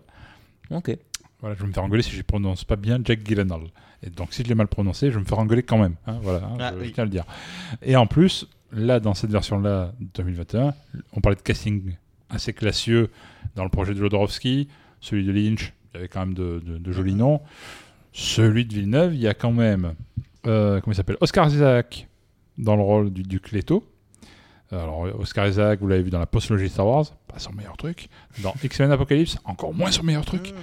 [0.72, 0.96] Ok.
[1.42, 3.62] Voilà, je vais me faire engueuler si je prononce pas bien Jack Gyllenhaal.
[4.04, 5.96] Et donc si je l'ai mal prononcé, je vais me faire engueuler quand même.
[6.08, 7.26] hein, voilà, hein, Ah, je, tiens à le dire.
[7.82, 10.74] Et en plus, là, dans cette version-là, 2021,
[11.14, 11.96] on parlait de casting
[12.30, 13.10] assez classieux
[13.56, 14.68] dans le projet de Jodorowsky,
[15.02, 17.42] celui de Lynch, il y avait quand même de, de- de jolis noms.
[18.14, 19.94] Celui de Villeneuve, il y a quand même,
[20.48, 21.18] euh, comment il s'appelle?
[21.22, 22.08] Oscar Isaac
[22.58, 23.84] dans le rôle du duc Leto.
[24.72, 28.08] Alors, Oscar Isaac, vous l'avez vu dans la postlogie Star Wars, pas son meilleur truc.
[28.44, 30.54] Dans X-Men Apocalypse, encore moins son meilleur truc.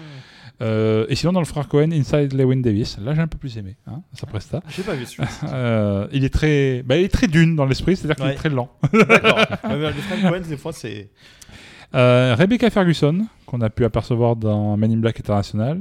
[0.63, 3.59] Euh, et sinon, dans le frère Cohen, Inside Lewin Davis, là j'ai un peu plus
[3.59, 4.63] aimé, hein, sa presta.
[4.69, 5.29] J'ai pas vu celui-là.
[5.53, 8.49] Euh, il est très, bah, il est très dune dans l'esprit, c'est-à-dire qu'il est très
[8.49, 8.71] lent.
[8.93, 9.39] D'accord.
[9.69, 11.11] Les Frank Cohen, des fois, c'est.
[11.95, 15.81] Euh, Rebecca Ferguson, qu'on a pu apercevoir dans Men in Black International,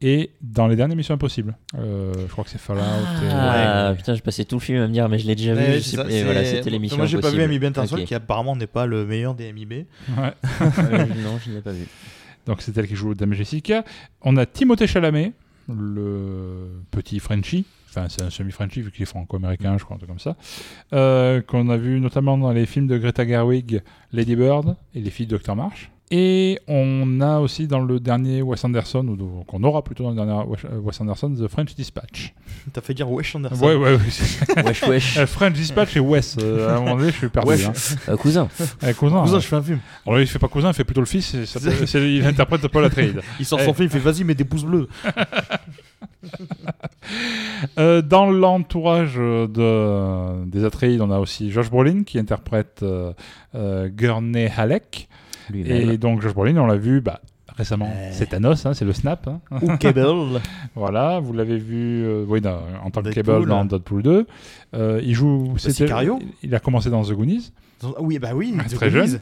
[0.00, 1.56] et dans les dernières Missions Impossibles.
[1.78, 2.80] Euh, je crois que c'est Fallout.
[2.82, 5.54] et- Ah, putain, je passais tout le film à me dire, mais je l'ai déjà
[5.54, 5.80] vu.
[5.80, 6.96] Ça, et voilà, c'était l'émission.
[6.98, 7.64] Moi, j'ai pas vu Impossible.
[7.64, 8.04] MIB Ok.
[8.06, 9.86] qui apparemment n'est pas le meilleur des MIB.
[10.16, 10.32] Ouais.
[10.60, 11.86] Euh, non, je ne l'ai pas vu.
[12.46, 13.84] Donc c'est elle qui joue Dame Jessica.
[14.20, 15.32] On a Timothée Chalamet,
[15.68, 17.64] le petit Frenchie.
[17.88, 20.36] Enfin, c'est un semi-Frenchie vu qu'il est franco-américain, je crois, un truc comme ça.
[20.92, 23.82] Euh, qu'on a vu notamment dans les films de Greta Gerwig,
[24.12, 25.54] Lady Bird et Les filles de Dr.
[25.54, 25.90] Marsh.
[26.16, 30.14] Et on a aussi dans le dernier Wes Anderson, ou qu'on aura plutôt dans le
[30.16, 32.34] dernier Wes- euh, Wes Anderson, The French Dispatch.
[32.72, 33.64] T'as fait dire Wesh Anderson.
[33.66, 34.62] Ouais, ouais, ouais.
[34.64, 35.18] Wesh, wesh.
[35.18, 36.36] Euh, French Dispatch et Wes.
[36.40, 37.48] euh, à un moment donné, je suis perdu.
[37.48, 37.66] Wesh.
[37.66, 37.72] hein.
[38.08, 38.48] Euh, cousin.
[38.84, 39.22] Euh, cousin.
[39.22, 39.80] Cousin, je fais un film.
[40.06, 41.34] Alors, il fait pas cousin, il fait plutôt le fils.
[41.34, 41.58] et ça
[41.98, 43.20] il interprète Paul Atreides.
[43.40, 44.88] Il sort son film, il fait vas-y, mets des pouces bleus.
[47.78, 53.12] Euh, dans l'entourage de, des Atreides, on a aussi Josh Brolin qui interprète euh,
[53.54, 55.08] euh, Gurney Halleck.
[55.52, 57.20] Et donc Josh Brolin, on l'a vu bah,
[57.56, 58.10] récemment, Euh.
[58.12, 59.28] c'est Thanos, hein, c'est le snap.
[59.28, 59.40] hein.
[59.62, 60.40] Ou Cable.
[60.74, 63.34] voilà, vous l'avez vu euh, oui, dans- en tant que Deadpool.
[63.40, 64.26] Cable dans Deadpool 2.
[64.74, 65.54] Euh, il joue.
[65.58, 67.52] c'était- Sicario Il a commencé dans The Goonies.
[67.98, 69.06] Oui, bah oui, Ah, The très Goonies.
[69.08, 69.20] jeune.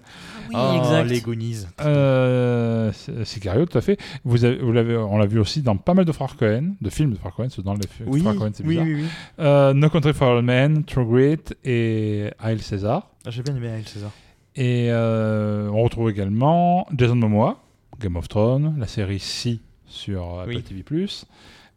[0.51, 1.09] Oui, Oh, exact.
[1.11, 1.66] les Goonies.
[1.81, 3.99] Euh, c'est- Sicario, tout à fait.
[4.25, 6.91] Vous avez, vous l'avez, on l'a vu aussi dans pas mal de frères Cohen, de
[6.91, 8.85] films de frères Cohen, dans les Oui, frères Cohen, c'est oui, bizarre.
[8.87, 9.05] oui, oui.
[9.41, 13.09] Euh, no Country for All Men, True Grit et Hail César.
[13.27, 14.11] Ah, J'ai bien aimé Hail César.
[14.57, 17.59] Et euh, on retrouve également Jason Momoa,
[18.00, 20.62] Game of Thrones, la série Si sur Apple Oui.
[20.62, 20.84] TV+,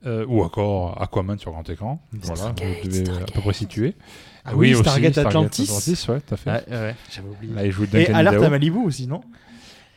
[0.06, 2.02] euh, ou encore Aquaman sur grand écran.
[2.12, 2.54] Voilà,
[2.84, 3.96] vous devez à peu près situer.
[4.44, 5.64] Ah oui, Stargate Atlantis.
[5.64, 6.50] Atlantis, ouais, tout à fait.
[6.52, 7.54] Ouais, j'avais oublié.
[7.54, 9.22] Là, il joue Et Alerte à Malibu aussi, non?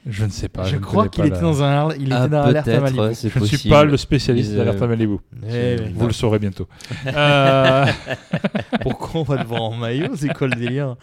[0.07, 0.65] Je ne sais pas.
[0.65, 3.03] je crois qu'il pas était la- dans un, il Ah, était dans Alerte à Malibu.
[3.15, 5.17] Je ne suis pas le spécialiste Ils, d'Alerte à euh, Malibu.
[5.51, 6.67] Eh, Vous le saurez bientôt.
[7.07, 7.85] Euh,
[8.81, 10.97] Pourquoi on va voir en maillot C'est quoi le délire?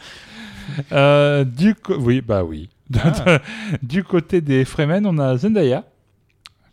[0.92, 2.70] Euh, du oui, bah oui.
[2.96, 3.40] Ah.
[3.82, 5.86] du côté des Fremen, on a Zendaya,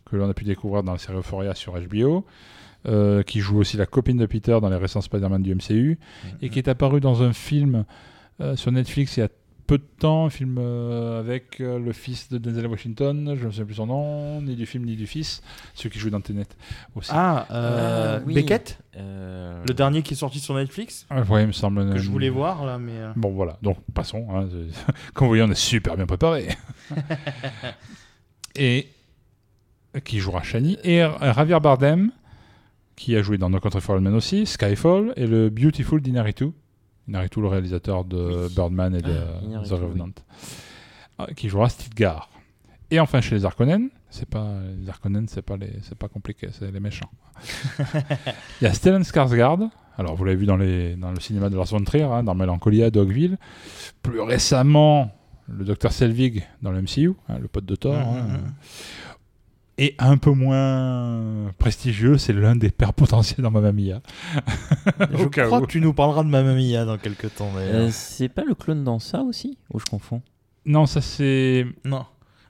[0.04, 2.24] que l'on a pu découvrir dans la série Euphoria sur HBO,
[2.86, 5.98] euh, qui joue aussi la copine de Peter dans les récents Spider-Man du MCU,
[6.42, 7.84] et qui est apparue dans un film
[8.40, 9.28] euh, sur Netflix il y a
[9.72, 13.50] peu de temps, un film euh, avec euh, le fils de Denzel Washington, je ne
[13.52, 15.40] sais plus son nom, ni du film ni du fils,
[15.72, 16.44] celui qui joue dans Tenet
[16.94, 17.10] aussi.
[17.14, 18.34] Ah, euh, oui.
[18.34, 21.90] Beckett Euh, Le dernier qui est sorti sur Netflix Ah, ouais, il me semble.
[21.90, 22.92] Que je voulais voir là, mais.
[22.98, 24.26] euh, Bon voilà, donc passons.
[24.30, 24.46] hein,
[25.14, 26.48] Comme vous voyez, on est super bien préparé.
[28.54, 28.88] et
[30.04, 32.10] qui jouera Shani et Javier Bardem
[32.96, 36.50] qui a joué dans No Country for Old Men aussi, Skyfall et le Beautiful d'Inaritu.
[37.08, 39.12] Inaritu, le réalisateur de Birdman et de
[39.54, 40.12] Ah, The Revenant,
[41.18, 42.28] Ah, qui jouera Stilgar.
[42.90, 46.48] Et enfin chez les Harkonnen, c'est pas les Harkonnen, c'est pas les, c'est pas compliqué,
[46.52, 47.10] c'est les méchants.
[48.60, 49.70] Il y a Stellan Skarsgård.
[49.98, 52.34] Alors vous l'avez vu dans les dans le cinéma de Lars von Trier, hein, dans
[52.34, 53.38] Melancholia, Dogville.
[54.02, 55.10] Plus récemment,
[55.48, 57.94] le docteur Selvig dans le MCU, hein, le pote de Thor.
[57.94, 58.40] Mhm, hein.
[59.78, 64.00] Et un peu moins prestigieux, c'est l'un des pères potentiels dans Mamma Mia.
[65.12, 65.62] Je crois où.
[65.62, 67.50] que tu nous parleras de Mamma Mia dans quelques temps.
[67.54, 67.74] d'ailleurs.
[67.74, 70.20] euh, c'est pas le clone dans ça aussi Ou je confonds
[70.66, 72.04] Non, ça c'est Non.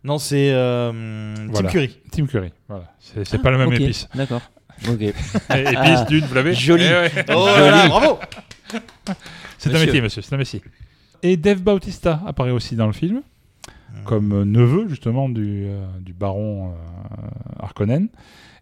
[0.04, 1.70] Non, c'est euh, Tim Voilà.
[1.70, 1.98] Curry.
[2.10, 2.52] Tim Curry.
[2.68, 4.08] Voilà, c'est c'est pas la même épice.
[4.16, 4.42] D'accord.
[4.88, 5.00] Ok.
[5.00, 6.82] Épice d'une, vous l'avez Joli.
[6.84, 7.24] Eh ouais.
[7.28, 8.18] Oh là là, bravo
[9.58, 10.60] C'est un métier, monsieur, c'est un métier.
[11.22, 13.22] Et Dave Bautista apparaît aussi dans le film,
[14.04, 16.74] comme euh, neveu justement du, euh, du baron euh,
[17.60, 18.08] Harkonnen.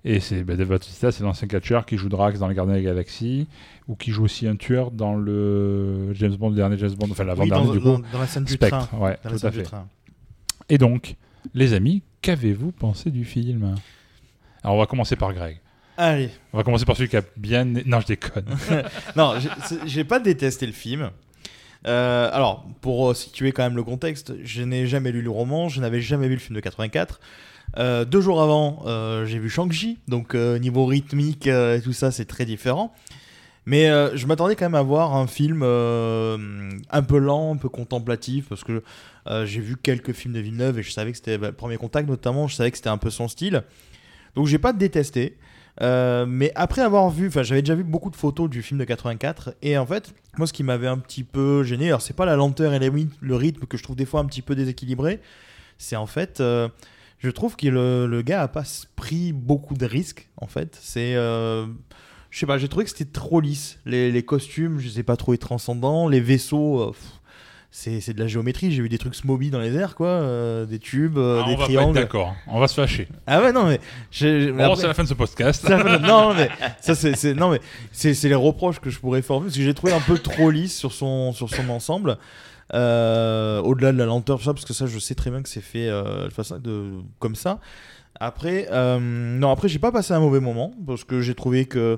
[0.05, 2.79] Et c'est bah, Dave Bautista, c'est l'ancien catcheur qui joue Drax dans Les Gardiens de
[2.79, 3.47] la Galaxie,
[3.87, 7.25] ou qui joue aussi un tueur dans le James Bond, le dernier James Bond, enfin
[7.25, 8.03] l'avant-dernier dans, du dans- coup.
[8.13, 8.99] dans la scène du Spectre, train.
[8.99, 9.69] ouais, Dans tout à du fait.
[10.71, 11.17] Et donc,
[11.53, 13.75] les amis, qu'avez-vous pensé du film?
[14.63, 15.59] Alors on va commencer par Greg.
[15.99, 16.31] Allez.
[16.55, 17.67] On va commencer par celui qui a bien...
[17.67, 18.47] Non, je déconne.
[19.17, 19.35] Non,
[19.85, 21.11] j'ai pas détesté le film.
[21.87, 25.69] Euh, alors, pour euh, situer quand même le contexte, je n'ai jamais lu le roman,
[25.69, 27.21] je n'avais jamais vu le film de 84.
[27.79, 28.85] Euh, deux jours avant,
[29.25, 32.93] j'ai vu Shang-Chi, donc niveau rythmique et tout ça, c'est très différent.
[33.67, 38.49] Mais je m'attendais quand même à voir un film un peu lent, un peu contemplatif,
[38.49, 38.83] parce que
[39.45, 42.49] j'ai vu quelques films de Villeneuve et je savais que c'était bah, Premier Contact notamment,
[42.49, 43.63] je savais que c'était un peu son style.
[44.35, 45.37] Donc j'ai pas détesté.
[45.83, 48.85] Euh, mais après avoir vu, enfin j'avais déjà vu beaucoup de photos du film de
[48.85, 52.27] 84 et en fait moi ce qui m'avait un petit peu gêné, alors c'est pas
[52.27, 52.79] la lenteur et
[53.21, 55.21] le rythme que je trouve des fois un petit peu déséquilibré,
[55.79, 56.69] c'est en fait euh,
[57.19, 58.65] je trouve que le, le gars a pas
[58.97, 60.79] pris beaucoup de risques en fait.
[60.81, 61.67] C'est euh,
[62.31, 63.79] je sais pas, j'ai trouvé que c'était trop lisse.
[63.85, 66.09] Les, les costumes, je ai pas trouvé transcendants.
[66.09, 66.95] Les vaisseaux,
[67.73, 68.73] c'est de la géométrie.
[68.73, 70.09] J'ai vu des trucs smoby dans les airs, quoi.
[70.09, 71.95] euh, des tubes, euh, Ah, des on triangles.
[71.95, 72.35] d'accord.
[72.49, 73.07] On va se fâcher.
[73.27, 73.81] Ah ouais, non, mais.
[74.23, 75.69] mais Bon, après- c'est la fin de ce podcast.
[76.03, 76.49] non, mais
[76.81, 77.61] ça c'est non mais
[77.93, 80.77] c'est les reproches que je pourrais former parce que j'ai trouvé un peu trop lisse
[80.77, 82.19] sur son sur son ensemble.
[82.75, 85.61] Euh, au-delà de la lenteur ça parce que ça je sais très bien que c'est
[85.61, 86.85] fait euh, de façon de
[87.19, 87.59] comme ça.
[88.21, 88.69] Après
[89.01, 91.97] non après j'ai pas passé un mauvais moment parce que j'ai trouvé que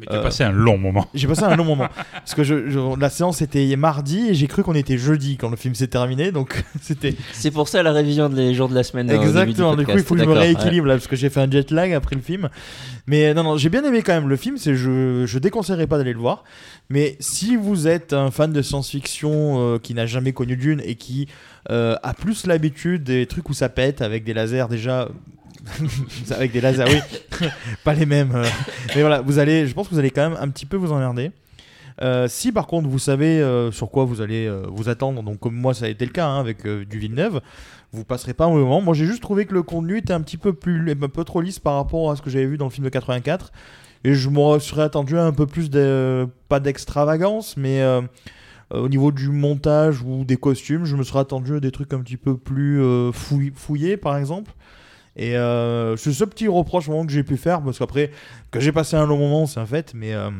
[0.00, 1.06] Mais tu as Euh, passé un long moment.
[1.14, 4.46] j'ai passé un long moment parce que je, je- la séance était mardi et j'ai
[4.46, 7.92] cru qu'on était jeudi quand le film s'est terminé donc c'était C'est pour ça la
[7.92, 9.10] révision des jours de la semaine.
[9.10, 11.40] euh, Exactement, du, coup il faut que je me rééquilibre là parce que j'ai fait
[11.40, 12.48] un jet lag après le film.
[13.06, 15.98] Mais non, non, j'ai bien aimé quand même le film, c'est je, je déconseillerais pas
[15.98, 16.44] d'aller le voir.
[16.88, 20.94] Mais si vous êtes un fan de science-fiction euh, qui n'a jamais connu Dune et
[20.94, 21.26] qui
[21.70, 25.08] euh, a plus l'habitude des trucs où ça pète avec des lasers déjà.
[26.30, 27.48] avec des lasers, oui,
[27.84, 28.32] pas les mêmes.
[28.34, 28.44] euh.
[28.94, 30.92] Mais voilà, vous allez, je pense que vous allez quand même un petit peu vous
[30.92, 31.32] emmerder.
[32.02, 35.54] Euh, si par contre vous savez euh, sur quoi vous allez vous attendre, donc comme
[35.54, 37.40] moi ça a été le cas hein, avec du Villeneuve,
[37.92, 38.80] vous passerez pas un moment.
[38.80, 41.40] Moi j'ai juste trouvé que le contenu était un petit peu plus, un peu trop
[41.40, 43.52] lisse par rapport à ce que j'avais vu dans le film de 84,
[44.04, 47.84] et je me serais attendu un peu plus de, pas d'extravagance, mais
[48.70, 52.00] au niveau du montage ou des costumes, je me serais attendu à des trucs un
[52.00, 52.80] petit peu plus
[53.12, 54.52] fouillés par exemple.
[55.16, 58.10] Et euh, c'est ce petit reproche que j'ai pu faire parce qu'après
[58.50, 60.30] que j'ai passé un long moment, c'est un fait, mais euh,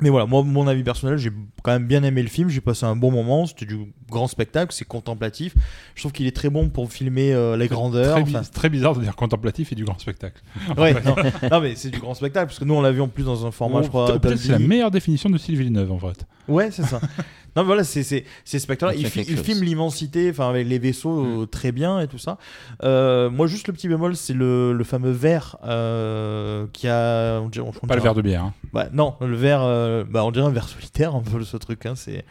[0.00, 1.30] mais voilà, moi, mon avis personnel, j'ai
[1.62, 2.48] quand même bien aimé le film.
[2.48, 3.46] J'ai passé un bon moment.
[3.46, 3.78] C'était du
[4.10, 5.54] grand spectacle, c'est contemplatif.
[5.94, 8.14] Je trouve qu'il est très bon pour filmer euh, les grandeurs.
[8.14, 10.42] Très, enfin, bi- très bizarre de dire contemplatif et du grand spectacle.
[10.78, 11.14] ouais, non,
[11.50, 13.46] non, mais c'est du grand spectacle parce que nous, on l'a vu en plus dans
[13.46, 14.18] un format, je crois.
[14.36, 16.26] c'est la meilleure définition de Sylvie Villeneuve en fait.
[16.48, 17.00] Ouais, c'est ça.
[17.54, 18.02] non, mais voilà, c'est
[18.44, 18.94] spectaculaire.
[18.98, 22.38] Il fi- filme l'immensité, enfin avec les vaisseaux euh, très bien et tout ça.
[22.82, 27.40] Euh, moi, juste le petit bémol, c'est le, le fameux verre euh, qui a.
[27.42, 28.44] on dirait- on Pas le verre de bière.
[28.44, 28.54] hein.
[28.92, 31.94] Non, le verre, euh, bah, on dirait un ver solitaire, un peu ce truc, hein,
[31.94, 32.24] c'est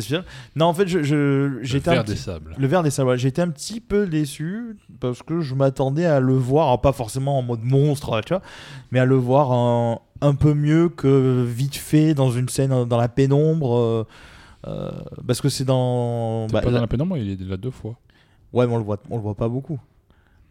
[0.00, 0.22] sûr.
[0.56, 2.54] Non, en fait, je, je- j'étais Le un verre des sables.
[2.56, 3.18] Le verre des sables, ouais.
[3.18, 7.38] J'étais un petit peu déçu parce que je m'attendais à le voir, alors pas forcément
[7.38, 8.42] en mode monstre, tu vois,
[8.92, 12.96] mais à le voir en- un peu mieux que vite fait dans une scène dans
[12.96, 14.06] la pénombre.
[14.66, 14.90] Euh,
[15.26, 16.46] parce que c'est dans.
[16.48, 17.96] Bah, pas dans la pénombre, il est là deux fois.
[18.52, 19.78] Ouais, mais on le voit, on le voit pas beaucoup.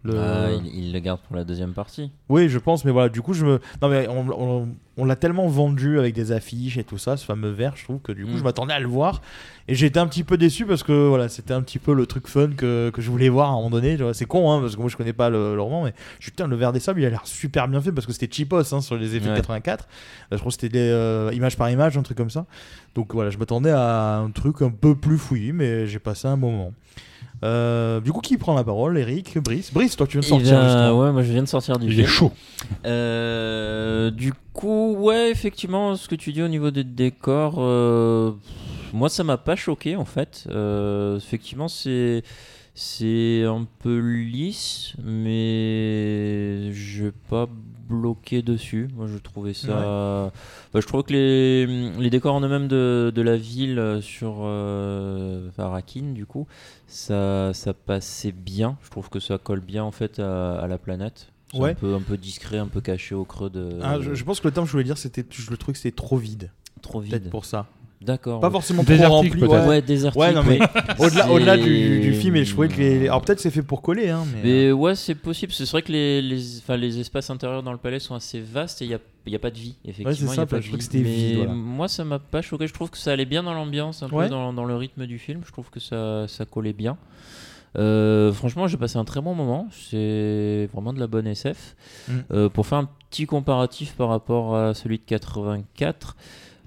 [0.04, 2.12] Le- Ah, il, il le garde pour la deuxième partie.
[2.30, 3.60] Oui, je pense, mais voilà, du coup, je me.
[3.82, 4.70] Non, mais on, on-
[5.00, 8.00] on l'a tellement vendu avec des affiches et tout ça, ce fameux verre, je trouve
[8.00, 8.38] que du coup, Mm.
[8.38, 9.22] je m'attendais à le voir.
[9.68, 12.28] Et j'étais un petit peu déçu parce que voilà, c'était un petit peu le truc
[12.28, 13.98] fun que, que je voulais voir à un moment donné.
[14.14, 16.48] C'est con, hein, parce que moi, je connais pas le, le roman, mais je putain,
[16.48, 18.82] le verre des sables, il a l'air super bien fait parce que c'était cheapos hein,
[18.82, 19.36] sur les effets Ouais.
[19.36, 19.88] 84.
[19.88, 22.46] Euh, je crois que c'était euh, image par image, un truc comme ça.
[22.96, 26.38] Donc voilà, je m'attendais à un truc un peu plus fouillis, mais j'ai passé un
[26.38, 26.72] moment.
[27.44, 29.72] Euh, du coup, qui prend la parole Eric Brice?
[29.74, 31.00] Brice, toi, tu viens de Eh sortir bien, justement.
[31.00, 32.04] ouais, moi je viens de sortir du Il film.
[32.04, 32.32] est chaud.
[32.86, 38.32] Euh, du coup, ouais, effectivement, ce que tu dis au niveau des décors, euh,
[38.94, 40.46] moi ça m'a pas choqué en fait.
[40.50, 42.24] Euh, effectivement, c'est
[42.74, 47.48] c'est un peu lisse, mais je vais pas
[47.88, 48.88] bloqué dessus.
[48.96, 50.32] Moi, je trouvais ça.
[50.74, 51.66] Bah, je trouve que les,
[52.00, 56.48] les décors en eux-mêmes de, de la ville euh, sur euh, Arakin, du coup,
[56.88, 58.78] ça, ça passait bien.
[58.84, 61.30] Je trouve que ça colle bien en fait à, à la planète.
[61.52, 61.72] C'est Ouais.
[61.72, 63.80] un, peu, un peu discret, un peu caché au creux de.
[63.82, 65.74] Ah, je, je pense que le terme que je voulais dire, c'était, je le trouvais
[65.74, 66.52] que c'était trop vide.
[66.82, 67.30] Trop Peut-être vide.
[67.32, 67.68] pour ça.
[68.00, 68.40] D'accord.
[68.40, 68.52] Pas ouais.
[68.54, 69.40] forcément trop Désertique, rempli.
[69.42, 69.52] peut-être.
[69.64, 70.22] Ouais, Ouais, désertique.
[70.22, 70.68] Ouais, non, mais ouais.
[71.00, 73.08] au-delà, C'est- au-delà du, du film, et je trouvais que les.
[73.08, 74.42] Alors peut-être c'est fait pour coller, hein, mais.
[74.44, 75.52] Mais ouais, c'est possible.
[75.52, 78.82] C'est vrai que les, les, enfin, les espaces intérieurs dans le palais sont assez vastes
[78.82, 80.12] et il n'y a, il y a pas de vie, effectivement.
[80.30, 80.84] c'est il y a pas je de crois que vie.
[80.84, 81.54] c'était Mais vide, voilà.
[81.54, 82.68] Moi, ça m'a pas choqué.
[82.68, 84.26] Je trouve que ça allait bien dans l'ambiance, un Ouais.
[84.26, 85.42] peu dans, dans le rythme du film.
[85.46, 86.98] Je trouve que ça, ça collait bien.
[87.78, 89.68] Euh, franchement, j'ai passé un très bon moment.
[89.72, 91.76] C'est vraiment de la bonne SF.
[92.08, 92.12] Mm.
[92.32, 96.16] Euh, pour faire un petit comparatif par rapport à celui de 84,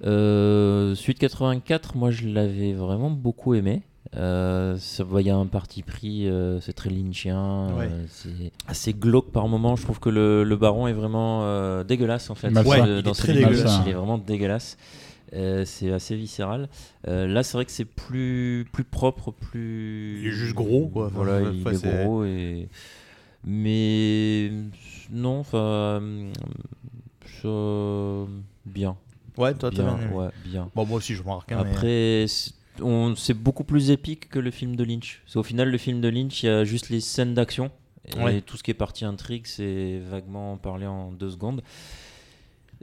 [0.05, 3.83] euh, de 84, moi je l'avais vraiment beaucoup aimé.
[4.17, 7.89] Euh, ça- Il y a un parti pris, euh, c'est très lynchien, Ouais.
[7.91, 9.77] euh, c'est assez glauque par moment.
[9.77, 12.49] Je trouve que le, le baron est vraiment euh, dégueulasse en fait.
[12.49, 13.79] Ouais, il est dans très celui-là, dégueulasse.
[13.87, 14.77] Il est vraiment dégueulasse.
[15.33, 16.69] Euh, c'est assez viscéral.
[17.07, 20.19] Euh, là, c'est vrai que c'est plus, plus propre, plus.
[20.23, 21.07] Il est juste gros, quoi.
[21.07, 22.69] Enfin, Voilà, il enfin, est gros et.
[23.45, 24.51] Mais
[25.13, 26.03] non, enfin,
[27.43, 28.27] ça-
[28.67, 28.97] bien.
[29.41, 30.15] Ouais, toi, t'as bien, aimé.
[30.15, 30.69] ouais, bien.
[30.75, 34.51] Bon, moi aussi, je hein, mais- Après, c'est- on- c'est beaucoup plus épique que le
[34.51, 35.23] film de Lynch.
[35.33, 37.71] Qu'au final, le film de Lynch, il y a juste les scènes d'action.
[38.17, 38.41] Et Ouais.
[38.41, 41.63] tout ce qui est partie intrigue, c'est vaguement parlé en deux secondes.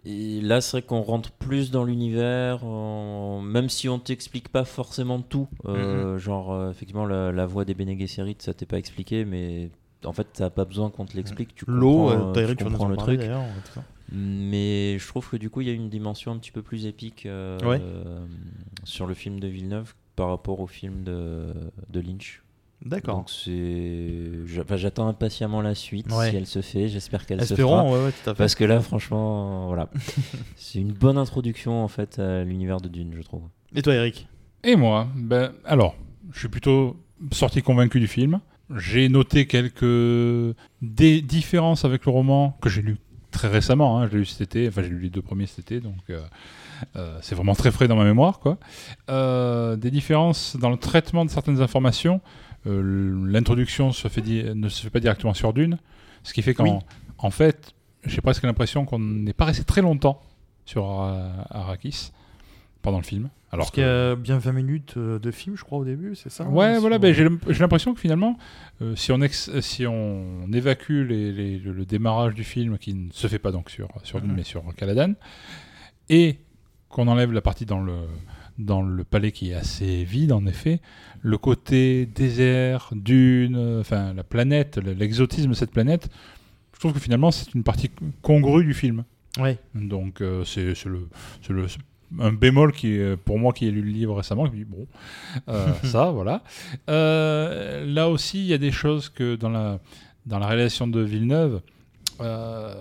[0.05, 4.63] Et là, c'est vrai qu'on rentre plus dans l'univers, on- même si on t'explique pas
[4.63, 5.47] forcément tout.
[5.65, 9.69] Euh, Genre, euh, effectivement, la, la voix des Bene Gesserit, ça t'est pas expliqué, mais
[10.05, 11.55] en fait, t'as pas besoin qu'on te l'explique.
[11.55, 13.19] Tu L'eau, comprends, euh, euh, tu comprends en le truc.
[14.11, 16.85] Mais je trouve que du coup, il y a une dimension un petit peu plus
[16.85, 17.79] épique euh, Ouais.
[17.81, 18.25] euh,
[18.83, 21.47] sur le film de Villeneuve par rapport au film de,
[21.89, 22.43] de Lynch.
[22.85, 23.17] D'accord.
[23.17, 24.31] Donc c'est,
[24.77, 26.29] j'attends impatiemment la suite Ouais.
[26.29, 26.87] si elle se fait.
[26.89, 27.81] J'espère qu'elle se fera.
[27.81, 28.37] Espérons, ouais, ouais, tout à fait.
[28.37, 29.89] Parce que là, franchement, voilà,
[30.55, 33.41] c'est une bonne introduction en fait à l'univers de Dune, je trouve.
[33.75, 34.27] Et toi, Eric?
[34.63, 35.95] Et moi, ben, alors,
[36.31, 36.97] je suis plutôt
[37.31, 38.39] sorti convaincu du film.
[38.75, 42.97] J'ai noté quelques des différences avec le roman que j'ai lu
[43.37, 43.99] très récemment.
[43.99, 45.95] Hein, je l'ai lu cet été, enfin j'ai lu les deux premiers cet été, donc
[46.09, 46.21] euh,
[46.95, 48.39] euh, c'est vraiment très frais dans ma mémoire.
[48.39, 48.57] Quoi.
[49.09, 52.19] Euh, des différences dans le traitement de certaines informations.
[52.65, 55.77] L'introduction se fait di- ne se fait pas directement sur Dune,
[56.23, 56.71] ce qui fait qu'en Oui.
[57.19, 57.73] en fait,
[58.05, 60.21] j'ai presque l'impression qu'on n'est pas resté très longtemps
[60.65, 60.83] sur
[61.49, 62.11] Arrakis
[62.81, 63.29] pendant le film.
[63.51, 66.15] Alors Parce qu'il y a bien 20 minutes euh, de film, je crois, au début,
[66.15, 68.37] c'est ça Ouais, hein, voilà, sur- ben, j'ai l'im- j'ai l'impression que finalement,
[68.81, 72.93] euh, si, on ex- si on évacue les- les- le, le démarrage du film, qui
[72.93, 75.13] ne se fait pas donc sur, sur Dune, mais sur Caladan,
[76.09, 76.39] et
[76.89, 77.93] qu'on enlève la partie dans le,
[78.57, 80.81] dans le palais qui est assez vide, en effet,
[81.21, 86.09] le côté désert, dune, enfin la planète, le- l'exotisme de cette planète,
[86.73, 87.89] je trouve que finalement c'est une partie
[88.21, 89.03] congrue du film.
[89.39, 89.57] Ouais.
[89.75, 91.07] Donc euh, c'est le,
[92.19, 94.87] un bémol qui est, pour moi qui ai lu le livre récemment, qui bon,
[95.49, 96.43] euh, ça voilà.
[96.89, 99.79] Euh, là aussi, il y a des choses que dans la,
[100.25, 101.61] dans la réalisation de Villeneuve,
[102.21, 102.73] euh,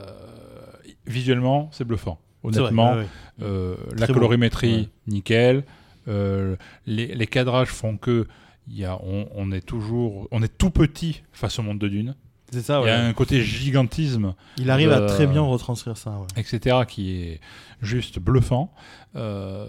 [1.07, 2.19] visuellement, c'est bluffant.
[2.43, 3.07] Vrai, Honnêtement, ouais,
[3.43, 4.89] euh, la colorimétrie, Ouais.
[5.09, 5.65] nickel.
[6.09, 6.55] Euh,
[6.87, 8.27] les, les cadrages font que
[8.69, 12.15] y a, on, on est toujours, on est tout petit face au monde de Dune.
[12.53, 16.11] C'est ça, Il y a un côté gigantisme Il arrive à très bien retranscrire ça,
[16.13, 16.27] ouais.
[16.41, 17.41] etc., qui est
[17.83, 18.73] juste bluffant.
[19.17, 19.67] Euh,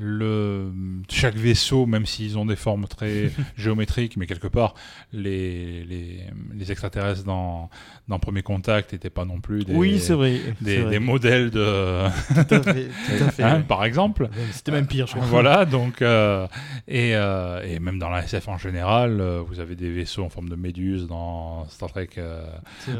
[0.00, 0.70] le,
[1.10, 4.74] chaque vaisseau, même s'ils ont des formes très géométriques, mais quelque part,
[5.12, 6.20] les, les,
[6.54, 7.70] les extraterrestres dans,
[8.08, 10.40] dans Premier Contact n'étaient pas non plus des, Oui, vrai.
[10.60, 10.90] des, vrai.
[10.90, 12.08] des modèles de.
[12.34, 12.88] Tout à fait.
[12.88, 13.62] Tout à fait, hein, ouais.
[13.62, 14.28] par exemple.
[14.52, 15.26] C'était même pire, je crois.
[15.26, 16.46] Voilà, donc, euh,
[16.86, 20.48] et, euh, et même dans la SF en général, vous avez des vaisseaux en forme
[20.48, 22.10] de méduse dans Star Trek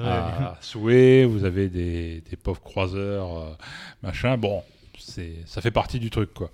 [0.05, 3.57] à souhait, vous avez des, des pauvres croiseurs,
[4.03, 4.37] machin.
[4.37, 4.63] Bon,
[5.47, 6.51] ça fait partie du truc, quoi.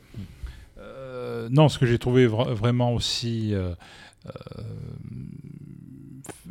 [0.78, 3.74] Euh, non, ce que j'ai trouvé vra- vraiment aussi euh,
[4.26, 4.30] euh,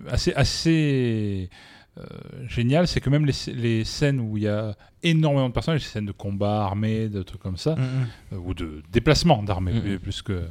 [0.09, 1.49] assez, assez
[1.97, 2.03] euh,
[2.47, 5.87] génial, c'est que même les, les scènes où il y a énormément de personnages, les
[5.87, 8.07] scènes de combat armés, de trucs comme ça, Mm, mm.
[8.33, 10.45] euh, ou de déplacement d'armées plus- que,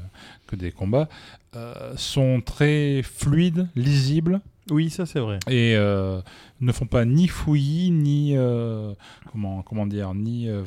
[0.47, 1.09] que des combats,
[1.55, 4.41] euh, sont très fluides, lisibles
[4.71, 5.39] Oui, ça c'est vrai.
[5.49, 6.21] et euh,
[6.61, 8.93] ne font pas ni fouillis ni euh,
[9.31, 10.63] comment comment dire ni euh,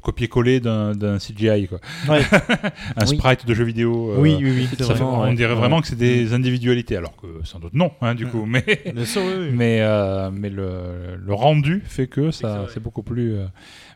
[0.00, 1.78] copier-coller d'un d'un CGI quoi.
[2.08, 2.22] Ouais.
[2.96, 3.18] un Oui.
[3.18, 4.12] sprite de jeu vidéo.
[4.12, 5.34] euh, oui, oui, oui, ça on ouais.
[5.34, 8.30] dirait vraiment que c'est des individualités, alors que sans doute non, hein, du Mm.
[8.30, 8.46] coup.
[8.46, 9.50] Mais oui, oui.
[9.52, 13.46] mais euh, mais le, le rendu fait que C'est ça c'est beaucoup plus euh,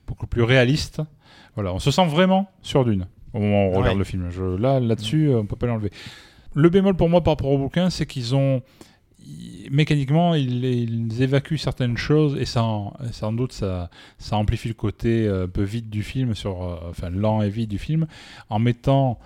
[0.07, 1.01] beaucoup plus réaliste.
[1.55, 3.99] Voilà, on se sent vraiment sur Dune au moment où on regarde Ouais.
[4.01, 4.29] le film.
[4.31, 5.91] Je, là là-dessus, on peut pas l'enlever.
[6.55, 8.61] Le bémol pour moi par rapport au bouquin, c'est qu'ils ont
[9.31, 14.75] ils- mécaniquement ils, ils évacuent certaines choses et en- sans doute ça ça amplifie le
[14.75, 18.07] côté euh, un peu vide du film sur euh, enfin lent et vide du film
[18.49, 19.19] en mettant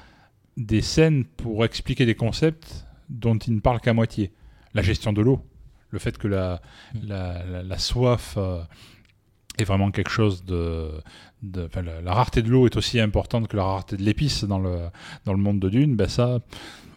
[0.57, 4.31] des scènes pour expliquer des concepts dont ils ne parlent qu'à moitié.
[4.73, 5.41] La gestion de l'eau,
[5.91, 6.61] le fait que la,
[7.03, 8.63] la, la- la soif euh,
[9.59, 10.91] est vraiment quelque chose de...
[11.43, 14.89] la, la rareté de l'eau est aussi importante que la rareté de l'épice dans le,
[15.25, 15.95] dans le monde de Dune.
[15.97, 16.41] Ben ça,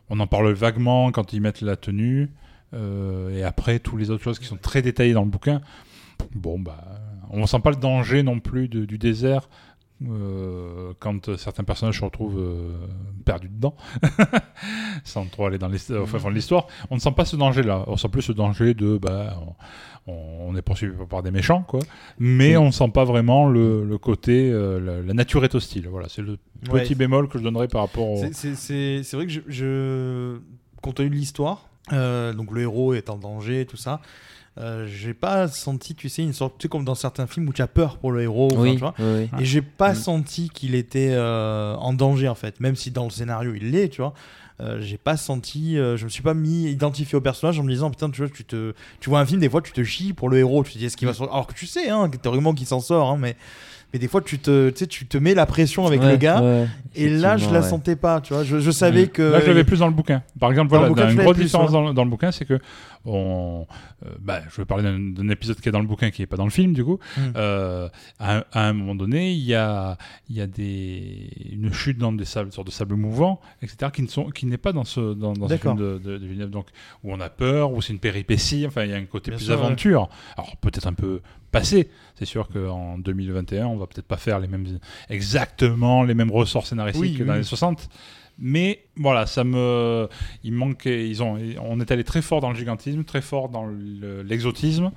[0.09, 2.29] on en parle vaguement quand ils mettent la tenue.
[2.73, 5.61] Euh, et après, toutes les autres choses qui sont très détaillées dans le bouquin.
[6.35, 6.83] Bon, bah,
[7.29, 9.49] on ne sent pas le danger non plus de- du désert
[10.07, 12.71] euh, quand euh, certains personnages se retrouvent euh,
[13.25, 13.75] perdus dedans,
[15.03, 16.67] sans trop aller dans au fin fond de l'histoire.
[16.89, 17.83] On ne sent pas ce danger-là.
[17.87, 19.39] On sent plus ce danger de, bah,
[20.05, 20.13] on,
[20.49, 21.79] on est poursuivi par des méchants, quoi.
[22.19, 22.57] Mais Oui.
[22.57, 25.87] on ne sent pas vraiment le, le côté, euh, la, la nature est hostile.
[25.89, 26.37] Voilà, c'est le
[26.71, 26.81] Ouais.
[26.81, 28.23] petit bémol que je donnerais par rapport au.
[28.33, 30.39] C'est vrai que je, je...
[30.81, 34.01] compte tenu de l'histoire, euh, donc le héros est en danger, tout ça,
[34.59, 37.53] euh, j'ai pas senti, tu sais, une sorte, tu sais, comme dans certains films où
[37.53, 38.95] tu as peur pour le héros, Oui, tu vois.
[38.99, 39.41] oui, oui.
[39.41, 39.95] Et j'ai pas Mm.
[39.95, 43.89] senti qu'il était euh, en danger en fait, même si dans le scénario il l'est,
[43.89, 44.13] tu vois.
[44.59, 47.69] Euh, j'ai pas senti, euh, je me suis pas mis identifié au personnage en me
[47.69, 50.13] disant putain tu vois tu te, tu vois un film des fois tu te chies
[50.13, 52.09] pour le héros, tu te dis est-ce qu'il va sortir, alors que tu sais hein,
[52.09, 53.35] théoriquement qu'il s'en sort, hein, mais
[53.93, 56.17] mais des fois tu te, tu sais, tu te mets la pression avec Ouais, le
[56.17, 56.41] gars.
[56.41, 57.67] ouais, Et là, je la ouais.
[57.69, 58.43] sentais pas, tu vois.
[58.43, 59.09] Je, je savais Mm.
[59.09, 59.21] que.
[59.23, 60.21] Là, je l'avais plus dans le bouquin.
[60.39, 62.59] Par exemple, voilà, bouquin, une grosse différence dans le bouquin, c'est que
[63.07, 63.65] on,
[64.05, 66.37] euh, bah, je vais parler d'un épisode qui est dans le bouquin qui est pas
[66.37, 66.99] dans le film, du coup.
[67.17, 67.21] Mm.
[67.37, 67.89] Euh,
[68.19, 69.97] à, un- à un moment donné, il y a,
[70.29, 74.01] il y a des, une chute dans des sables, sortes de sable mouvant, etc., qui
[74.01, 75.75] ne sont, qui n'est pas dans ce, dans, dans ce D'accord.
[75.77, 76.67] film de, de, de Villeneuve, donc
[77.03, 78.65] où on a peur, où c'est une péripétie.
[78.67, 79.65] Enfin, il y a un côté Bien plus sûr, ouais.
[79.65, 80.09] aventure.
[80.37, 81.89] Alors peut-être un peu passé.
[82.15, 84.79] C'est sûr qu'en 2021, on va peut-être pas faire les mêmes,
[85.09, 87.45] exactement les mêmes ressorts scénaristiques Oui, que oui, dans les oui.
[87.45, 87.89] 60.
[88.39, 90.07] Mais voilà, ça me,
[90.43, 90.53] il
[90.85, 94.91] ils ont, on est allé très fort dans le gigantisme, très fort dans le- l'exotisme,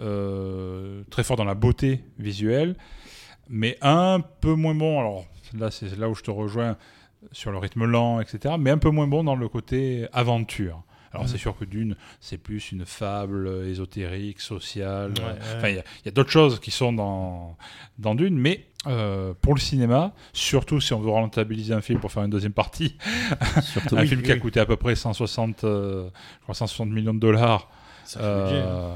[0.00, 2.76] euh, très fort dans la beauté visuelle,
[3.48, 5.00] mais un peu moins bon.
[5.00, 5.24] Alors
[5.58, 6.76] là, c'est là où je te rejoins
[7.32, 8.54] sur le rythme lent, etc.
[8.58, 10.82] Mais un peu moins bon dans le côté aventure.
[11.12, 15.12] Alors c'est sûr que Dune, c'est plus une fable ésotérique, sociale.
[15.16, 15.56] Ouais, ouais.
[15.56, 17.56] Enfin, il y a, a d'autres choses qui sont dans,
[17.98, 22.12] dans Dune, mais euh, pour le cinéma, surtout si on veut rentabiliser un film pour
[22.12, 22.96] faire une deuxième partie,
[23.62, 24.40] Surtout, un oui, film oui, qui a oui.
[24.40, 26.08] coûté à peu près 160, euh,
[26.38, 27.68] je crois 160 millions de dollars
[28.06, 28.24] budget, hein.
[28.28, 28.94] euh,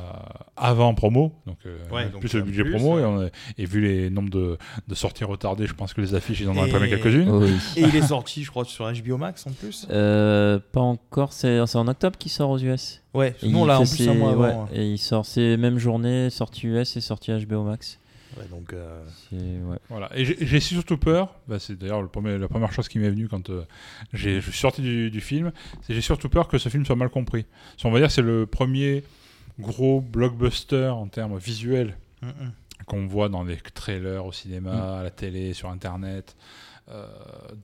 [0.57, 3.29] avant promo, donc, euh, Ouais, donc plus le budget plus, promo, et, on a-
[3.59, 6.57] et vu les nombres de, de sorties retardées, je pense que les affiches, ils en
[6.57, 7.29] ont Et- imprimé quelques-unes.
[7.29, 7.51] Oui.
[7.77, 9.89] Et il est sorti, je crois, sur HBO Max en plus.
[9.91, 13.03] Euh, pas encore, c'est en octobre qu'il sort aux US.
[13.13, 14.63] Ouais, Et nous on il l'a en plus un mois ouais, avant.
[14.63, 14.69] hein.
[14.73, 17.99] Et il sort, c'est même journée, sortie US et sortie HBO Max.
[18.37, 19.03] Ouais, donc, euh,
[19.33, 19.79] ouais.
[19.89, 20.09] Voilà.
[20.17, 22.09] Et j'ai surtout peur, bah, c'est d'ailleurs la
[22.49, 23.65] première chose qui m'est venue quand euh,
[24.13, 25.53] j'ai- je suis sorti du, du film,
[25.83, 27.47] c'est j'ai surtout peur que ce film soit mal compris.
[27.77, 29.03] So, on va dire que c'est le premier
[29.59, 32.53] gros blockbuster en termes visuels mm, mm.
[32.87, 34.81] qu'on voit dans les trailers au cinéma, Mm.
[35.01, 36.37] à la télé, sur Internet,
[36.89, 37.07] euh,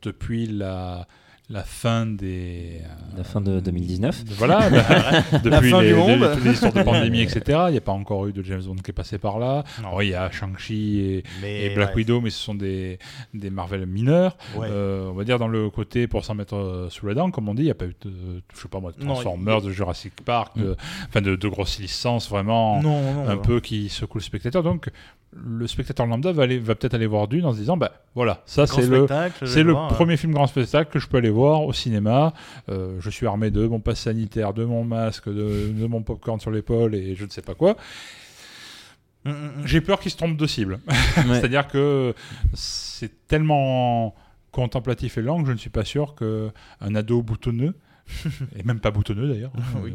[0.03, 1.07] depuis la,
[1.49, 2.81] la fin des...
[2.83, 4.25] euh, La fin de 2019.
[4.25, 6.31] de- Voilà, bah, depuis fin les, du les- monde.
[6.35, 7.41] toutes les histoires de pandémie, etc.
[7.69, 9.63] Il n'y a pas encore eu de James Bond qui est passé par là.
[9.79, 11.97] Alors, il y a Shang-Chi et, Black ouais.
[11.97, 12.99] Widow, mais ce sont des,
[13.33, 14.37] des Marvel mineurs.
[14.57, 14.67] Ouais.
[14.71, 17.49] Euh, on va dire dans le côté pour s'en mettre euh, sous la dent, comme
[17.49, 19.63] on dit, il n'y a pas eu de, je sais pas moi, de Non, Transformers,
[19.63, 20.77] de Jurassic Park, de,
[21.09, 23.43] enfin de, de grosses licences vraiment non, non, un non.
[23.43, 24.63] peu qui secouent le spectateur.
[24.65, 24.89] Donc
[25.33, 28.43] le spectateur lambda va, aller, va peut-être aller voir Dune en se disant bah voilà,
[28.47, 29.07] ça Grand c'est le,
[29.45, 32.33] c'est le voir, premier film grand spectacle que je peux aller voir au cinéma.
[32.69, 36.41] Euh, je suis armé de mon passe sanitaire, de mon masque, de, de mon popcorn
[36.41, 37.77] sur l'épaule et je ne sais pas quoi.
[39.25, 39.67] mm, mm, mm.
[39.67, 40.81] J'ai peur qu'il se trompe de cible.
[41.17, 41.41] Ouais.
[41.41, 42.15] C'est-à-dire que
[42.55, 44.15] c'est tellement
[44.53, 47.75] contemplatif et lent que je ne suis pas sûr qu'un ado boutonneux,
[48.57, 49.53] et même pas boutonneux d'ailleurs,
[49.83, 49.93] Oui.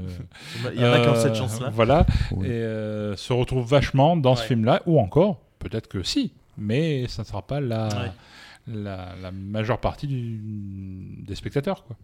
[0.65, 1.69] euh, Il y en a qui ont cette euh, chance-là.
[1.71, 2.47] Voilà, Oui.
[2.47, 7.21] et euh, se retrouve vachement dans ce film-là, ou encore, peut-être que si, mais ça
[7.23, 8.11] ne sera pas la, Ouais.
[8.67, 11.83] la, la majeure partie du- des spectateurs.
[11.85, 11.95] Quoi.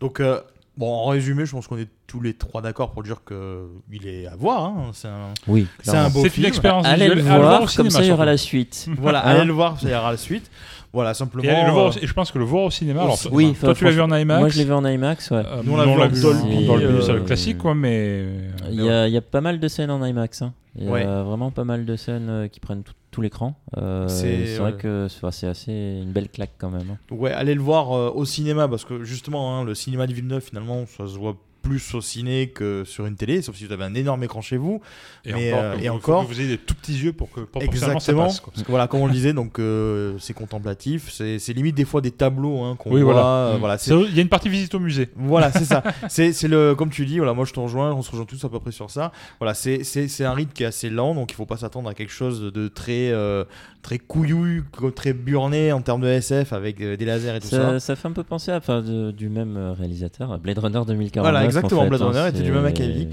[0.00, 0.40] Donc, euh,
[0.78, 4.06] bon, en résumé, je pense qu'on est tous les trois d'accord pour dire que il
[4.06, 4.64] est à voir.
[4.64, 4.90] hein.
[4.94, 6.44] C'est un, Oui, c'est un beau C'est film.
[6.46, 7.40] une expérience Allez le visuelle.
[7.40, 8.86] voir, comme ça il y aura la suite.
[8.98, 10.50] Voilà, Hein allez le voir, ça ira la suite.
[10.90, 11.44] Voilà, simplement.
[11.44, 13.02] Et, allez le voir euh, et je pense que le voir au cinéma.
[13.02, 14.40] Alors, Oui, toi, tu l'as vu en IMAX.
[14.40, 15.42] Moi je l'ai vu en IMAX, ouais.
[15.44, 15.90] Euh, Nous, on l'a vu
[16.24, 18.24] en Dolby, Dolby, euh, c'est le classique, quoi, mais.
[18.70, 20.40] Il y, a, il y a pas mal de scènes en IMAX.
[20.42, 20.54] hein.
[20.76, 21.04] Il y a Ouais.
[21.04, 23.54] vraiment pas mal de scènes euh, qui prennent tout, tout l'écran.
[23.76, 26.90] Euh, C'est- vrai que c'est c'est assez une belle claque quand même.
[26.90, 27.14] hein.
[27.14, 30.40] Ouais, allez le voir euh, au cinéma parce que justement, hein, le cinéma de Villeneuve,
[30.42, 33.84] finalement, ça se voit plus au ciné que sur une télé, sauf si vous avez
[33.84, 34.80] un énorme écran chez vous.
[35.24, 37.12] Et Mais, encore, euh, et vous, encore- faut que vous ayez des tout petits yeux
[37.12, 38.00] pour que Exactement.
[38.00, 38.40] ça passe.
[38.40, 38.52] quoi.
[38.54, 42.00] Parce que voilà, comme on le disait, donc euh, c'est contemplatif, c'est limite des fois
[42.00, 43.12] des tableaux hein, qu'on Oui, voit.
[43.12, 43.26] voilà.
[43.28, 43.58] euh, Mm.
[43.60, 43.76] voilà,
[44.08, 45.08] Il y a une partie visite au musée.
[45.16, 45.82] Voilà, c'est ça.
[46.08, 48.42] C'est c'est le, comme tu dis, voilà, moi je te rejoins, on se rejoint tous
[48.44, 49.12] à peu près sur ça.
[49.40, 51.88] Voilà, c'est c'est c'est un rythme qui est assez lent, donc il faut pas s'attendre
[51.88, 53.44] à quelque chose de très euh,
[53.82, 57.56] très couillu, très burné en termes de SF avec euh, des lasers et tout ça.
[57.72, 61.22] Ça, ça fait un peu penser à, enfin, de- du même réalisateur, Blade Runner 2049.
[61.32, 63.08] Voilà, exactement, en fait, Blade hein, Runner était du même acabit.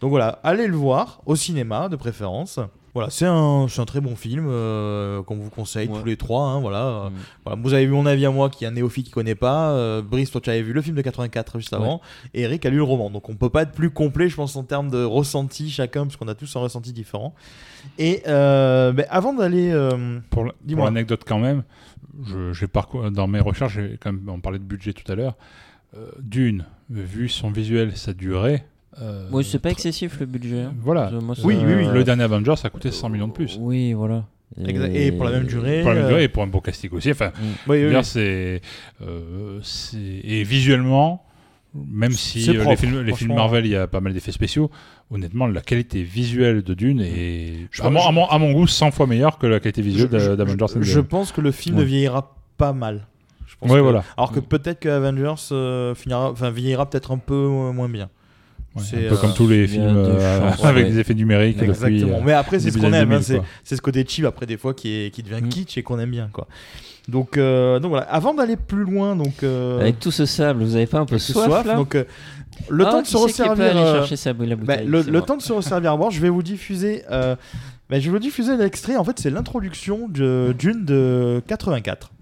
[0.00, 2.58] Donc voilà, allez le voir au cinéma de préférence.
[2.92, 6.00] Voilà, c'est un, c'est un très bon film euh, qu'on vous conseille Ouais.
[6.00, 6.42] tous les trois.
[6.46, 7.10] hein, voilà.
[7.10, 7.12] Mm.
[7.44, 9.70] voilà, vous avez vu mon avis à moi qui est un néophyte qui connaît pas.
[9.70, 12.00] Euh, Brice, toi tu avais vu le film de 84 juste avant.
[12.34, 13.08] Et Eric a lu le roman.
[13.10, 16.16] Donc on peut pas être plus complet, je pense, en termes de ressenti chacun, parce
[16.16, 17.32] qu'on a tous un ressenti différent.
[17.98, 19.70] Et euh, ben, avant d'aller.
[19.70, 21.62] euh, Pour, l'anecdote quand même,
[22.26, 25.14] je- j'ai parcouru dans mes recherches, j'ai quand même, on parlait de budget tout à
[25.14, 25.36] l'heure.
[25.96, 28.62] Euh, D'une, vu son visuel, sa durée.
[29.00, 30.60] euh, Oui, c'est pas excessif le budget.
[30.62, 30.74] hein.
[30.80, 31.10] Voilà.
[31.20, 31.86] Moi, Oui, oui, oui.
[31.92, 33.56] Le dernier Avengers, ça a coûté 100 millions de plus.
[33.60, 34.24] Oui, voilà.
[34.60, 35.80] exa- Et pour la même durée.
[35.82, 37.10] Pour la même euh, durée et pour un beau casting aussi.
[37.10, 37.32] Enfin,
[37.68, 37.94] oui, oui.
[38.04, 38.60] c'est,
[39.02, 41.24] euh, c'est- et visuellement,
[41.74, 43.34] même si les propre, films, les films.
[43.34, 44.70] Marvel, il y a pas mal d'effets spéciaux.
[45.10, 48.52] Honnêtement, la qualité visuelle de Dune est, Je- à, mon, je- à mon- à mon
[48.52, 50.66] goût, 100 fois meilleure que la qualité visuelle d'Avengers.
[50.76, 51.82] je, je pense que le film Ouais.
[51.82, 53.06] ne vieillira pas mal.
[53.60, 54.04] Pense que- voilà.
[54.16, 58.08] Alors que peut-être que Avengers euh, finira, enfin vieillira peut-être un peu euh, moins bien.
[58.76, 60.90] Ouais, c'est, un peu euh, comme tous les films de euh, avec ouais.
[60.92, 62.18] des effets numériques Exactement.
[62.18, 63.10] euh, Mais après, c'est ce qu'on aime.
[63.12, 65.48] hein, 2000, c'est ce côté cheap après des fois qui, est, qui devient Mm.
[65.48, 66.46] kitsch et qu'on aime bien quoi.
[67.08, 68.04] Donc, euh, donc voilà.
[68.06, 71.18] Avant d'aller plus loin, donc euh, Avec tout ce sable, vous avez pas un peu
[71.18, 72.04] soif, soif, là donc euh,
[72.68, 73.54] le Ah, temps de se resservir.
[73.58, 75.22] euh, bah, le, moi.
[75.22, 77.02] temps de se resservir à boire, je vais vous diffuser.
[77.10, 77.34] euh,
[77.88, 78.96] bah, je vais vous diffuser l'extrait.
[78.96, 82.12] En fait, c'est l'introduction Dune de 84.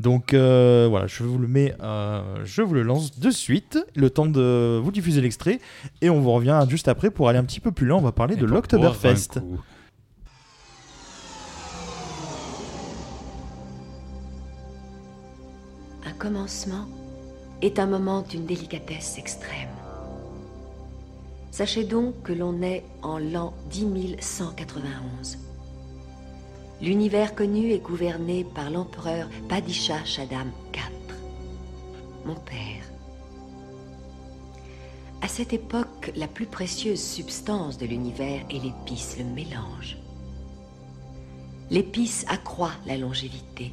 [0.00, 3.78] Donc euh, voilà, je vous le mets, euh, je vous le lance de suite.
[3.94, 5.60] Le temps de vous diffuser l'extrait
[6.00, 7.98] et on vous revient juste après pour aller un petit peu plus loin.
[7.98, 9.60] On va parler Et de coup.
[16.06, 16.88] Un commencement
[17.60, 19.68] est un moment d'une délicatesse extrême.
[21.50, 25.49] Sachez donc que l'on est en l'an 10191.
[26.82, 31.14] L'univers connu est gouverné par l'empereur Padishah Shaddam IV,
[32.24, 32.90] mon père.
[35.20, 39.98] À cette époque, la plus précieuse substance de l'univers est l'épice, le mélange.
[41.70, 43.72] L'épice accroît la longévité.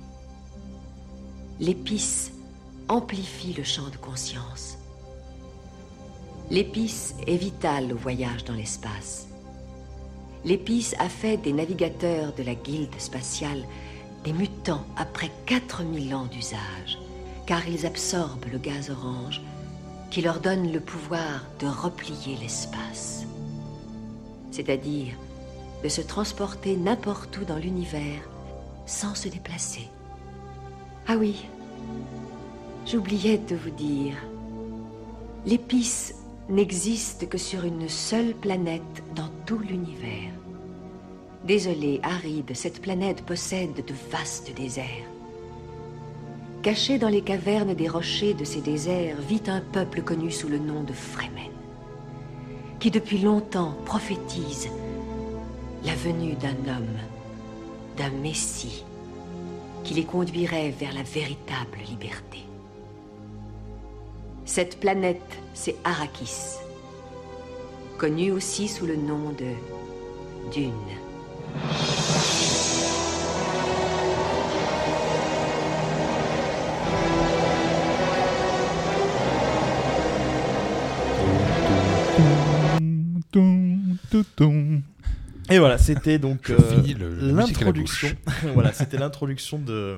[1.62, 2.34] L'épice
[2.90, 4.78] amplifie le champ de conscience.
[6.52, 9.27] L'épice est vitale au voyage dans l'espace.
[10.46, 13.64] L'épice a fait des navigateurs de la guilde spatiale
[14.24, 17.00] des mutants après 4000 ans d'usage,
[17.46, 19.42] car ils absorbent le gaz orange
[20.10, 23.26] qui leur donne le pouvoir de replier l'espace.
[24.52, 25.14] C'est-à-dire
[25.84, 28.22] de se transporter n'importe où dans l'univers
[28.86, 29.88] sans se déplacer.
[31.08, 31.46] Ah oui,
[32.86, 34.16] j'oubliais de vous dire,
[35.46, 36.16] l'épice
[36.50, 40.32] n'existe que sur une seule planète dans tout l'univers.
[41.44, 45.10] Désolé, aride, cette planète possède de vastes déserts.
[46.62, 50.58] Caché dans les cavernes des rochers de ces déserts vit un peuple connu sous le
[50.58, 51.52] nom de Fremen,
[52.80, 54.70] qui depuis longtemps prophétise
[55.86, 56.98] la venue d'un homme,
[57.98, 58.84] d'un Messie,
[59.84, 62.47] qui les conduirait vers la véritable liberté.
[64.48, 65.22] Cette planète,
[65.54, 66.56] c'est Arrakis,
[67.98, 69.54] connue aussi sous le nom de
[70.52, 70.72] Dune.
[85.50, 86.58] Et voilà, c'était donc euh,
[87.22, 88.10] l'introduction.
[88.54, 89.98] voilà, c'était l'introduction de euh,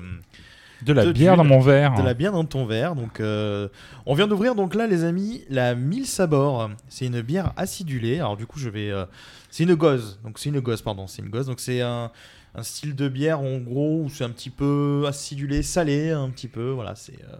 [0.82, 1.94] de la De bière dans mon verre.
[1.94, 2.94] de la bière dans ton verre.
[2.94, 3.68] Donc, euh,
[4.06, 6.70] on vient d'ouvrir donc là, les amis, la 1000 Sabor.
[6.88, 8.16] C'est une bière acidulée.
[8.16, 8.90] Alors du coup, je vais.
[8.90, 9.04] euh,
[9.50, 10.18] c'est une goze.
[10.24, 11.06] Donc c'est une goze, pardon.
[11.06, 11.46] C'est une goze.
[11.46, 12.10] Donc c'est un,
[12.54, 16.48] un style de bière en gros où c'est un petit peu acidulé, salé, un petit
[16.48, 16.70] peu.
[16.70, 17.20] Voilà, c'est.
[17.24, 17.36] euh,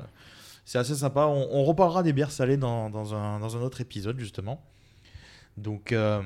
[0.64, 1.26] c'est assez sympa.
[1.26, 4.62] On, on reparlera des bières salées dans, dans un, dans un autre épisode, justement.
[5.61, 6.21] Donc, euh,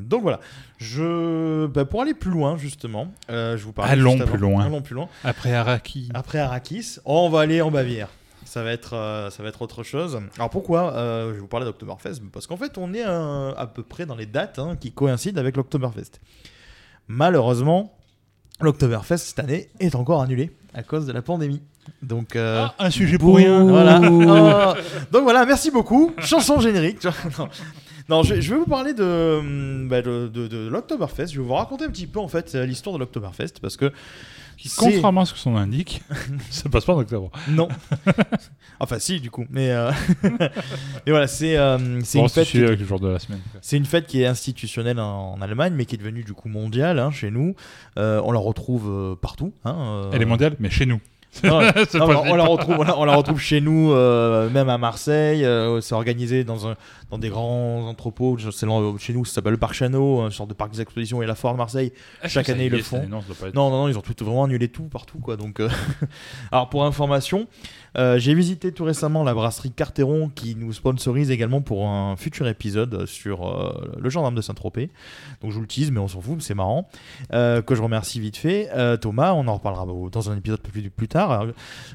[0.00, 0.40] donc voilà.
[0.78, 4.64] Je, bah, pour aller plus loin, justement, euh, je vous parlais Allons plus loin.
[4.64, 5.08] Allons plus loin.
[5.24, 6.08] Après Araki.
[6.14, 8.08] Après Arrakis, oh, on va aller en Bavière.
[8.44, 10.18] Ça va être, euh, ça va être autre chose.
[10.36, 14.06] Alors pourquoi Je vais vous parler d'Oktoberfest Parce qu'en fait, on est à peu près
[14.06, 16.20] dans les dates hein, qui coïncident avec l'Oktoberfest.
[17.08, 17.94] Malheureusement,
[18.60, 21.62] l'Oktoberfest cette année est encore annulé à cause de la pandémie.
[22.02, 23.64] Donc, euh, Ah, un sujet pour rien.
[23.64, 24.00] voilà.
[24.02, 24.74] Oh.
[25.10, 26.12] Donc voilà, merci beaucoup.
[26.18, 27.02] Chanson générique.
[27.38, 27.48] non,
[28.08, 31.28] Non, je, je vais vous parler de, hum, bah, de, de- de l'Oktoberfest.
[31.32, 33.92] Je vais vous raconter un petit peu en fait l'histoire de l'Oktoberfest parce que
[34.76, 36.02] Contrairement à ce que son nom indique,
[36.50, 37.30] ça passe pas en octobre.
[37.48, 37.68] non.
[38.80, 39.44] enfin, si, du coup.
[39.50, 39.92] Mais, euh,
[40.24, 40.50] mais
[41.12, 42.48] voilà, c'est euh, Bon, une fête.
[42.48, 43.40] qui- avec le jour de la semaine.
[43.60, 46.48] C'est une fête qui est institutionnelle en, en Allemagne, mais qui est devenue du coup
[46.48, 47.54] mondiale hein, chez nous.
[47.98, 49.52] Euh, on la retrouve partout.
[49.64, 51.00] hein, Elle est mondiale, mais chez nous.
[51.44, 51.60] Non,
[51.94, 55.44] non, on, la retrouve, on, la, on la retrouve chez nous, euh, même à Marseille.
[55.44, 56.76] euh, c'est organisé dans, un,
[57.10, 58.36] dans des grands entrepôts.
[58.62, 61.34] L'en- chez nous, ça s'appelle le Parc Chano, une sorte de parc d'exposition et la
[61.34, 61.92] foire de Marseille.
[62.22, 63.06] Est-ce chaque année, ils le font.
[63.08, 63.22] Non,
[63.54, 65.36] Non, non, non, ils ont tout, vraiment annulé tout partout, quoi.
[65.36, 65.68] Donc, euh,
[66.52, 67.46] alors pour information,
[67.98, 72.46] euh, j'ai visité tout récemment la brasserie Carteron qui nous sponsorise également pour un futur
[72.46, 74.90] épisode sur euh, le gendarme de Saint-Tropez.
[75.42, 76.88] Donc je vous le tease, mais on s'en fout, c'est marrant.
[77.32, 78.68] Euh, que je remercie vite fait.
[79.00, 81.46] Thomas, on en reparlera dans un épisode plus, plus tard.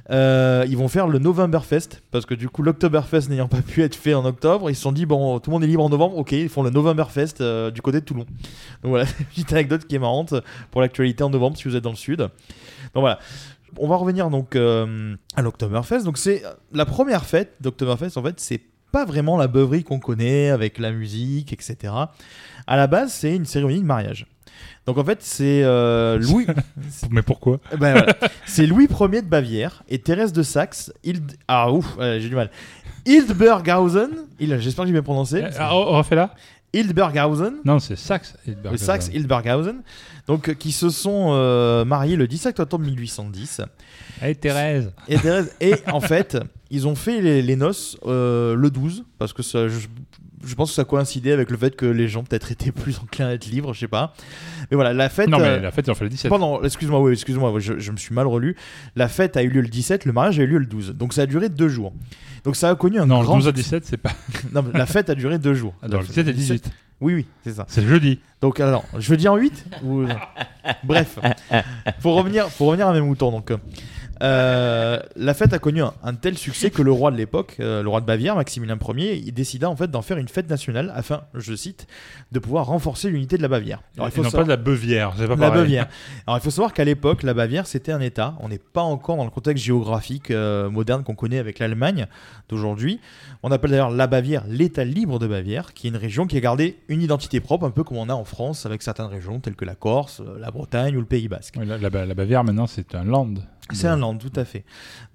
[0.09, 4.13] Ils vont faire le Novemberfest parce que du coup l'Octoberfest n'ayant pas pu être fait
[4.13, 6.33] en octobre, ils se sont dit bon, tout le monde est libre en novembre, ok,
[6.33, 8.25] ils font le Novemberfest du côté de Toulon.
[8.83, 10.33] Donc voilà, petite anecdote qui est marrante
[10.71, 12.19] pour l'actualité en novembre si vous êtes dans le sud.
[12.19, 13.19] Donc voilà.
[13.79, 16.03] On va revenir donc euh, à l'Oktoberfest.
[16.03, 16.43] Donc c'est
[16.73, 18.17] la première fête d'Oktoberfest.
[18.17, 18.61] En fait, c'est
[18.91, 21.93] pas vraiment la beuverie qu'on connaît avec la musique, etc.
[22.67, 24.27] À la base, c'est une cérémonie de mariage.
[24.85, 26.45] Donc en fait, c'est euh, Louis.
[27.09, 27.59] Mais pourquoi?
[27.79, 28.15] Ben voilà.
[28.45, 30.93] C'est Louis Ier de Bavière et Thérèse de Saxe.
[31.03, 31.31] Hild...
[31.47, 32.51] Ah ouf, j'ai du mal.
[33.05, 34.09] Hildburghausen.
[34.39, 35.41] Il- J'espère que j'ai bien prononcé.
[35.43, 36.33] Euh, ah, on refait là?
[36.73, 37.55] Hildburghausen.
[37.65, 38.35] Non, c'est Saxe.
[38.47, 38.71] Hildberg.
[38.73, 39.81] Le Saxe Hildburghausen.
[40.27, 43.61] Donc euh, qui se sont euh, mariés le 17 octobre 1810.
[44.21, 44.91] Hey Thérèse.
[45.07, 46.37] Et, Thérèse- et en fait,
[46.71, 49.87] ils ont fait les, les noces euh, le 12 parce que ça, je,
[50.45, 53.27] je pense que ça coïncidait avec le fait que les gens peut-être étaient plus enclins
[53.27, 54.13] à être libres, je sais pas.
[54.71, 55.29] Mais voilà, la fête.
[55.29, 56.29] Non, mais euh, la fête, ils ont fait le 17.
[56.29, 58.55] Pardon, excuse-moi, oui, excuse-moi, je, je me suis mal relu.
[58.95, 60.91] La fête a eu lieu le 17, le mariage a eu lieu le 12.
[60.95, 61.93] Donc ça a duré deux jours.
[62.43, 63.79] Donc ça a connu un Non, le grand 12 à succès.
[63.79, 64.11] 17, c'est pas.
[64.53, 65.73] Non, mais la fête a duré deux jours.
[65.81, 66.71] Alors, La le fête- 17 et 18.
[67.01, 67.65] Oui, oui, c'est ça.
[67.67, 68.19] C'est le jeudi.
[68.39, 70.05] Donc alors, je veux dire en 8 ou...
[70.85, 71.19] Bref,
[72.01, 73.51] pour revenir, pour revenir à mes moutons, donc
[74.21, 77.81] euh, la fête a connu un, un tel succès que le roi de l'époque, euh,
[77.81, 80.91] le roi de Bavière, Maximilien Ier, il décida en fait d'en faire une fête nationale
[80.95, 81.87] afin, je cite,
[82.31, 83.81] de pouvoir renforcer l'unité de la Bavière.
[83.97, 85.13] Alors, il faut non savoir- pas de la Beuvière.
[85.17, 85.61] C'est pas la pareil.
[85.63, 85.87] Bavière.
[86.27, 88.35] Alors il faut savoir qu'à l'époque, la Bavière c'était un État.
[88.39, 92.07] On n'est pas encore dans le contexte géographique euh, moderne qu'on connaît avec l'Allemagne
[92.49, 92.99] d'aujourd'hui.
[93.41, 96.39] On appelle d'ailleurs la Bavière l'État libre de Bavière, qui est une région qui a
[96.39, 99.55] gardé une identité propre, un peu comme on a en France avec certaines régions telles
[99.55, 101.55] que la Corse, la Bretagne ou le Pays Basque.
[101.57, 103.33] Oui, la, la- la Bavière, maintenant, c'est un land.
[103.73, 104.63] C'est un land, tout à fait.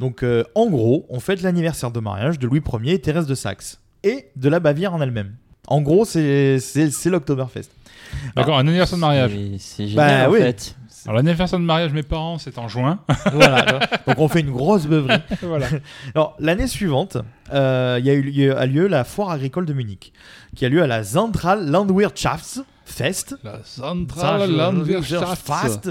[0.00, 3.34] Donc, euh, en gros, on fête l'anniversaire de mariage de Louis Ier et Thérèse de
[3.34, 5.34] Saxe, et de la Bavière en elle-même.
[5.66, 6.58] En gros, c'est
[7.06, 7.68] l'Oktoberfest.
[8.36, 9.32] D'accord, un anniversaire de mariage.
[9.32, 10.38] C'est- C'est génial Bah en oui.
[10.40, 10.74] fait.
[11.04, 13.00] Alors, l'anniversaire de mariage de mes parents, c'est en juin.
[13.32, 13.64] Voilà.
[14.06, 15.18] Donc, on fait une grosse beuverie.
[15.42, 15.66] voilà.
[16.14, 17.18] Alors, l'année suivante,
[17.52, 20.12] euh, il y a eu lieu, a lieu la foire agricole de Munich,
[20.56, 23.36] qui a lieu à la Zentral Landwirtschaftsfest.
[23.44, 23.60] La
[24.46, 25.90] Landwirtschaft.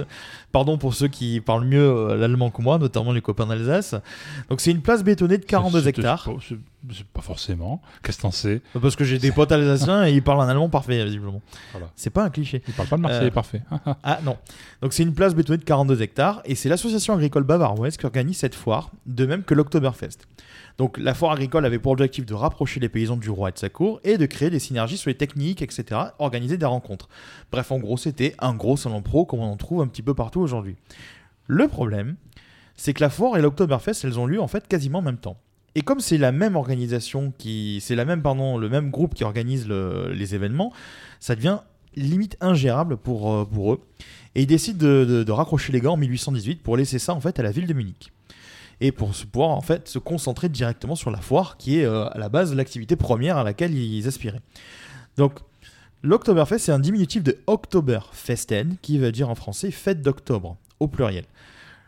[0.58, 3.94] Pardon pour ceux qui parlent mieux euh, l'allemand que moi, notamment les copains d'Alsace.
[4.50, 6.24] Donc, c'est une place bétonnée de 42 C'est- hectares.
[6.24, 6.58] c'est pas- C'est
[6.96, 7.82] c'est pas forcément.
[8.02, 10.70] Qu'est-ce que t'en sais Parce que j'ai des potes alsaciens et ils parlent un allemand
[10.70, 11.42] parfait, visiblement.
[11.74, 11.88] Voilà.
[11.96, 12.64] C'est pas un cliché.
[12.68, 13.62] Il parle pas de Marseille, Euh, parfait.
[14.04, 14.38] Ah non.
[14.82, 18.38] Donc c'est une place bétonnée de 42 hectares et c'est l'association agricole bavaroise qui organise
[18.38, 20.20] cette foire, de même que l'Oktoberfest.
[20.78, 23.58] Donc la foire agricole avait pour objectif de rapprocher les paysans du roi et de
[23.58, 27.10] sa cour et de créer des synergies sur les techniques, etc., organiser des rencontres.
[27.52, 30.14] Bref, en gros, c'était un gros salon pro comme on en trouve un petit peu
[30.14, 30.76] partout aujourd'hui.
[31.48, 32.16] Le problème,
[32.76, 35.38] c'est que la foire et l'Oktoberfest, elles ont lieu en fait quasiment en même temps.
[35.74, 39.24] Et comme c'est la même organisation qui, c'est la même pardon, le même groupe qui
[39.24, 40.72] organise le- les événements,
[41.20, 41.60] ça devient
[41.96, 43.82] limite ingérable pour, euh, pour eux.
[44.36, 47.20] Et ils décident de, de- de raccrocher les gants en 1818 pour laisser ça en
[47.22, 48.12] fait à la ville de Munich.
[48.80, 52.06] Et pour se pouvoir en fait se concentrer directement sur la foire qui est euh,
[52.10, 54.42] à la base l'activité première à laquelle ils aspiraient.
[55.18, 55.40] Donc
[56.04, 61.26] L'Oktoberfest, c'est un diminutif de Oktoberfesten, qui veut dire en français fête d'octobre, au pluriel.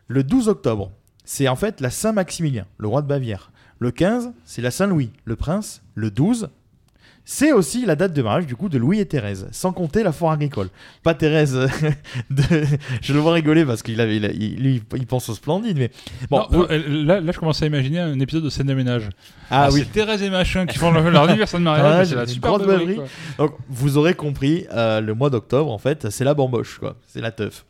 [0.08, 0.92] Le 12 octobre,
[1.26, 3.52] c'est en fait la Saint-Maximilien, le roi de Bavière.
[3.78, 5.84] Le 15, c'est la Saint-Louis, le prince.
[5.94, 6.50] Le 12,
[7.32, 10.12] c'est aussi la date de mariage du coup de Louis et Thérèse, sans compter la
[10.12, 10.70] foire agricole.
[11.04, 11.54] Pas Thérèse,
[12.32, 12.44] de...
[13.04, 15.78] je le vois rigoler parce qu'il avait, il, a- il- lui, il pense au splendide,
[15.78, 15.92] mais
[16.32, 16.48] bon.
[16.52, 19.10] Non, euh, là, là, je commence à imaginer un épisode de scène de ménage.
[19.52, 22.00] ah oui, C'est Thérèse et machin qui font leur, anniversaire de mariage.
[22.00, 23.10] Ah, c'est la super beuverie, beuverie.
[23.38, 26.96] Donc, vous aurez compris, euh, le mois d'octobre, en fait, c'est la bamboche, quoi.
[27.06, 27.64] C'est la teuf.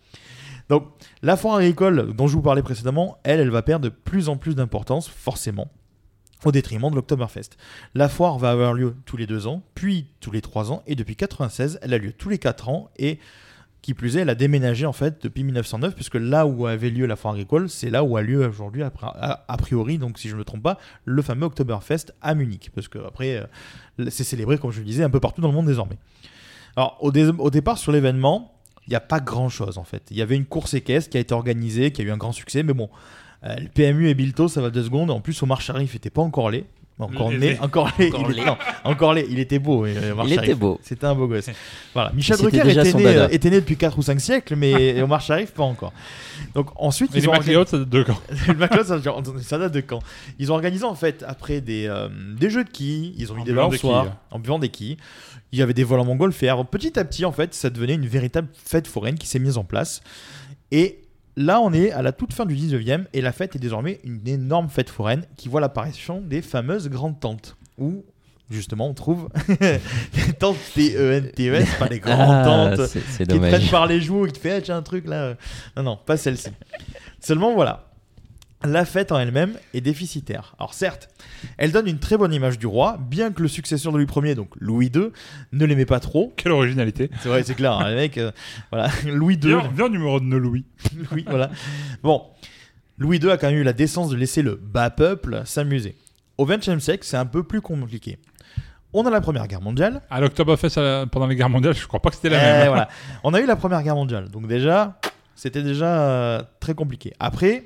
[0.70, 0.86] Donc,
[1.22, 4.38] la foire agricole dont je vous parlais précédemment, elle, elle va perdre de plus en
[4.38, 5.68] plus d'importance, forcément,
[6.46, 7.50] au détriment de l'Oktoberfest.
[7.96, 10.96] La foire va avoir lieu tous les deux ans, puis tous les trois ans, et
[10.96, 13.20] depuis 96, elle a lieu tous les quatre ans, et
[13.82, 17.06] qui plus est, elle a déménagé en fait depuis 1909, puisque là où avait lieu
[17.06, 20.40] la foire agricole, c'est là où a lieu aujourd'hui, a, priori, donc si je ne
[20.40, 24.72] me trompe pas, le fameux Oktoberfest à Munich, parce que après, euh, c'est célébré, comme
[24.72, 25.98] je le disais, un peu partout dans le monde désormais.
[26.76, 28.54] Alors, au, au départ, sur l'événement,
[28.88, 30.04] il n'y a pas grand-chose en fait.
[30.10, 32.32] Il y avait une course équestre qui a été organisée, qui a eu un grand
[32.32, 32.90] succès, mais bon,
[33.46, 35.12] euh, le PMU et Bilto, ça va deux secondes.
[35.12, 36.66] En plus, Omar Sharif n'était pas encore laid.
[37.02, 39.86] Encore Les- né, encore laid, Encore il, non, encore laid, il était beau.
[39.86, 40.50] euh, Omar Il Sharif.
[40.50, 40.78] était beau.
[40.84, 41.50] C'était un beau gosse.
[41.94, 42.12] Voilà.
[42.12, 45.52] Michel Drucker était né, euh, était né depuis 4 ou 5 siècles, mais Omar Sharif
[45.52, 45.94] pas encore.
[46.56, 48.20] Donc ensuite, les ils ont McLeod, ça date de quand?
[48.50, 48.86] Le McLeod,
[49.42, 50.00] ça, date de quand?
[50.40, 53.42] Ils ont organisé en fait après des, euh, des jeux de quilles, ils ont En
[53.44, 54.14] eu des balançoires, quilles.
[54.32, 54.98] en buvant des quilles.
[55.54, 56.66] Il y avait des vols en montgolfière.
[56.66, 59.64] Petit à petit, en fait, ça devenait une véritable fête foraine qui s'est mise en
[59.64, 60.02] place.
[60.72, 61.00] Et
[61.40, 64.28] là, on est à la toute fin du 19e et la fête est désormais une
[64.28, 68.04] énorme fête foraine qui voit l'apparition des fameuses grandes tentes où
[68.52, 69.30] justement on trouve
[69.60, 72.44] les tentes T-E-N-T-E-S, pas les grandes Ah,
[72.76, 75.08] tentes qui te prennent par les joues et qui te fait Ah, tiens un truc
[75.08, 75.36] là.
[75.78, 76.50] Non, non, pas celle-ci.
[77.22, 77.89] Seulement voilà.
[78.66, 80.54] La fête en elle-même est déficitaire.
[80.60, 81.08] Alors certes,
[81.58, 84.36] elle donne une très bonne image du roi, bien que le successeur de Louis Ier,
[84.36, 85.12] donc Louis II,
[85.54, 86.34] ne l'aimait pas trop.
[86.36, 87.10] Quelle originalité.
[87.22, 88.32] C'est vrai, c'est clair, hein, les mecs, euh,
[88.70, 90.66] voilà, Louis II, Bien, bien numéro de Louis.
[91.12, 91.52] Louis, voilà.
[92.04, 92.24] Bon,
[92.98, 95.96] Louis II a quand même eu la décence de laisser le bas peuple s'amuser.
[96.38, 98.18] Au XXe siècle, c'est un peu plus compliqué.
[98.92, 100.30] On a la Première Guerre mondiale, À la-
[101.10, 102.68] pendant les guerres mondiales, je crois pas que c'était la Eh, même.
[102.70, 102.90] voilà.
[103.24, 105.00] On a eu la Première Guerre mondiale, donc déjà,
[105.36, 107.14] c'était déjà euh, très compliqué.
[107.20, 107.64] Après,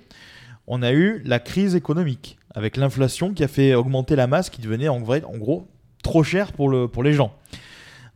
[0.67, 4.61] on a eu la crise économique, avec l'inflation qui a fait augmenter la masse qui
[4.61, 5.67] devenait en, vrai, en gros
[6.03, 7.33] trop cher pour, le, pour les gens.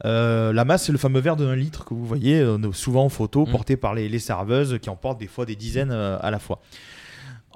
[0.05, 3.05] Euh, la masse, c'est le fameux verre de 1 litre que vous voyez euh, souvent
[3.05, 3.51] en photo, Mm.
[3.51, 6.39] porté par les, les serveuses qui en portent des fois des dizaines euh, à la
[6.39, 6.61] fois.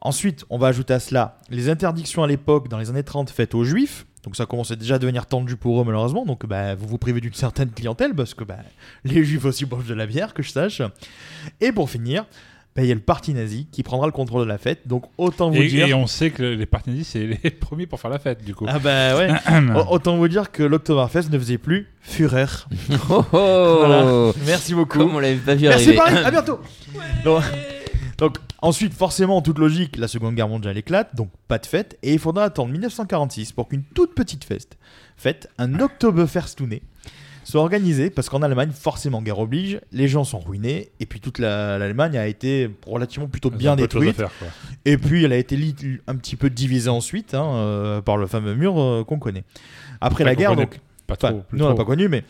[0.01, 3.53] Ensuite, on va ajouter à cela les interdictions à l'époque, dans les années 30, faites
[3.53, 4.07] aux juifs.
[4.23, 6.25] Donc ça commençait déjà à devenir tendu pour eux malheureusement.
[6.25, 8.57] Donc bah, vous vous privez d'une certaine clientèle parce que bah,
[9.03, 10.81] les juifs aussi boivent de la bière, que je sache.
[11.59, 12.25] Et pour finir,
[12.75, 14.87] bah, il y a le parti nazi qui prendra le contrôle de la fête.
[14.87, 15.87] Donc autant vous Et, dire...
[15.87, 18.55] et on sait que les partis nazis, c'est les premiers pour faire la fête, du
[18.55, 18.65] coup.
[18.67, 19.29] Ah bah ouais.
[19.75, 22.67] Au- Autant vous dire que l'Oktoberfest ne faisait plus fureur.
[23.09, 24.31] Oh, oh Voilà.
[24.45, 24.99] Merci beaucoup.
[24.99, 25.97] Comme on l'avait pas vu Merci arriver.
[25.97, 26.59] Paris, à bientôt.
[27.25, 27.43] donc,
[28.17, 31.97] donc, ensuite, forcément, en toute logique, la Seconde Guerre mondiale éclate, donc pas de fête,
[32.03, 34.77] et il faudra attendre 1946 pour qu'une toute petite fête,
[35.17, 36.79] fête un Oktoberfestune,
[37.43, 41.39] soit organisée, parce qu'en Allemagne, forcément, guerre oblige, les gens sont ruinés, et puis toute
[41.39, 44.31] la- l'Allemagne a été relativement plutôt Ils ont bien pas de choses à détruite, faire,
[44.39, 44.47] quoi.
[44.85, 45.57] et puis elle a été
[46.07, 49.43] un petit peu divisée ensuite hein, euh, par le fameux mur euh, qu'on connaît.
[50.01, 51.41] Après la qu'on guerre, connaît donc, Pas enfin, trop.
[51.41, 51.83] plus nous on l'a trop.
[51.83, 52.23] pas connu, mais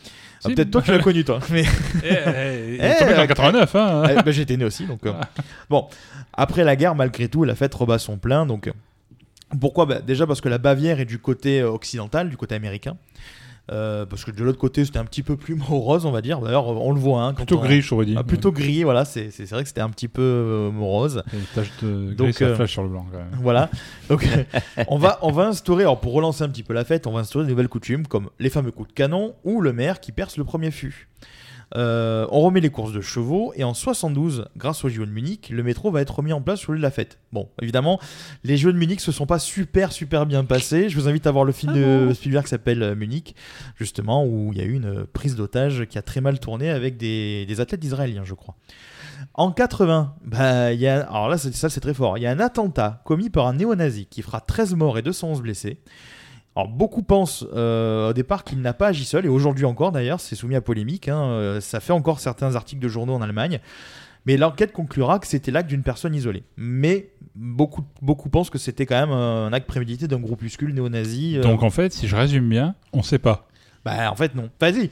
[0.44, 0.56] ah, Si.
[0.56, 1.40] peut-être toi tu l'as connu toi.
[1.52, 1.64] Mais
[2.04, 4.04] Eh, eh, il Eh, tombé 89, hein.
[4.10, 5.14] Eh, bah, j'étais né aussi, donc euh,
[5.70, 5.88] bon.
[6.34, 8.72] Après la guerre, malgré tout, la fête rebat son plein, donc euh,
[9.60, 9.86] pourquoi?
[9.86, 12.96] Bah, Déjà parce que la Bavière est du côté euh, occidental, du côté américain.
[13.72, 16.40] Euh, parce que de l'autre côté, c'était un petit peu plus morose, on va dire.
[16.42, 17.22] D'ailleurs, on le voit.
[17.24, 18.16] Hein, quand Plutôt on- gris, j'aurais dit.
[18.18, 19.06] Ah, plutôt gris, voilà.
[19.06, 21.24] C'est c'est- c'est vrai que c'était un petit peu euh, morose.
[21.34, 23.28] Une tache de Donc, gris, euh, flash sur le blanc, quand même.
[23.42, 23.70] Voilà.
[24.10, 24.28] Donc,
[24.90, 27.22] on va, on va instaurer, alors pour relancer un petit peu la fête, on va
[27.22, 30.38] instaurer de nouvelles coutumes comme les fameux coups de canon ou le maire qui perce
[30.38, 31.08] le premier fût.
[31.76, 35.50] Euh, on remet les courses de chevaux et en 72, grâce aux JO de Munich,
[35.50, 37.20] le métro va être remis en place sur l'île de la fête.
[37.32, 38.00] Bon, évidemment,
[38.44, 40.90] les JO de Munich se sont pas super super bien passés.
[40.90, 43.36] Je vous invite à voir le film de Spielberg qui s'appelle euh, Munich,
[43.78, 46.98] justement, où il y a eu une prise d'otage qui a très mal tourné avec
[46.98, 48.56] des, des athlètes israéliens, je crois.
[49.34, 52.18] En 80, bah, il y a, alors là, ça c'est très fort.
[52.18, 55.42] Il y a un attentat commis par un néo-nazi qui fera 13 morts et 211
[55.42, 55.80] blessés.
[56.56, 60.20] Alors beaucoup pensent euh, au départ qu'il n'a pas agi seul, et aujourd'hui encore d'ailleurs,
[60.20, 61.08] c'est soumis à polémique.
[61.08, 63.60] hein, euh, ça fait encore certains articles de journaux en Allemagne.
[64.28, 66.44] Mais l'enquête conclura que c'était l'acte d'une personne isolée.
[66.56, 71.38] Mais beaucoup, beaucoup pensent que c'était quand même un acte prémédité d'un groupuscule néo-nazi.
[71.38, 73.48] euh, Donc en fait, si je résume bien, on sait pas.
[73.84, 74.50] bah en fait non.
[74.60, 74.92] Vas-y.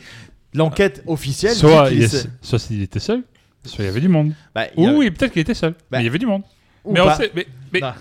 [0.55, 1.53] L'enquête officielle.
[1.53, 3.21] Soit il, est- soit il était seul,
[3.65, 4.31] soit il y avait du monde.
[4.55, 5.73] Bah, a- Ou oui, peut-être qu'il était seul.
[5.73, 6.41] Bah, mais il y avait du monde.
[6.89, 7.45] Mais, on sait, mais,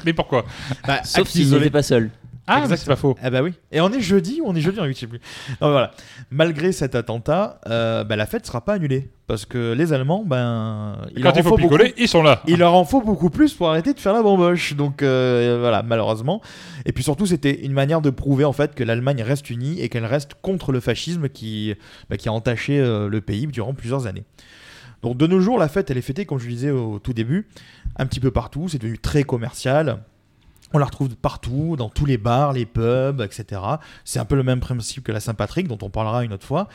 [0.07, 0.47] mais pourquoi?
[0.87, 1.61] Bah, Sauf isolé.
[1.63, 2.11] n'étaient pas seuls.
[2.49, 3.15] Ah, c'est pas faux.
[3.23, 3.53] Ah bah oui.
[3.71, 5.21] Et on est jeudi ou on est jeudi en 8, je sais plus.
[5.61, 5.91] Non, voilà.
[6.31, 9.11] Malgré cet attentat, euh, bah, la fête sera pas annulée.
[9.27, 10.97] Parce que les Allemands, ben.
[11.23, 12.41] Quand il faut beaucoup- picoler, ils sont là.
[12.47, 14.75] il leur en faut beaucoup plus pour arrêter de faire la bamboche.
[14.75, 16.41] Donc euh, voilà, malheureusement.
[16.87, 19.91] Et puis surtout, c'était une manière de prouver en fait que l'Allemagne reste unie et
[19.91, 21.75] qu'elle reste contre le fascisme qui,
[22.09, 24.25] bah, qui a entaché euh, le pays durant plusieurs années.
[25.03, 27.13] Donc de nos jours, la fête, elle est fêtée, comme je le disais au tout
[27.13, 27.47] début,
[27.97, 28.69] un petit peu partout.
[28.71, 29.99] C'est devenu très commercial.
[30.75, 33.61] On la retrouve partout, dans tous les bars, les pubs, etc.
[34.05, 36.69] C'est un peu le même principe que la Saint-Patrick, dont on parlera une autre fois.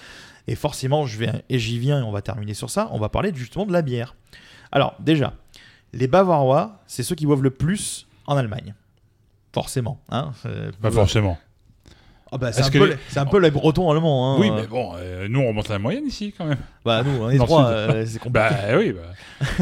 [0.48, 3.10] Et forcément, je vais, et j'y viens, et on va terminer sur ça, on va
[3.10, 4.16] parler justement de la bière.
[4.72, 5.34] Alors, déjà,
[5.94, 8.74] les Bavarois, c'est ceux qui boivent le plus en Allemagne.
[9.54, 10.02] Forcément.
[10.10, 11.38] Hein Euh, Pas forcément.
[12.32, 14.34] Ah bah, c'est un, que peu c'est un peu les Bretons allemands.
[14.34, 14.38] Hein.
[14.40, 16.58] Oui, mais bon, euh, nous on remonte à la moyenne ici quand même.
[16.84, 18.50] Bah, nous, on est trois, euh, c'est compliqué.
[18.50, 19.02] Bah oui, bah.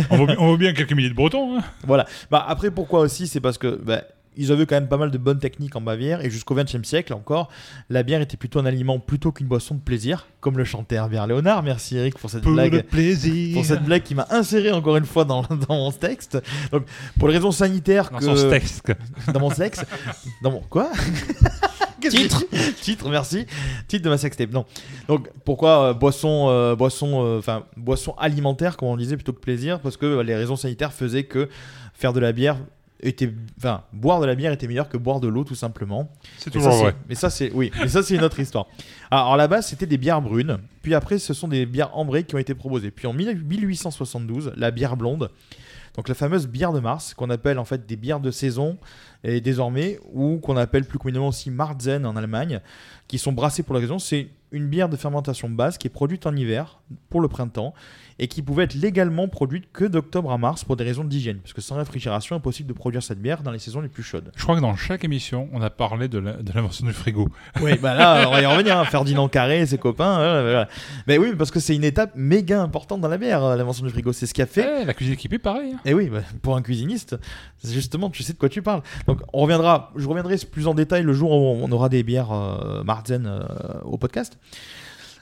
[0.09, 1.57] on, vaut, bi- on vaut bien quelques milliers de Bretons.
[1.57, 1.63] hein.
[1.85, 2.05] Voilà.
[2.29, 4.03] Bah, après, pourquoi aussi C'est parce que bah,
[4.37, 7.13] ils avaient quand même pas mal de bonnes techniques en Bavière et jusqu'au XXe siècle
[7.13, 7.49] encore,
[7.89, 11.27] la bière était plutôt un aliment plutôt qu'une boisson de plaisir, comme le chantait Herbert
[11.27, 11.63] Léonard.
[11.63, 12.85] Merci Eric pour cette Pour le blague.
[12.85, 13.55] plaisir.
[13.55, 16.37] Pour cette blague qui m'a inséré encore une fois dans, dans mon texte.
[16.71, 16.85] Donc,
[17.19, 18.91] pour les raisons sanitaires Dans que son texte.
[19.33, 19.83] dans mon sexe,
[20.41, 20.91] dans mon quoi?
[22.01, 22.43] Qu'est-ce que Titre.
[22.81, 23.45] titre, merci.
[23.87, 24.51] Titre de ma sextape.
[24.51, 24.65] Non.
[25.07, 29.33] Donc pourquoi euh, boisson, euh, boisson, euh, enfin boisson alimentaire, comme on le disait, plutôt
[29.33, 31.47] que plaisir, parce que les raisons sanitaires faisaient que
[31.93, 32.57] faire de la bière
[33.01, 36.11] était, enfin boire de la bière était meilleur que boire de l'eau tout simplement.
[36.37, 36.95] C'est toujours vrai.
[37.09, 37.71] Mais ça, c'est oui.
[37.79, 38.67] Mais ça, c'est une autre histoire.
[39.09, 40.57] Alors, alors, à la base, c'était des bières brunes.
[40.81, 42.91] Puis après, ce sont des bières ambrées qui ont été proposées.
[42.91, 45.29] Puis en 1872, la bière blonde.
[45.95, 48.77] Donc la fameuse bière de Mars, qu'on appelle en fait des bières de saison,
[49.23, 52.59] et désormais, ou qu'on appelle plus communément aussi Marzen en Allemagne,
[53.07, 53.99] qui sont brassées pour l'occasion.
[53.99, 56.79] C'est une bière de fermentation basse qui est produite en hiver
[57.09, 57.73] pour le printemps
[58.19, 61.53] et qui pouvait être légalement produite que d'octobre à mars pour des raisons d'hygiène, parce
[61.53, 64.31] que sans réfrigération, impossible de produire cette bière dans les saisons les plus chaudes.
[64.35, 66.19] Je crois que dans chaque émission, on a parlé de
[66.53, 67.29] l'invention du frigo.
[67.61, 68.77] Oui, bah là, on va y revenir.
[68.77, 68.83] hein.
[68.85, 70.17] Ferdinand Carré et ses copains.
[70.41, 70.67] voilà.
[71.07, 73.91] Mais oui, parce que c'est une étape méga importante dans la bière, euh, l'invention du
[73.91, 74.11] frigo.
[74.13, 74.81] C'est ce qui a fait.
[74.81, 75.71] Eh, la cuisine équipée, pareil.
[75.73, 75.79] hein.
[75.85, 77.15] Et oui, bah, pour un cuisiniste,
[77.57, 78.81] c'est justement, tu sais de quoi tu parles.
[79.33, 79.91] On reviendra.
[79.95, 83.41] Je reviendrai plus en détail le jour où on aura des bières euh, Marzen euh,
[83.83, 84.37] au podcast.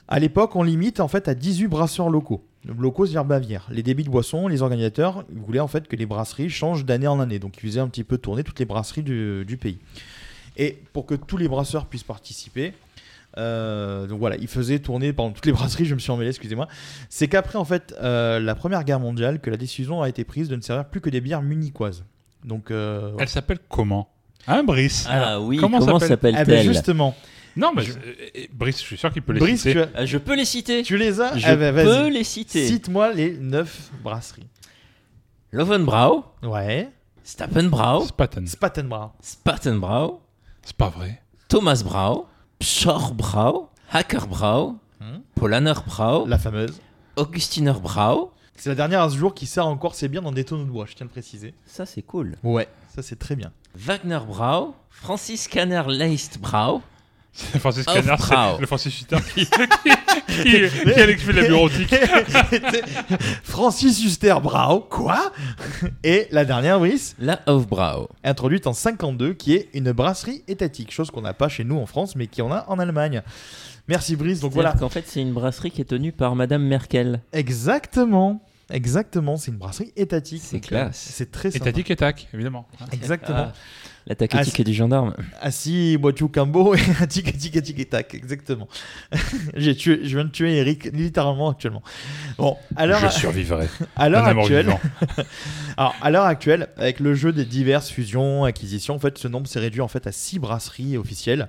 [0.08, 2.44] À l'époque, on limite en fait à 18 brasseurs locaux.
[2.66, 3.68] Locaux, c'est-à-dire Bavière.
[3.70, 7.20] Les débits de boissons, les organisateurs voulaient en fait que les brasseries changent d'année en
[7.20, 7.38] année.
[7.38, 9.78] Donc, ils faisaient un petit peu tourner toutes les brasseries du, pays.
[10.56, 12.74] Et pour que tous les brasseurs puissent participer,
[13.38, 16.66] euh, donc voilà, ils faisaient tourner toutes les brasseries, je me suis emmêlé, excusez-moi.
[17.08, 20.48] C'est qu'après en fait euh, la Première Guerre mondiale que la décision a été prise
[20.48, 22.04] de ne servir plus que des bières munichoises.
[22.44, 24.08] Donc euh, Elle s'appelle comment?
[24.46, 25.06] Hein, Brice?
[25.08, 27.14] Ah oui, Comment comment, s'appelle eh ben, s'appelle-t-elle justement,
[27.56, 29.72] Non, mais je- euh, Brice, je suis sûr qu'il peut les Brice, citer.
[29.72, 30.82] tu, as- Ah, Je peux les citer.
[30.82, 31.36] tu les as?
[31.36, 32.66] Je Eh ben, peux les citer.
[32.66, 34.46] Cite-moi les 9 brasseries.
[35.52, 36.88] Lovenbrau, Ouais.
[37.24, 38.46] Stappenbrau, Spaten.
[38.46, 39.10] Spattenbrau.
[39.20, 40.20] Spattenbrau,
[40.62, 41.20] C'est pas vrai.
[41.48, 42.26] Thomasbrau,
[42.58, 45.20] Pschorbrau, Hackerbrau, Hmm.
[45.34, 46.80] Polanerbrau, La fameuse.
[47.16, 48.32] Augustinerbrau.
[48.60, 50.70] C'est la dernière à ce jour qui sert encore ses bières dans des tonneaux de
[50.70, 51.54] bois, je tiens à le préciser.
[51.64, 52.36] Ça, c'est cool.
[52.42, 53.52] Ouais, ça c'est très bien.
[55.88, 56.82] Leistbrau,
[57.32, 58.54] C'est Francis Auf Canard, Brau.
[58.56, 59.52] c'est le Francis Huster qui, qui,
[60.42, 60.42] qui,
[60.84, 61.94] qui allait expliquer la bureautique.
[63.44, 64.80] Francis Huster Brau.
[64.80, 65.32] Quoi?
[66.02, 67.14] Et la dernière, Brice?
[67.18, 68.08] La Hofbrau.
[68.24, 71.86] introduite en 52, qui est une brasserie étatique, chose qu'on n'a pas chez nous en
[71.86, 73.22] France, mais qui en a en Allemagne.
[73.88, 74.40] Merci Brice.
[74.40, 77.20] Donc voilà, qu'en fait, c'est une brasserie qui est tenue par Madame Merkel.
[77.32, 80.42] exactement, exactement, c'est une brasserie étatique.
[80.44, 81.06] C'est Donc, classe.
[81.08, 81.72] euh, C'est très sympa.
[81.72, 82.66] dit et tac, évidemment.
[82.92, 83.48] Exactement.
[83.48, 83.52] Ah,
[84.06, 85.14] la tactique du gendarme.
[85.40, 88.66] Assis, Boitou Cambo et tic tic tic tic tac, exactement.
[89.54, 91.82] J'ai tué, je viens de tuer Eric littéralement actuellement.
[92.38, 92.56] Bon,
[92.86, 93.68] l'heure Je survivrai.
[93.96, 94.74] à l'heure actuelle.
[95.76, 99.46] Alors, à l'heure actuelle, avec le jeu des diverses fusions, acquisitions, en fait, ce nombre
[99.46, 101.48] s'est réduit en fait à 6 brasseries officielles.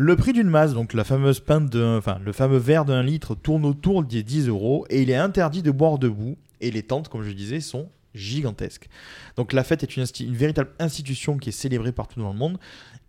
[0.00, 3.34] Le prix d'une masse, donc la fameuse pinte de, enfin, le fameux verre d'un litre
[3.34, 6.36] tourne autour des 10 euros et il est interdit de boire debout.
[6.60, 8.88] Et les tentes, comme je disais, sont gigantesques.
[9.34, 10.04] Donc la fête est une,
[10.34, 12.58] véritable institution qui est célébrée partout dans le monde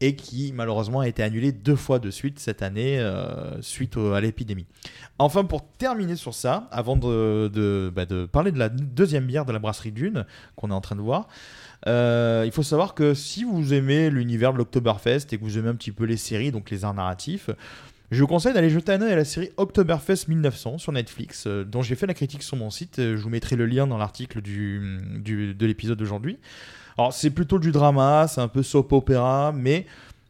[0.02, 4.20] et qui malheureusement a été annulée deux fois de suite cette année euh, suite à
[4.20, 4.66] l'épidémie.
[5.20, 9.46] Enfin, pour terminer sur ça, avant de, de- bah, de parler de la deuxième bière
[9.46, 10.26] de la brasserie Dune
[10.56, 11.28] qu'on est en train de voir,
[11.88, 15.70] euh, il faut savoir que si vous aimez l'univers de l'Oktoberfest et que vous aimez
[15.70, 17.50] un petit peu les séries, donc les arts narratifs,
[18.12, 21.64] je vous conseille d'aller jeter un œil à la série Oktoberfest 1900 sur Netflix, euh,
[21.64, 23.00] dont j'ai fait la critique sur mon site.
[23.00, 26.38] Euh, Je vous mettrai le lien dans l'article du, de l'épisode d'aujourd'hui.
[26.98, 29.86] Alors, c'est plutôt du drama, c'est un peu soap opéra, mais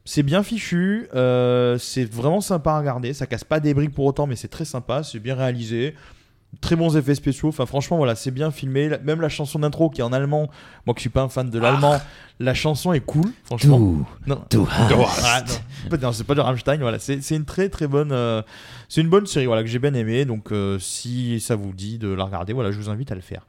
[0.06, 3.14] c'est bien fichu, c'est vraiment sympa à regarder.
[3.14, 5.96] Ça casse pas des briques pour autant, mais c'est très sympa, c'est bien réalisé.
[6.62, 7.50] Très bons effets spéciaux.
[7.50, 8.90] Enfin, franchement, voilà, c'est bien filmé.
[9.04, 10.50] Même la chanson d'intro qui est en allemand.
[10.86, 12.02] Moi, qui suis pas un fan de l'allemand,
[12.40, 13.32] la chanson est cool.
[13.44, 13.78] Franchement.
[13.78, 14.42] Tout, Non.
[14.50, 14.68] tout
[15.24, 15.90] Ah, non.
[15.92, 16.98] Pas- non, c'est pas de Rammstein, voilà.
[17.00, 18.12] C'est c'est une très très bonne.
[18.12, 18.42] euh,
[18.90, 20.26] c'est une bonne série, voilà, que j'ai bien aimé.
[20.26, 23.22] Donc, euh, si ça vous dit de la regarder, voilà, je vous invite à le
[23.22, 23.46] faire.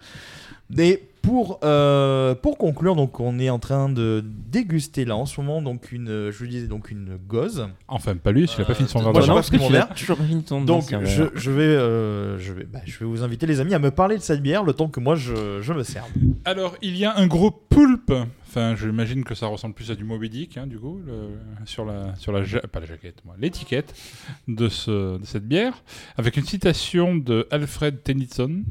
[0.78, 5.40] Et pour, euh, pour conclure, donc, on est en train de déguster là en ce
[5.40, 7.66] moment, donc une, euh, je vous disais donc une gauze.
[7.88, 9.36] Enfin, pas lui, il a pas fini son moi, verre de j'ai vin.
[9.36, 9.88] pas fini mon verre.
[9.94, 13.46] toujours pas fini ton Donc, je, vais, euh, je vais, bah, je vais vous inviter
[13.46, 15.82] les amis à me parler de cette bière le temps que moi je, je me
[15.82, 16.08] serve.
[16.44, 18.12] Alors, il y a un gros poulpe.
[18.48, 21.28] Enfin, j'imagine que ça ressemble plus à du Moby Dick, hein, du coup, le-
[21.66, 23.94] sur la, sur la, ja- pas la jaquette, moi, l'étiquette
[24.48, 25.84] de, ce, de cette bière,
[26.16, 28.62] avec une citation de Alfred Tennyson.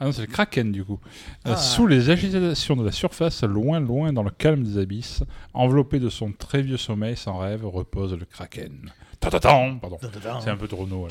[0.00, 0.98] Ah non, c'est le Kraken, du coup.
[1.46, 1.56] Euh, Ah.
[1.56, 5.22] Sous les agitations de la surface, loin, loin dans le calme des abysses,
[5.52, 8.90] enveloppé de son très vieux sommeil sans rêve, repose le Kraken.
[9.20, 9.98] Ta-ta-tan Pardon.
[10.42, 11.08] C'est un peu de Renault.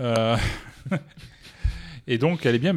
[0.00, 0.36] Euh,
[2.06, 2.74] Et donc, elle est bien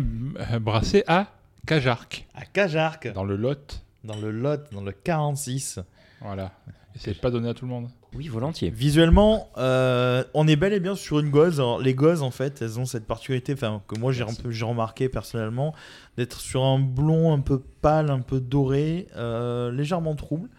[0.60, 1.28] brassée à
[1.68, 3.84] Cajarc, À Cajarc, dans le Lot.
[4.04, 5.80] dans le Lot, dans le 46.
[6.22, 6.52] Voilà.
[6.96, 7.90] Et c'est pas donné à tout le monde.
[8.16, 8.70] Oui, volontiers.
[8.72, 11.60] Visuellement, euh, on est bel et bien sur une gauze.
[11.60, 14.24] Alors, les gauzes, en fait, elles ont cette particularité, enfin, que moi j'ai
[14.66, 15.76] remarqué personnellement,
[16.18, 20.50] d'être sur un blond un peu pâle, un peu doré, euh, légèrement trouble.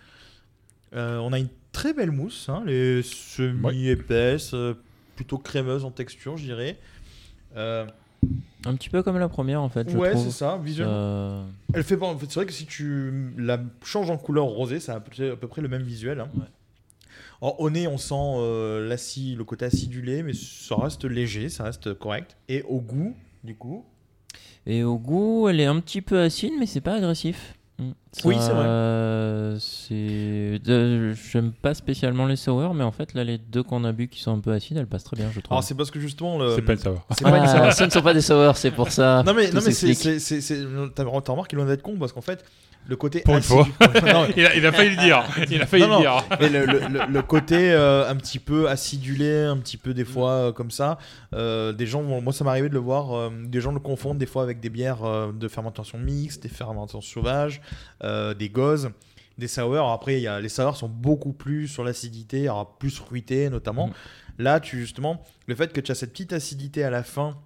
[0.95, 4.75] Euh, on a une très belle mousse, hein, les semi-épaisses, euh,
[5.17, 6.79] plutôt crémeuse en texture, je dirais.
[7.57, 10.95] Un petit peu comme la première, en fait, je ouais, c'est ça, visuellement.
[10.95, 12.07] Euh, Elle fait pas.
[12.07, 15.01] En fait, c'est vrai que si tu la changes en couleur rosée, ça a à
[15.01, 16.21] peu près- à peu près le même visuel.
[16.21, 16.29] hein.
[16.35, 16.45] Ouais.
[17.43, 21.65] Alors, au nez, on sent euh, l'acide, le côté acidulé, mais ça reste léger, ça
[21.65, 22.37] reste correct.
[22.49, 23.15] Et au goût,
[23.45, 23.85] du coup,
[24.67, 27.55] Et au goût, elle est un petit peu acide, mais c'est pas agressif.
[27.79, 27.91] Mm.
[28.27, 28.65] Oui, c'est vrai.
[28.67, 29.59] euh,
[31.33, 34.21] J'aime pas spécialement les sour, mais en fait, là, les deux qu'on a bu qui
[34.21, 35.53] sont un peu acides, elles passent très bien, je trouve.
[35.55, 36.55] alors c'est parce que justement le.
[36.55, 37.73] C'est pas Ah, saveur.
[37.75, 39.23] ce ne sont pas des sour, c'est pour ça.
[39.25, 39.95] Non mais, non mais c'est,
[40.95, 42.45] t'as remarqué qu'il en d'être con parce qu'en fait
[42.89, 43.43] le côté Pour une
[44.13, 45.23] non, il, a, il a failli le dire.
[45.51, 45.97] Il a failli Non, non.
[45.99, 46.25] le dire.
[46.41, 50.05] mais le, le- le- le côté euh, un petit peu acidulé, un petit peu des
[50.05, 50.99] fois euh, comme ça,
[51.35, 53.79] euh, des gens, vont- moi ça m'est arrivé de le voir, euh, des gens le
[53.81, 57.61] confondent des fois avec des bières euh, de fermentation mixte, des fermentations sauvages,
[58.03, 58.91] euh, des gauzes,
[59.39, 59.91] des sours.
[59.91, 62.49] Après, il y a, les sours sont beaucoup plus sur l'acidité,
[62.81, 63.87] plus fruité notamment.
[63.89, 63.93] Mhm.
[64.39, 67.37] Là, tu justement, le fait que tu as cette petite acidité à la fin.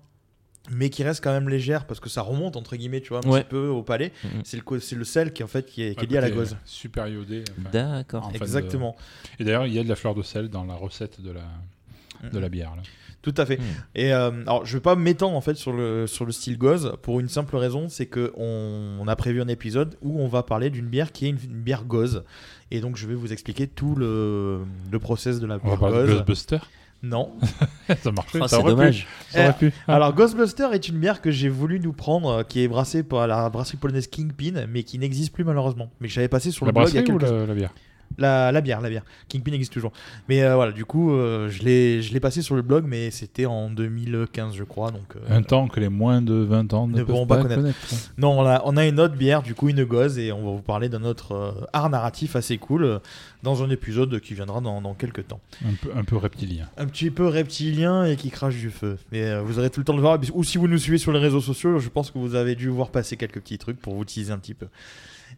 [0.70, 3.28] Mais qui reste quand même légère parce que ça remonte entre guillemets, tu vois, un
[3.28, 3.40] Ouais.
[3.42, 4.12] petit peu au palais.
[4.24, 4.30] Mhm.
[4.44, 6.22] C'est le, co- c'est le sel qui en fait qui est, qui est lié à
[6.22, 6.52] la gauze.
[6.54, 7.44] euh, Super iodé.
[7.60, 7.68] enfin.
[7.70, 8.30] D'accord.
[8.34, 8.96] Exactement.
[9.38, 12.30] Et d'ailleurs, il y a de la fleur de sel dans la recette de la,
[12.30, 12.74] de la bière.
[12.76, 12.82] Là.
[13.20, 13.56] Tout à fait.
[13.58, 13.62] Hmm.
[13.94, 16.92] Et euh, alors, je vais pas m'étendre en fait sur le sur le style gauze
[17.02, 20.42] pour une simple raison, c'est que on, on a prévu un épisode où on va
[20.42, 22.22] parler d'une bière qui est une, une bière gauze.
[22.70, 24.60] Et donc, je vais vous expliquer tout le
[24.90, 26.14] le process de la On va bière parler de gauze.
[26.16, 26.58] Ghostbuster?
[27.04, 27.32] Non.
[28.02, 28.28] ça marche.
[28.34, 28.76] Oh, ça c'est aurait pu.
[28.76, 29.06] dommage.
[29.30, 29.72] Ça aurait Eh, pu.
[29.86, 29.96] Ah.
[29.96, 33.26] Alors, Ghostbuster est une bière que j'ai voulu nous prendre, euh, qui est brassée par
[33.26, 35.90] la brasserie polonaise Kingpin, mais qui n'existe plus malheureusement.
[36.00, 37.46] Mais que j'avais passé sur la le blog il y a brasserie ou quelques la,
[37.46, 37.74] la bière
[38.18, 39.04] La, la bière, la bière.
[39.28, 39.92] Kingpin existe toujours.
[40.28, 43.70] Mais euh, voilà, du coup, euh, je l'ai passé sur le blog, mais c'était en
[43.70, 44.90] 2015, je crois.
[44.90, 47.78] Donc, euh, Un temps que les moins de 20 ans ne, pourront pas, pas connaître.
[48.18, 50.50] Non, on a, on a une autre bière, du coup, une gauze, et on va
[50.56, 53.00] vous parler d'un autre art narratif assez cool
[53.42, 55.40] dans un épisode qui viendra dans, dans quelques temps.
[55.64, 56.68] Un peu, un peu reptilien.
[56.76, 58.96] Un petit peu reptilien et qui crache du feu.
[59.12, 60.18] Mais vous aurez tout le temps de le voir.
[60.32, 62.68] Ou si vous nous suivez sur les réseaux sociaux, je pense que vous avez dû
[62.68, 64.66] voir passer quelques petits trucs pour vous teaser un petit peu.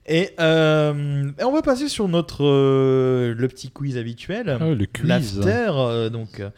[0.09, 4.57] Et, euh, et on va passer sur notre euh, le petit quiz habituel.
[4.61, 5.05] Ah, le quiz.
[5.05, 6.51] L'after, euh, donc euh,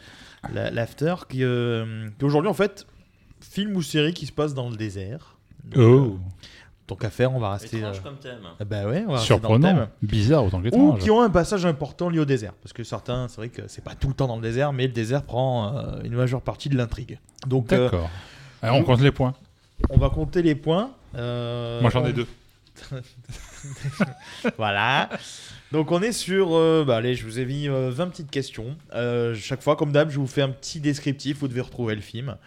[0.53, 2.85] la- l'after qui, euh, qui aujourd'hui en fait
[3.41, 5.37] film ou série qui se passe dans le désert.
[5.65, 6.19] Donc, euh, Oh,
[6.87, 7.77] tant qu'à faire, on va rester.
[7.77, 8.39] Étrange comme thème.
[8.59, 9.75] ah bah ouais, on va rester dans le surprenant.
[9.75, 9.87] thème.
[10.03, 10.99] Bizarre autant Ou qu'étrange.
[10.99, 12.53] qui ont un passage important lié au désert.
[12.61, 14.85] Parce que certains, c'est vrai que c'est pas tout le temps dans le désert, mais
[14.87, 17.19] le désert prend euh, une majeure partie de l'intrigue.
[17.47, 18.09] Donc D'accord.
[18.61, 19.33] Alors, on compte les points.
[19.89, 20.91] on va compter les points.
[21.15, 22.27] Euh, Moi, j'en ai deux.
[24.57, 25.09] voilà.
[25.71, 28.75] Donc on est sur, euh, bah allez, je vous ai mis euh, 20 petites questions.
[28.93, 32.01] Euh, chaque fois, comme d'hab, je vous fais un petit descriptif, vous devez retrouver le
[32.01, 32.37] film.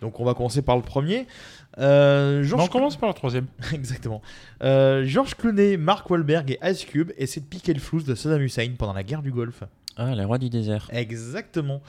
[0.00, 1.26] Donc on va commencer par le premier.
[1.78, 3.46] Euh, Non, George on commence par le troisième.
[3.72, 4.20] Exactement.
[4.62, 8.42] Euh, George Clooney, Mark Wahlberg et Ice Cube essaient de piquer le flouze de Saddam
[8.42, 9.64] Hussein pendant la guerre du Golfe.
[9.96, 10.88] Ah, les rois du désert.
[10.90, 11.82] Exactement.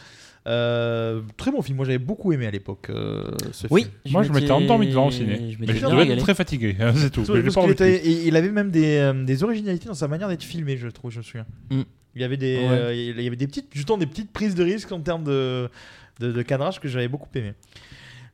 [0.45, 1.77] Euh, très bon film.
[1.77, 3.83] Moi, j'avais beaucoup aimé à l'époque euh, ce Oui.
[3.83, 3.93] film.
[4.11, 5.55] Moi, je m'étais endormi devant au ciné.
[5.59, 7.23] Mais je devais être très fatigué, hein, c'est tout.
[7.33, 10.75] Mais pas était- il avait même des, euh, des originalités dans sa manière d'être filmé,
[10.77, 11.45] je trouve, je me souviens.
[11.71, 11.81] Mm.
[12.15, 12.67] Il y avait des, Ouais.
[12.69, 15.69] euh, il y avait des petites, justement, des petites prises de risque en termes de,
[16.19, 17.53] de, de cadrage que j'avais beaucoup aimé.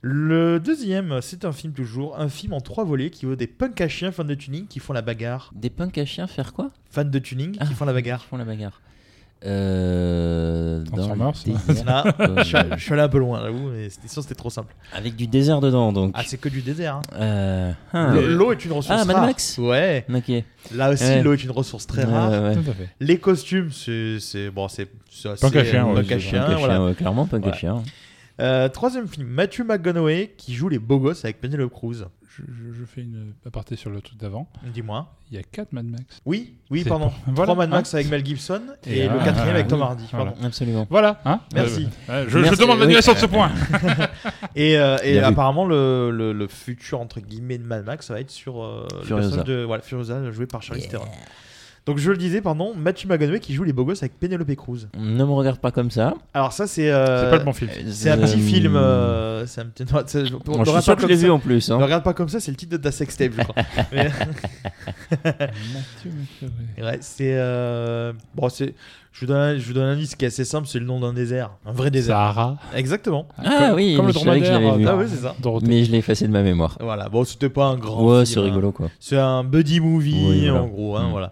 [0.01, 3.79] Le deuxième, c'est un film toujours, un film en trois volets qui vaut des punks
[3.81, 5.51] à chiens fans de tuning qui font la bagarre.
[5.53, 6.71] Des punks à chiens faire quoi?
[6.89, 7.65] Fans de tuning Ah.
[7.65, 8.23] qui font la bagarre.
[8.25, 8.81] font la bagarre.
[9.45, 11.85] Euh, dans désert.
[11.87, 14.35] Ah, Euh, je, suis- je suis allé un peu loin, j'avoue, mais c'était sûr, c'était
[14.35, 14.75] trop simple.
[14.93, 16.11] Avec du désert dedans, donc.
[16.13, 16.95] Ah, c'est que du désert.
[16.95, 17.01] hein.
[17.15, 18.11] Euh, ah.
[18.13, 19.25] L'eau- L'eau est une ressource Ah, Mad rare.
[19.27, 20.05] Max Ouais.
[20.13, 20.31] Ok.
[20.75, 21.21] Là aussi, Ouais.
[21.23, 22.31] l'eau est une ressource très rare.
[22.31, 22.55] ouais, ouais.
[22.55, 22.89] Tout à fait.
[22.99, 26.15] Les costumes, c'est c'est- bon, c'est c'est assez Punk à chien, euh, ouais, punk à
[26.15, 26.73] c'est chien, Punk à voilà.
[26.75, 27.57] chien, ouais, clairement, punk à Voilà.
[27.57, 27.83] chien.
[28.41, 32.05] Euh, troisième film, Matthew McConaughey qui joue les beaux gosses avec Penelope Cruz.
[32.37, 34.47] Je, fais une aparté sur le truc d'avant.
[34.63, 35.11] Dis-moi.
[35.31, 36.21] Il y a 4 Mad Max.
[36.25, 37.09] Oui, oui, pardon.
[37.09, 37.77] pour- voilà, Trois Mad hein.
[37.77, 40.05] Max avec Mel Gibson et, Et le ah, quatrième avec ah, Tom oui, Hardy.
[40.11, 40.31] voilà.
[40.31, 40.45] pardon.
[40.47, 40.87] Absolument.
[40.89, 41.21] Voilà.
[41.25, 41.87] Hein Merci.
[42.09, 42.81] Euh, je, Merci, je demande oui.
[42.83, 43.51] l'annulation de ce point.
[44.55, 48.21] Et, euh, et apparemment, le, le, le futur entre guillemets de Mad Max, ça va
[48.21, 49.15] être sur euh, le Furiosa.
[49.29, 51.05] personnage de voilà, Furiosa joué par Charlize Theron.
[51.89, 54.87] Donc je le disais, pardon, Matthew McConaughey qui joue les beaux gosses avec Penelope Cruz.
[54.95, 56.13] Ne me regarde pas comme ça.
[56.35, 57.71] Alors ça, c'est euh, C'est pas le bon film.
[57.89, 58.75] c'est un petit film.
[58.75, 59.83] euh, c'est un petit.
[59.91, 60.03] non,
[60.47, 61.67] on Moi, je suis sûr pas que je l'ai vu en plus.
[61.69, 61.83] Ne Hein.
[61.83, 63.55] regarde pas comme ça, c'est le titre de ta sextape, je crois.
[63.91, 64.11] Mais-
[65.09, 66.11] Mathieu
[66.41, 66.83] McConaughey.
[66.83, 68.75] Ouais, c'est euh, bon, c'est.
[69.11, 70.85] Je vous donne, un- je vous donne un indice qui est assez simple, c'est le
[70.85, 72.15] nom d'un désert, un vrai désert.
[72.15, 72.57] Sahara.
[72.75, 73.27] Exactement.
[73.37, 74.87] Ah Comme- oui, comme le je savais que je l'avais vu.
[74.87, 75.35] Ah oui, c'est ça.
[75.41, 75.65] Dorothée.
[75.67, 76.77] Mais je l'ai effacé de ma mémoire.
[76.79, 77.09] Voilà.
[77.09, 78.03] Bon, c'était pas un grand.
[78.05, 78.43] Ouais, c'est hein.
[78.43, 78.89] rigolo quoi.
[78.99, 80.63] C'est un buddy movie, Oui, voilà.
[80.63, 80.95] en gros.
[80.95, 81.11] Hein, Mm.
[81.11, 81.31] voilà.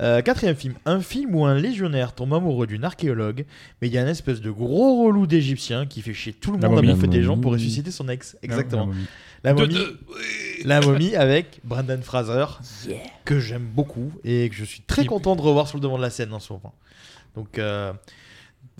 [0.00, 3.46] Euh, quatrième film, un film où un légionnaire tombe amoureux d'une archéologue,
[3.80, 6.58] mais il y a une espèce de gros relou d'égyptien qui fait chier tout le
[6.58, 8.36] La monde à bouffer des gens pour ressusciter son ex.
[8.42, 8.90] Exactement.
[9.42, 9.74] la momie.
[9.74, 9.98] La momie, de-
[10.68, 12.44] la momie avec Brendan Fraser,
[13.24, 16.02] que j'aime beaucoup et que je suis très content de revoir sur le devant de
[16.02, 16.74] la scène en ce moment.
[17.34, 17.92] Donc, euh,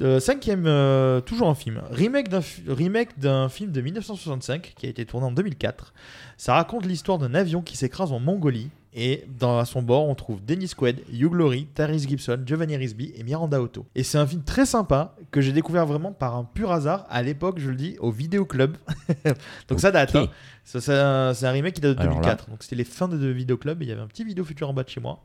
[0.03, 4.89] euh, cinquième, euh, toujours un film, remake d'un remake d'un film de 1965 qui a
[4.91, 5.95] été tourné en 2004.
[6.37, 8.69] Ça raconte l'histoire d'un avion qui s'écrase en Mongolie.
[8.99, 13.13] Et dans, à son bord, on trouve Dennis Quaid, Hugh Laurie, Tyrese Gibson, Giovanni Risby
[13.15, 13.85] et Miranda Otto.
[13.95, 17.23] Et c'est un film très sympa que j'ai découvert vraiment par un pur hasard à
[17.23, 18.79] l'époque, je le dis, au Vidéo Club.
[19.69, 20.17] Donc ça date.
[20.17, 20.29] Hein.
[20.65, 22.49] C'est un, remake qui date de Alors là- 2004.
[22.49, 24.71] Donc c'était les fins de Vidéo Club et il y avait un petit vidéo futur
[24.71, 25.23] en bas de chez moi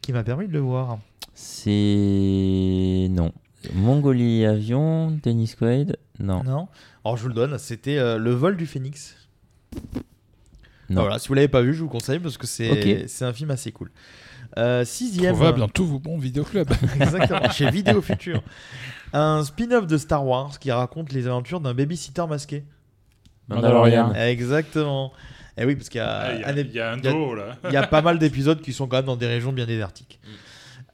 [0.00, 0.98] qui m'a permis de le voir.
[1.34, 3.08] C'est.
[3.10, 3.32] Non.
[3.74, 6.44] Mongolie avion, Dennis Quaid Non.
[6.44, 6.68] Non
[7.04, 9.16] Alors je vous le donne, c'était euh, Le vol du phénix.
[10.90, 11.02] Non.
[11.02, 13.04] Voilà, si vous l'avez pas vu, je vous conseille parce que c'est Ok.
[13.08, 13.90] c'est un film assez cool.
[14.58, 15.34] Euh, sixième.
[15.34, 16.68] Trouvable dans tous vos bons vidéoclubs.
[17.00, 18.42] Exactement, chez Vidéo Futur.
[19.12, 22.64] Un spin-off de Star Wars qui raconte les aventures d'un babysitter masqué.
[23.48, 24.12] Mandalorian.
[24.14, 25.12] Exactement.
[25.56, 27.56] Et oui, parce qu'il y a, Ah, Il y, y y a- dos là.
[27.64, 30.20] il y a pas mal d'épisodes qui sont quand même dans des régions bien désertiques.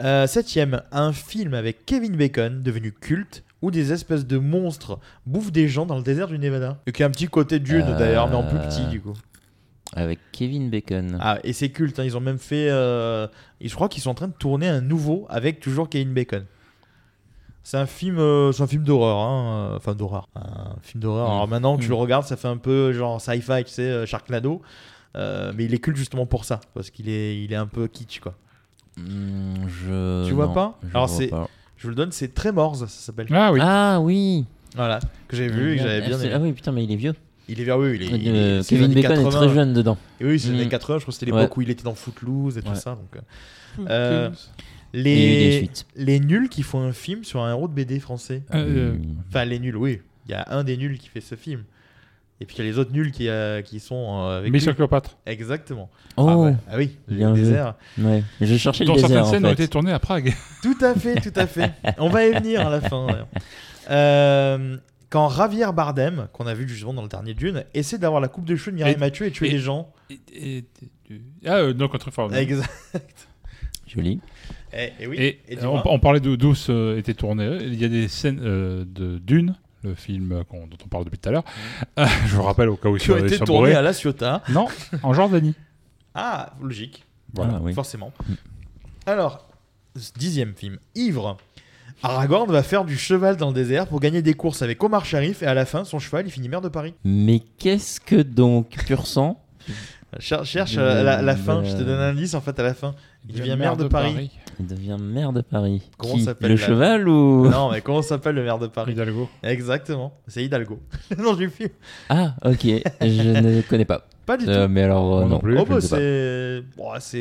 [0.03, 5.53] Euh, septième, un film avec Kevin Bacon devenu culte où des espèces de monstres bouffent
[5.53, 6.79] des gens dans le désert du Nevada.
[6.87, 9.15] Et qui a un petit côté Dune Euh, d'ailleurs, mais en plus petit du coup.
[9.95, 11.17] Avec Kevin Bacon.
[11.21, 12.69] Ah, et c'est culte, hein, ils ont même fait.
[12.71, 13.27] euh,
[13.61, 16.45] et je crois qu'ils sont en train de tourner un nouveau avec toujours Kevin Bacon.
[17.63, 21.29] C'est un film, euh, c'est un film d'horreur, hein, euh, enfin d'horreur, un film d'horreur.
[21.29, 21.33] Mm.
[21.33, 21.91] Alors maintenant que tu Mm.
[21.91, 24.63] le regardes, ça fait un peu genre sci-fi, tu sais, euh, Sharknado,
[25.17, 27.89] Euh, mais il est culte justement pour ça, parce qu'il est, il est un peu
[27.89, 28.35] kitsch quoi.
[28.99, 30.27] Hmm, je...
[30.27, 31.49] Tu vois non, pas je Alors vois c'est- pas.
[31.79, 33.27] Je vous le donne, c'est Tremors, ça s'appelle.
[33.33, 33.61] Ah oui.
[33.63, 34.45] Ah oui
[34.75, 34.99] Voilà,
[35.29, 36.33] que j'ai vu et que j'avais bien Ah, aimé.
[36.35, 37.15] Ah oui, putain, mais il est vieux.
[37.49, 38.07] Il est vers oui, il est.
[38.07, 39.31] il est- Euh, c'est les Kevin Bacon est 80.
[39.47, 39.97] très jeune dedans.
[40.21, 40.69] Et oui, c'est les années Mm.
[40.71, 41.59] 80, je crois que c'était l'époque Ouais.
[41.59, 42.75] où il était dans Footloose et tout Ouais.
[42.77, 42.91] ça.
[42.97, 44.31] Donc, euh, Euh,
[44.95, 48.43] il les, les nuls qui font un film sur un héros de BD français.
[48.55, 49.03] euh, Hmm.
[49.29, 50.01] Enfin, les nuls, oui.
[50.27, 51.63] Il y a un des nuls qui fait ce film.
[52.41, 54.73] Et puis il y a les autres nuls qui, euh, qui sont euh, avec Mission
[54.73, 54.77] lui.
[54.77, 55.17] Cléopâtre.
[55.25, 55.89] Exactement.
[56.19, 56.55] Oh, ah, ouais.
[56.71, 57.75] Ah oui, le désert.
[57.99, 58.23] ouais.
[58.43, 59.55] Je cherchais le Dont désert certaines en scènes ont fait.
[59.55, 60.35] été tournées à Prague.
[60.63, 61.73] Tout à fait, tout à fait.
[61.99, 63.07] On va y venir à la fin.
[63.91, 64.77] Euh,
[65.11, 68.45] quand Javier Bardem, qu'on a vu justement dans le dernier Dune, essaie d'avoir la coupe
[68.45, 69.93] de cheveux de Mireille Mathieu et tuer et- des gens.
[70.11, 70.57] Et- et-
[71.11, 72.35] et- ah, euh, non, contre fort.
[72.35, 73.29] Exact.
[73.87, 74.21] Joli.
[74.73, 75.17] Et, et oui.
[75.19, 75.83] Et, Et dis-moi.
[75.87, 77.59] on, on parlait de d'où euh, était tourné.
[77.63, 79.55] Il y a des scènes euh, de Dune,
[79.85, 81.45] le film euh, dont on parle depuis tout à l'heure.
[81.99, 83.75] Euh, je vous rappelle au cas où qui ont ils été bourrés.
[83.75, 84.43] à La Ciotat.
[84.51, 84.67] Non,
[85.03, 85.55] en Jordanie.
[86.19, 87.05] Ah, logique.
[87.35, 87.57] Voilà.
[87.57, 87.75] Ah, oui.
[87.75, 88.11] Forcément.
[89.05, 89.47] Alors,
[90.17, 91.37] dixième film, Ivre.
[92.03, 95.43] Aragorn va faire du cheval dans le désert pour gagner des courses avec Omar Sharif
[95.43, 96.95] et à la fin, son cheval, il finit maire de Paris.
[97.05, 99.43] Mais qu'est-ce que donc Pur sang
[100.19, 102.63] Cher- cherche euh, la, la fin, de- je te donne un indice en fait à
[102.63, 102.95] la fin.
[103.29, 104.31] Il devient maire de Paris.
[104.61, 105.83] Il devient maire de Paris.
[105.99, 108.93] Comment Qui s'appelle Le la- cheval ou Non, mais comment s'appelle le maire de Paris
[108.93, 109.29] Hidalgo.
[109.43, 110.79] Exactement, c'est Hidalgo.
[111.15, 111.69] Le nom du film.
[112.09, 112.63] Ah, ok.
[113.03, 114.07] Je ne connais pas.
[114.27, 114.73] Pas du Euh, tout.
[114.73, 115.39] mais alors, euh, Moi non non.
[115.41, 115.59] plus.
[115.59, 117.19] Oh, bah, sais c'est bon, c'est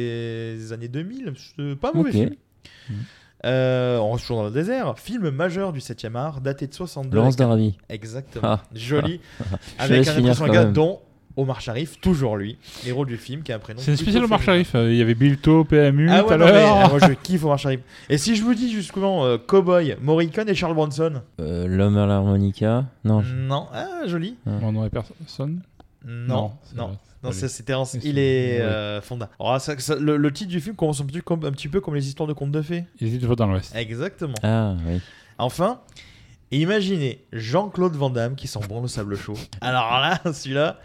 [0.55, 2.15] les années 2000, c'est pas mauvais Ok.
[2.15, 2.29] film.
[3.45, 4.97] Euh, on reste toujours dans le désert.
[4.97, 7.15] Film majeur du 7e art, daté de 62.
[7.15, 7.77] Laurence d'Arabie.
[7.89, 8.43] Exactement.
[8.47, 8.61] Ah.
[8.73, 9.19] Joli.
[9.77, 10.99] Avec un impression quand gars dont
[11.37, 12.57] Omar Sharif, toujours lui,
[12.87, 13.81] héros du film, qui a un prénom.
[13.83, 14.41] C'est spéciale Omar.
[14.41, 14.73] Sharif.
[14.73, 16.85] Euh, Il y avait Bilto, PMU Ah tout ouais, à non, mais, l'heure.
[16.85, 17.81] euh, moi je kiffe Omar Sharif.
[18.09, 22.05] Et si je vous dis justement euh, Cowboy, Morricone et Charles Bronson Euh, L'homme à
[22.05, 22.85] l'harmonica.
[23.03, 23.21] Non.
[23.21, 24.37] je- Non, ah, joli.
[24.45, 25.61] Mon nom est personne.
[26.07, 26.97] Non, non.
[27.25, 27.73] Non, c'est c'est- c'était
[28.03, 29.29] il est euh, Fonda.
[29.39, 31.81] Alors, ça- ça- le, le titre du film commence un petit, comme, un petit peu
[31.81, 32.85] comme les histoires de contes de fées.
[32.99, 33.75] Il était toujours dans l'Ouest.
[33.75, 34.35] Exactement.
[34.43, 34.99] Ah oui.
[35.37, 35.79] Enfin,
[36.51, 39.33] imaginez Jean-Claude Van Damme qui sent bon le sable chaud.
[39.61, 40.79] Alors là, celui-là,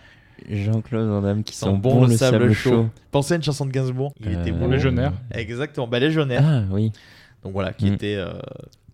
[0.49, 2.89] Jean-Claude Van Damme qui sent sent bon le sable chaud.
[3.11, 4.15] Pensez à une chanson de Gainsbourg.
[4.21, 4.69] Il Euh, était bon.
[4.69, 5.13] Légionnaire.
[5.33, 5.87] Exactement.
[5.87, 6.43] Bah, Légionnaire.
[6.45, 6.93] Ah oui.
[7.45, 7.95] Donc voilà, qui Mm.
[7.95, 8.33] était euh,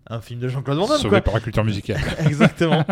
[0.09, 0.99] un film de Jean-Claude Van Damme.
[0.99, 1.21] Sauvé Quoi.
[1.21, 2.01] par la culture musicale.
[2.27, 2.85] Exactement.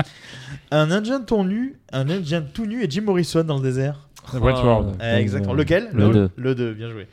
[0.71, 4.09] un Indien tout nu, un Indien tout nu et Jim Morrison dans le désert.
[4.33, 4.97] Wentworth.
[5.03, 5.55] Eh, exactement.
[5.55, 6.31] Lequel Le deux.
[6.37, 7.09] Le 2, bien joué.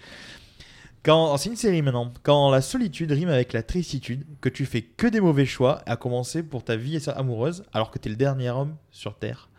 [1.04, 2.12] Quand, c'est une série maintenant.
[2.24, 5.96] Quand la solitude rime avec la tristitude, que tu fais que des mauvais choix, à
[5.96, 9.50] commencer pour ta vie amoureuse, alors que tu es le dernier homme sur Terre.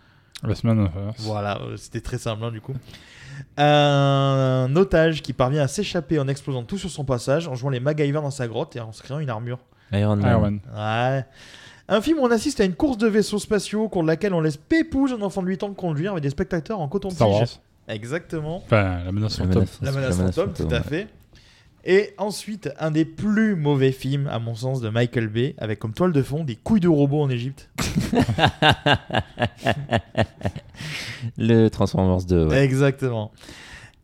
[0.44, 1.16] La semaine of Earth.
[1.20, 2.74] Voilà, euh, c'était très simple hein, du coup.
[3.56, 7.80] Un otage qui parvient à s'échapper en explosant tout sur son passage, en jouant les
[7.80, 9.58] MacGyver dans sa grotte et en se créant une armure.
[9.92, 10.30] Iron Man.
[10.30, 10.60] Iron Man.
[10.74, 11.24] Ouais.
[11.94, 14.32] Un film où on assiste à une course de vaisseaux spatiaux au cours de laquelle
[14.32, 17.16] on laisse pépouze un enfant de 8 ans de conduire avec des spectateurs en coton-tige.
[17.16, 17.46] Star Wars.
[17.88, 18.56] Exactement.
[18.64, 19.62] Enfin, la menace La fantôme.
[19.64, 20.82] menace- La menace la menace fantôme, tout à ouais.
[20.82, 21.08] fait.
[21.84, 25.92] Et ensuite, un des plus mauvais films, à mon sens, de Michael Bay, avec comme
[25.92, 27.68] toile de fond des couilles de robots en Égypte.
[31.36, 32.46] Le Transformers 2.
[32.46, 32.64] ouais.
[32.64, 33.32] Exactement.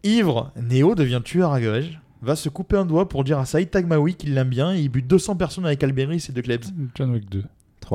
[0.03, 3.71] Ivre, Neo devient tueur à gages, va se couper un doigt pour dire à Saïd
[3.71, 6.67] Tagmaoui qu'il l'aime bien et il bute 200 personnes avec Albéris et De Klebs.
[6.97, 7.45] John Wick 2.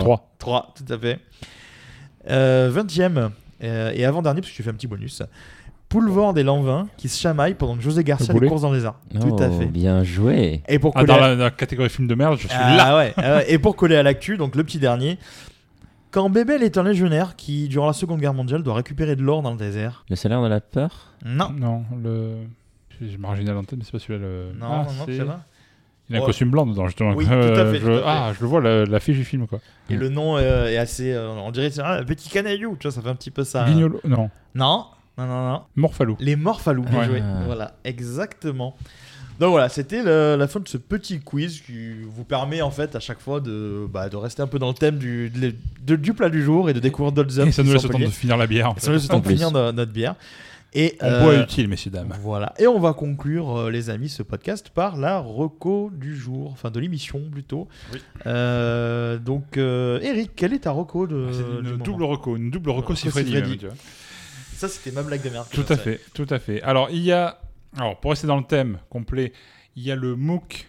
[0.01, 0.33] Trois.
[0.39, 0.71] 3.
[0.73, 1.19] 3, tout à fait.
[2.29, 3.29] Euh, 20ème
[3.63, 5.21] euh, et avant-dernier, parce que tu fais un petit bonus.
[5.89, 8.83] Poulvord et Lanvin qui se chamaillent pendant que José Garcia Le les courses dans les
[8.85, 8.99] arts.
[9.21, 9.65] tout à Oh, fait.
[9.67, 10.63] Bien joué.
[10.67, 12.75] Et pour Ah, dans à- la, dans la catégorie film de merde, je suis Ah
[12.75, 12.97] là.
[12.97, 13.41] ouais, ah.
[13.47, 15.19] Et pour coller à l'actu, donc le petit dernier.
[16.09, 19.41] Quand Bébel est un légionnaire qui, durant la Seconde Guerre mondiale, doit récupérer de l'or
[19.41, 20.03] dans le désert.
[20.09, 21.13] Le salaire de la peur?
[21.25, 21.49] Non.
[21.51, 22.37] Non, le.
[23.01, 24.19] J'ai marginal en tête, mais c'est pas celui-là.
[24.19, 24.45] Le...
[24.59, 25.43] Non, Ah, non, non, c'est- c'est là.
[26.09, 27.13] Il a un costume blanc dedans, justement.
[27.15, 28.03] Oui, tout à Euh, fait, je- tout à fait.
[28.05, 29.59] Ah, je le vois, la- l'affiche du film, quoi.
[29.89, 31.11] Et le nom euh, est assez.
[31.13, 33.43] euh, on dirait c'est ah, un petit canaillou, tu vois, ça fait un petit peu
[33.43, 33.63] ça.
[33.65, 33.99] Guignolo.
[34.05, 34.29] Non.
[34.53, 34.85] Non,
[35.17, 35.61] non, non, non.
[35.75, 36.17] Morphalou.
[36.19, 37.05] Les Morphalous, bien Ouais.
[37.05, 37.21] joué.
[37.23, 37.41] Ah.
[37.45, 38.75] Voilà, exactement.
[39.39, 42.99] Donc voilà, c'était la fin de ce petit quiz qui vous permet en fait à
[42.99, 45.55] chaque fois de, bah, de rester un peu dans le thème du, de-
[45.85, 47.47] de- du plat du jour et de découvrir d'autres œuvres.
[47.49, 48.69] Et ça nous laisse le temps de finir la bière.
[48.69, 50.15] en Ça nous laisse le temps de finir no- notre bière.
[50.75, 52.13] Et, On euh, boit utile, messieurs, dames.
[52.21, 52.53] Voilà.
[52.57, 56.71] Et on va conclure, euh, les amis, ce podcast par la reco du jour, enfin
[56.71, 57.67] de l'émission plutôt.
[57.91, 57.99] Oui.
[58.25, 61.61] Euh, donc, euh, Eric, quelle est ta reco de.
[61.61, 63.73] Du une double reco, une double reco vois.
[64.55, 65.47] Ça, c'était ma blague de merde.
[65.51, 66.61] Tout à fait, tout à fait.
[66.61, 67.41] Alors, il y a,
[67.77, 69.33] alors pour rester dans le thème complet,
[69.75, 70.67] il y a le MOOC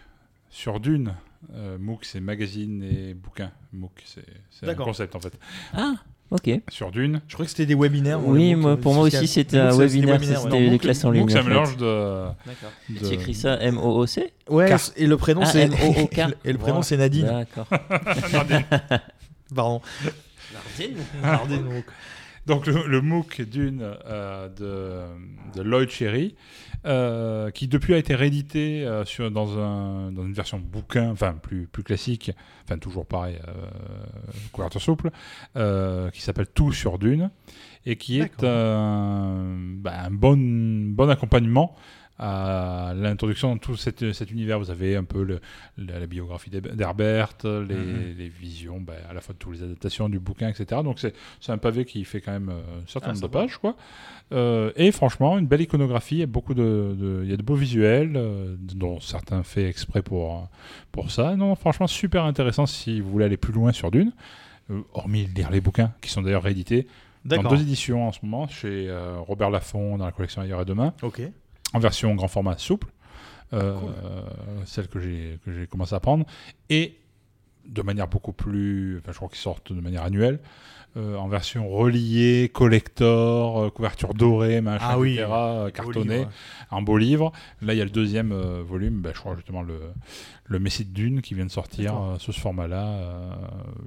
[0.49, 1.13] sur Dune.
[1.53, 3.51] Euh, MOOC, c'est magazine et bouquin.
[3.73, 5.37] MOOC, c'est un concept en fait.
[5.73, 5.95] Ah,
[6.31, 6.49] ok.
[6.69, 7.21] Sur Dune.
[7.27, 8.19] Je crois que c'était des webinaires.
[8.25, 11.11] Oui, moi, pour moi aussi, c'était un MOOC, c'est des webinaire, c'était des classes en
[11.11, 11.23] ligne.
[11.23, 11.43] en fait.
[11.43, 12.25] mélange de.
[12.45, 12.71] D'accord.
[12.89, 16.17] de- Tu écris ça M-O-O-C Ouais, et le prénom Ah, c'est M-O-O-K.
[16.43, 16.83] et le prénom Voilà.
[16.83, 17.25] c'est Nadine.
[17.25, 17.67] D'accord.
[19.55, 19.81] Pardon.
[21.21, 21.85] Nadine, MOOC.
[22.45, 26.35] Donc le, le MOOC d'une euh, de, de Lloyd Cherry,
[26.85, 31.33] euh, qui depuis a été réédité euh, sur, dans, un, dans une version bouquin, enfin
[31.33, 32.31] plus, plus classique,
[32.63, 33.51] enfin toujours pareil, euh,
[34.51, 35.09] couverture souple,
[35.55, 37.31] qui s'appelle Tout sur Dune,
[37.85, 41.75] et qui est bah, un bon, bon accompagnement
[42.17, 44.57] à l'introduction dans tout cet, cet univers.
[44.59, 45.41] Vous avez un peu le-
[45.77, 48.15] la, la biographie d'Herbert, les, Mhm.
[48.17, 50.81] les visions, bah, à la fois de toutes les adaptations du bouquin, etc.
[50.83, 53.39] Donc c'est un pavé qui fait quand même euh, un certain Ah, nombre de sympa.
[53.39, 53.75] pages, quoi.
[54.31, 57.37] Euh, et franchement, une belle iconographie, il y a beaucoup de, de- il y a
[57.37, 60.47] de beaux visuels, euh, dont certains faits exprès pour,
[60.91, 61.35] pour ça.
[61.35, 64.13] Non, franchement, super intéressant si vous voulez aller plus loin sur Dune,
[64.71, 66.87] euh, hormis lire les bouquins, qui sont d'ailleurs réédités
[67.25, 68.87] dans deux éditions en ce moment, chez
[69.27, 71.21] Robert Laffont dans la collection Ailleurs et Demain, Ok.
[71.75, 72.87] En version grand format souple,
[73.53, 73.89] euh, Cool.
[74.65, 76.25] celle que j'ai commencé à prendre,
[76.69, 76.97] et
[77.67, 80.39] de manière beaucoup plus, enfin je crois qu'ils sortent de manière annuelle,
[80.97, 85.13] euh, en version reliée, collector, euh, couverture dorée, machin, Ah oui.
[85.15, 86.31] etc., euh, cartonné, livre.
[86.71, 87.31] un beau livre.
[87.61, 89.79] Là il y a le deuxième euh, volume, ben, je crois justement le,
[90.45, 93.37] le Messie de Dune qui vient de sortir sous ce format-là,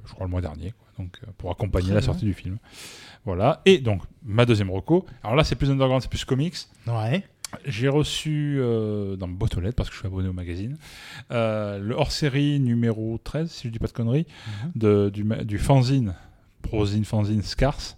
[0.05, 0.87] je crois le mois dernier, quoi.
[1.03, 2.05] donc pour accompagner Très la bien.
[2.05, 2.57] sortie du film.
[3.25, 6.55] Voilà, et donc ma deuxième reco, alors là c'est plus underground, c'est plus comics,
[6.85, 7.23] Ouais.
[7.65, 10.77] J'ai reçu euh, dans ma boîte aux lettres, parce que je suis abonné au magazine,
[11.31, 14.27] euh, le hors-série numéro 13, si je dis pas de conneries,
[14.65, 14.71] Mhm.
[14.75, 16.13] de, du, du fanzine,
[16.61, 17.95] prosine fanzine Scars.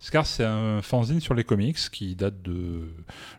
[0.00, 2.88] Scars, c'est un fanzine sur les comics qui date de...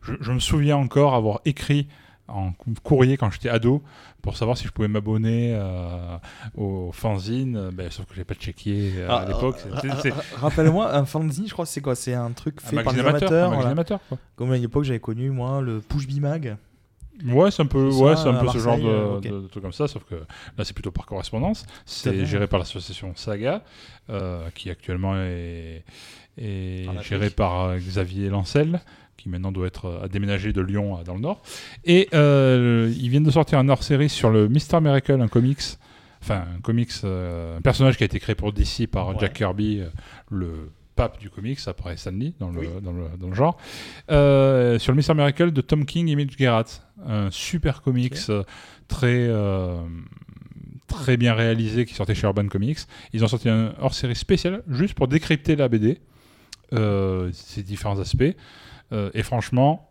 [0.02, 1.88] Je, je me souviens encore avoir écrit
[2.28, 3.84] en cou- courrier quand j'étais ado
[4.22, 6.18] pour savoir si je pouvais m'abonner euh,
[6.56, 9.58] au fanzine, euh, ben, sauf que j'ai pas checké euh, à Ah, l'époque.
[9.74, 11.96] ah, ah, ah, Rappelle-moi, un fanzine, je crois c'est quoi?
[11.96, 13.54] C'est un truc un fait par des amateur, un amateurs.
[13.54, 13.70] voilà.
[13.70, 14.18] amateur, quoi.
[14.36, 16.56] Comme à une époque, j'avais connu, moi, le Push Mag?
[17.28, 19.48] Ouais, c'est un peu, ouais, c'est un à peu ce genre de, euh, de- de
[19.48, 21.62] truc comme ça, sauf que là c'est plutôt par correspondance.
[21.62, 21.68] à.
[21.86, 23.62] C'est géré par l'association Saga,
[24.10, 25.84] euh, qui actuellement est,
[26.40, 27.08] est En Afrique.
[27.08, 28.82] géré par Xavier Lancel,
[29.24, 31.42] qui maintenant doit être euh, à déménager de Lyon à- dans le Nord.
[31.86, 35.62] Et euh, ils viennent de sortir un hors-série sur le Mister Miracle, un comics.
[36.22, 39.16] Enfin, un comics, euh, un personnage qui a été créé pour DC par Ouais.
[39.20, 39.88] Jack Kirby, euh,
[40.30, 42.68] le pape du comics après Stan Lee dans le, Oui.
[42.82, 43.58] dans le, dans le genre.
[44.12, 46.66] Euh, sur le Mister Miracle de Tom King et Mitch Gerrard.
[47.08, 48.18] Un super comics
[48.90, 49.30] très,
[50.88, 52.80] très bien réalisé qui sortait chez Urban Comics.
[53.14, 55.98] Ils ont sorti un hors-série spécial juste pour décrypter la BD,
[56.72, 58.36] ses différents aspects.
[58.92, 59.90] Euh, et franchement,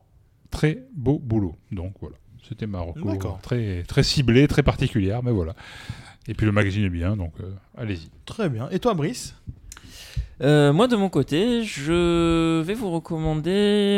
[0.50, 1.56] très beau boulot.
[1.70, 2.16] Donc voilà,
[2.46, 3.40] c'était ma reco D'accord.
[3.42, 5.54] très, très ciblée, très particulière, mais voilà.
[6.28, 8.10] Et puis le magazine est bien, donc euh, allez-y.
[8.26, 8.68] Très bien.
[8.70, 9.34] Et toi, Brice?
[10.40, 13.50] Euh, moi, de mon côté, je vais vous recommander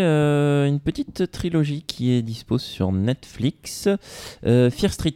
[0.03, 3.89] euh, une petite trilogie qui est dispo sur Netflix,
[4.45, 5.15] euh, Fear Street.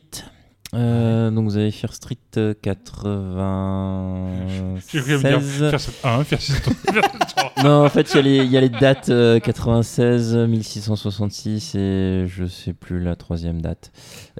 [0.74, 4.82] Euh, donc vous avez Fear Street euh, 96.
[4.92, 5.40] J'ai cru me dire
[5.70, 6.68] faire cette 1, faire cette
[7.64, 11.74] Non, en fait, il y a les- il y, a les dates euh, 96, 1666
[11.74, 13.90] et je sais plus la troisième date.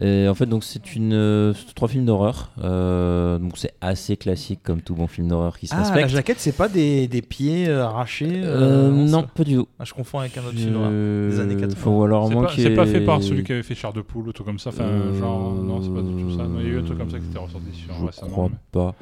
[0.00, 2.52] Et en fait, donc c'est une euh, trois films d'horreur.
[2.62, 6.08] Euh, donc c'est assez classique comme tout bon film d'horreur qui se Ah, la respecte.
[6.10, 9.66] jaquette, c'est pas des, des pieds euh, arrachés Euh, non, pas du tout.
[9.80, 10.90] Ah, je confonds avec un autre film d'horreur.
[10.90, 11.74] Des années 80.
[11.76, 13.74] Faut alors C'est moi pas, qui c'est pas ai- fait par celui qui avait fait
[13.74, 14.70] Char de Poule ou tout comme ça.
[14.70, 16.44] Enfin, Euh, genre, non, c'est pas du tout ça.
[16.46, 18.30] Non, il y a eu un truc comme ça qui était ressorti sur Je récemment.
[18.30, 18.94] crois mais- pas.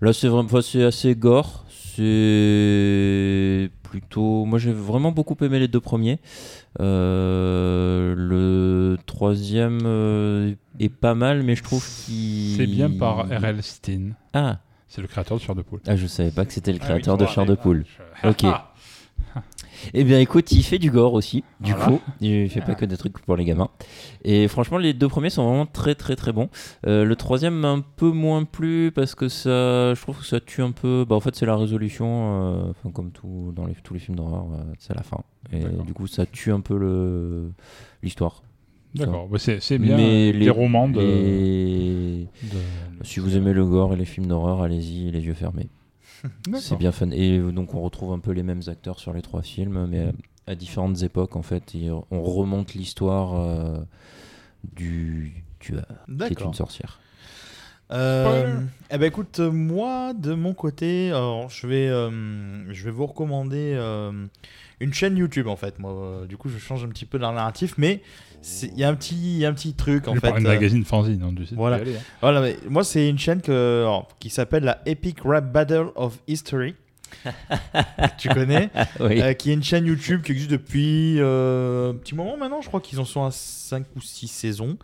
[0.00, 1.64] Là, c'est vraiment, enfin, c'est assez gore.
[1.70, 4.44] C'est plutôt.
[4.44, 6.18] Moi, j'ai vraiment beaucoup aimé les deux premiers.
[6.80, 12.56] Euh, le troisième euh, est pas mal, mais je trouve qu'il.
[12.56, 13.62] C'est bien par R.L.
[13.62, 14.14] Steen.
[14.32, 14.58] Ah.
[14.86, 15.80] C'est le créateur de Char de Poule.
[15.86, 17.84] Ah, je savais pas que c'était le Ah oui, créateur de Chair de Poule.
[18.24, 18.42] Ok.
[19.94, 21.86] Eh bien, écoute, il fait du gore aussi, du Voilà.
[21.86, 22.00] coup.
[22.20, 23.68] Il fait pas que des trucs pour les gamins.
[24.24, 26.48] Et franchement, les deux premiers sont vraiment très, très, très bons.
[26.86, 30.62] Euh, le troisième un peu moins plu parce que ça, je trouve que ça tue
[30.62, 31.04] un peu.
[31.08, 34.46] Bah, en fait, c'est la résolution, euh, comme tout dans les, tous les films d'horreur,
[34.52, 35.20] euh, c'est la fin.
[35.52, 37.52] Et du coup, ça tue un peu le
[38.02, 38.42] l'histoire.
[38.94, 39.96] D'accord, bah, c'est bien.
[39.96, 41.00] Mais les romans de.
[41.00, 45.68] les- de- Si vous aimez le gore et les films d'horreur, allez-y, les yeux fermés.
[46.58, 47.10] C'est bien fun.
[47.10, 50.08] Et donc on retrouve un peu les mêmes acteurs sur les trois films, mais
[50.46, 51.74] à, à différentes époques en fait.
[51.74, 53.78] Et on remonte l'histoire euh,
[54.76, 57.00] du tueur, qui est une sorcière.
[57.90, 62.90] Euh, eh ben écoute, euh, moi de mon côté, alors, je vais, euh, je vais
[62.90, 64.26] vous recommander euh,
[64.80, 65.78] une chaîne YouTube en fait.
[65.78, 68.02] Moi, euh, du coup, je change un petit peu de la narratif, mais
[68.62, 70.20] il y a un petit, il y a un petit truc en fait.
[70.20, 71.76] parle de euh, magazine fanzine, hein, tu sais, tu voilà.
[71.76, 72.00] aller, hein.
[72.20, 76.18] Voilà, mais moi c'est une chaîne que, alors, qui s'appelle la Epic Rap Battle of
[76.26, 76.74] History.
[78.18, 78.70] tu connais
[79.00, 79.20] Oui.
[79.20, 82.60] Euh, Qui est une chaîne YouTube qui existe depuis euh, un petit moment maintenant.
[82.60, 84.76] Je crois qu'ils en sont à 5 ou 6 saisons.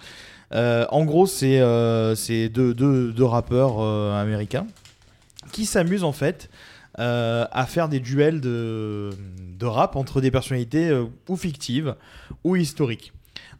[0.52, 4.66] Euh, en gros, c'est euh, c'est deux, deux, deux rappeurs euh, américains
[5.52, 6.48] qui s'amusent en fait
[6.98, 9.10] euh, à faire des duels de,
[9.58, 11.94] de rap entre des personnalités euh, ou fictives
[12.44, 13.12] ou historiques.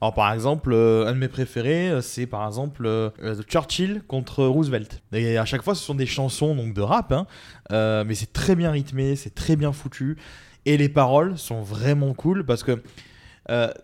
[0.04, 3.08] Alors par exemple, euh, un de mes préférés, euh, c'est par exemple euh,
[3.48, 5.02] Churchill contre Roosevelt.
[5.14, 7.26] Et à chaque fois, ce sont des chansons donc de rap, hein,
[7.72, 10.18] euh, mais c'est très bien rythmé, c'est très bien foutu,
[10.66, 12.82] et les paroles sont vraiment cool parce que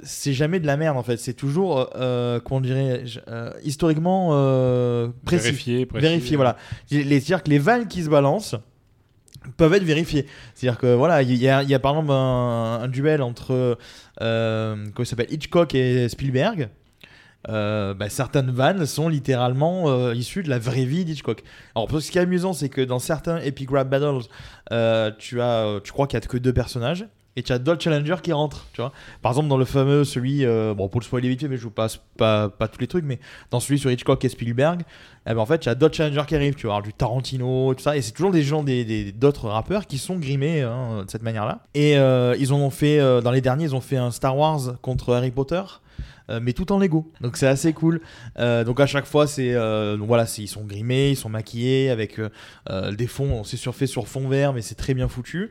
[0.02, 1.88] c'est jamais de la merde en fait, c'est toujours,
[2.44, 4.28] comment dirais-je, euh, historiquement
[5.24, 5.44] précis.
[5.44, 6.06] Vérifié, précis.
[6.06, 6.58] Vérifié, voilà.
[6.86, 8.56] C'est-à-dire que les vannes qui se balancent
[9.56, 10.26] peuvent être vérifiées.
[10.54, 13.78] C'est-à-dire que voilà, il y, a- par exemple un, duel entre
[14.20, 16.68] euh, s'appelle Hitchcock et Spielberg.
[17.48, 21.42] Euh, bah, certaines vannes sont littéralement euh, issues de la vraie vie d'Hitchcock.
[21.74, 24.28] Alors, ce qui est amusant, c'est que dans certains Epic Rap Battles,
[24.72, 27.06] euh, tu as, tu crois qu'il y a que deux personnages.
[27.36, 28.92] Et tu as d'autres challengers qui rentrent, tu vois.
[29.22, 31.62] Par exemple, dans le fameux, celui, euh, bon, pour le spoiler vite fait, mais je
[31.62, 33.20] vous passe pas, pas tous les trucs, mais
[33.52, 34.82] dans celui sur Hitchcock et Spielberg,
[35.26, 37.82] eh ben, en fait, tu as d'autres challengers qui arrivent, tu vois, du Tarantino, tout
[37.82, 41.22] ça, et c'est toujours des gens, des, d'autres rappeurs qui sont grimés hein, de cette
[41.22, 41.60] manière-là.
[41.74, 44.80] Et euh, ils ont fait, euh, dans les derniers, ils ont fait un Star Wars
[44.82, 45.62] contre Harry Potter.
[46.42, 47.10] mais tout en Lego.
[47.20, 48.00] Donc c'est assez cool.
[48.38, 49.52] Donc à chaque fois, c'est
[49.98, 52.20] voilà, ils sont grimés, ils sont maquillés avec
[52.92, 55.50] des fonds, c'est surfait sur fond vert, mais c'est très bien foutu.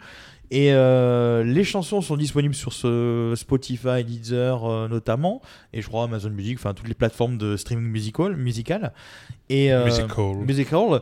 [0.52, 5.42] Et euh, les chansons sont disponibles sur ce Spotify, Deezer euh, notamment,
[5.74, 8.94] et je crois Amazon Music, enfin toutes les plateformes de streaming musical, musical.
[9.50, 10.36] Et, euh, Musical.
[10.38, 11.02] musical.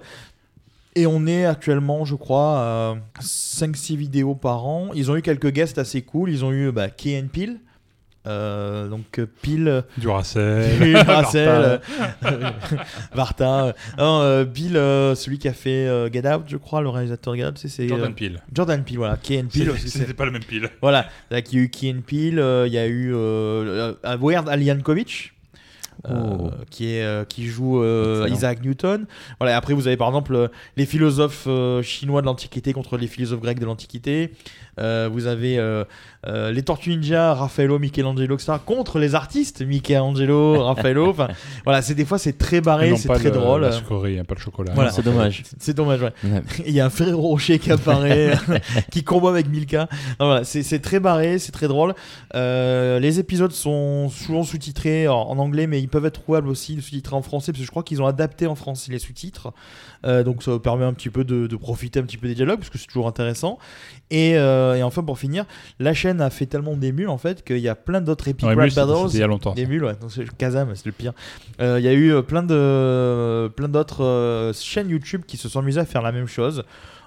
[0.95, 4.89] Et on est actuellement, je crois, à 5-6 vidéos par an.
[4.95, 6.31] Ils ont eu quelques guests assez cool.
[6.31, 7.59] Ils ont eu bah, Key and Peele.
[8.27, 10.67] Euh, donc euh, Peele, Duracell.
[11.35, 11.77] Euh,
[13.13, 13.65] Varta.
[13.65, 16.89] euh, non, euh, Bill, euh, celui qui a fait euh, Get Out, je crois, le
[16.89, 18.41] réalisateur de Get Out, c'est- Jordan euh, Peele.
[18.53, 19.17] Jordan Peele, voilà.
[19.17, 20.69] Key and Peele C'était- pas le même pile.
[20.81, 24.17] voilà, il y a eu Key and Peele, euh, il y a eu euh, euh,
[24.19, 25.33] Weird Al Yankovic,
[26.07, 26.51] Oh.
[26.69, 28.27] qui est euh, qui joue euh.
[28.29, 29.07] Isaac Newton.
[29.39, 29.53] Voilà.
[29.53, 30.47] et après, vous avez par exemple euh,
[30.77, 34.31] les philosophes euh, chinois de l'Antiquité contre les philosophes grecs de l'Antiquité.
[34.79, 35.83] Euh, vous avez euh,
[36.27, 38.53] euh, les Tortues Ninja, Raffaello, Michelangelo, etc.
[38.65, 41.09] contre les artistes, Michelangelo, Raffaello.
[41.09, 41.27] Enfin,
[41.63, 43.61] voilà, c'est des fois c'est très barré, non c'est pas très le- drôle.
[43.61, 44.71] La sucrerie, hein, pas le chocolat.
[44.75, 44.91] Voilà.
[44.91, 45.43] C'est dommage.
[45.59, 46.13] C'est dommage, ouais.
[46.23, 46.41] Ouais.
[46.65, 48.33] Il y a un Ferrero Rocher qui apparaît,
[48.91, 49.87] qui combat avec Milka.
[50.19, 51.93] Non, voilà, c'est c'est très barré, c'est très drôle.
[52.35, 56.79] Euh, les épisodes sont souvent sous-titrés en, en anglais, mais ils peuvent être trouvables aussi
[56.81, 59.53] sous-titrés en français, parce que je crois qu'ils ont adapté en français les sous-titres.
[60.05, 62.59] Euh, donc ça permet un petit peu de, de profiter un petit peu des dialogues,
[62.59, 63.57] parce que c'est toujours intéressant.
[64.09, 65.45] Et, euh, et enfin, pour finir,
[65.79, 68.55] la chaîne a fait tellement d'émules en fait qu'il y a plein d'autres Epic Non,
[68.55, 69.09] Rap Battles.
[69.13, 69.53] il y a longtemps.
[69.53, 69.95] Des mules, ouais.
[70.01, 70.07] Non,
[70.37, 71.13] Kazam, c'est le pire.
[71.59, 75.81] Euh, Il y a eu plein de plein d'autres chaînes YouTube qui se sont amusées
[75.81, 76.63] à faire la même chose.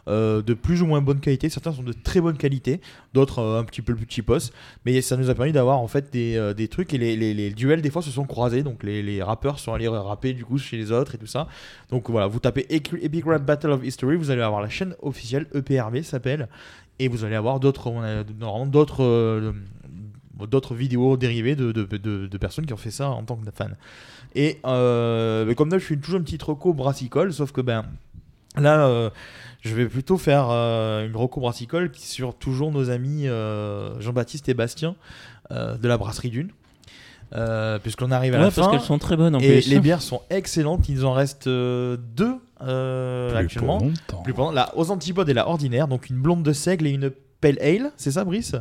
[0.08, 2.80] Euh, de plus ou moins bonne qualité, certains sont de très bonne qualité,
[3.14, 4.50] d'autres euh, un petit peu plus cheapos,
[4.84, 6.92] mais ça nous a permis d'avoir en fait des, euh, des trucs.
[6.94, 9.72] Et les, les- les duels des fois se sont croisés, donc les, les rappeurs sont
[9.74, 11.48] allés rapper du coup chez les autres et tout ça.
[11.90, 15.46] Donc voilà, vous tapez Epic Rap Battle of History, vous allez avoir la chaîne officielle
[15.54, 16.48] E EPRB s'appelle,
[16.98, 17.90] et vous allez avoir d'autres
[18.66, 19.52] d'autres
[20.48, 21.84] d'autres vidéos dérivées de, de,
[22.26, 23.66] de- personnes qui ont fait ça en tant que fans.
[24.34, 27.84] Et comme d'hab, je suis toujours une petite reco brassicole, sauf que ben
[28.56, 29.10] là,
[29.62, 34.48] je vais plutôt faire euh, une reco brassicole qui sur toujours nos amis euh, Jean-Baptiste
[34.48, 34.94] et Bastien
[35.50, 36.50] euh, de la brasserie Dune.
[37.32, 38.72] Euh, puisqu'on arrive à Ouais, la parce fin.
[38.72, 39.68] qu'elles sont très bonnes en et plus.
[39.68, 40.88] les bières sont excellentes.
[40.88, 43.78] Il en reste euh, deux euh, Plus actuellement.
[43.78, 44.22] pour longtemps.
[44.22, 47.10] Plus pendant la aux antipodes et la ordinaire, donc une blonde de seigle et une
[47.40, 48.56] pale ale, c'est ça, Brice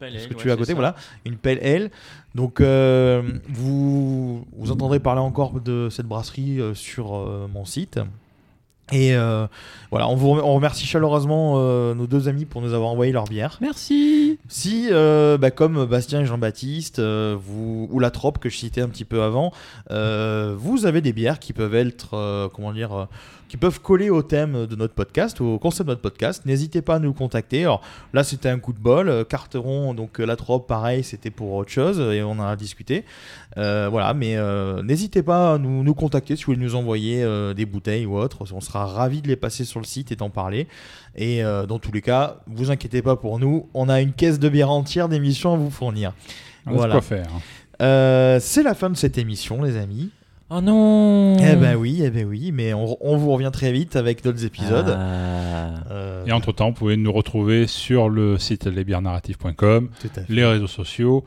[0.00, 0.94] ce que tu as à côté, voilà,
[1.24, 1.90] une pale ale.
[2.34, 8.00] Donc, euh, vous, vous entendrez parler encore de cette brasserie euh, sur euh, mon site.
[8.92, 9.46] Et euh,
[9.90, 13.24] voilà, on vous on remercie chaleureusement euh, nos deux amis pour nous avoir envoyé leur
[13.24, 13.56] bière.
[13.60, 14.38] Merci.
[14.48, 18.88] Si, euh, bah, comme Bastien et Jean-Baptiste, vous, ou la Trope que je citais un
[18.88, 19.52] petit peu avant,
[19.90, 23.08] vous avez des bières qui peuvent être, comment dire,
[23.48, 26.44] qui peuvent coller au thème de notre podcast, au concept de notre podcast.
[26.46, 27.62] N'hésitez pas à nous contacter.
[27.62, 29.08] Alors là, c'était un coup de bol.
[29.08, 32.56] Euh, Carteron, donc euh, la Trope, pareil, c'était pour autre chose et on en a
[32.56, 33.04] discuté.
[33.56, 37.22] Euh, voilà, mais euh, n'hésitez pas à nous, nous contacter si vous voulez nous envoyer
[37.22, 38.44] euh, des bouteilles ou autre.
[38.52, 40.66] On sera ravis de les passer sur le site et d'en parler.
[41.16, 44.48] Et dans tous les cas, vous inquiétez pas pour nous, on a une caisse de
[44.48, 46.12] bière entière d'émissions à vous fournir.
[46.66, 46.94] On Voilà.
[46.94, 47.28] quoi faire.
[47.78, 50.10] c'est la fin de cette émission, les amis.
[50.56, 51.36] Oh non.
[51.38, 54.44] Eh ben oui, eh ben oui, mais on, on vous revient très vite avec d'autres
[54.44, 54.94] épisodes.
[54.96, 55.74] Ah.
[55.90, 59.88] Euh, Et entre-temps, vous pouvez nous retrouver sur le site lesbiernarratifs.com,
[60.28, 61.24] les réseaux sociaux,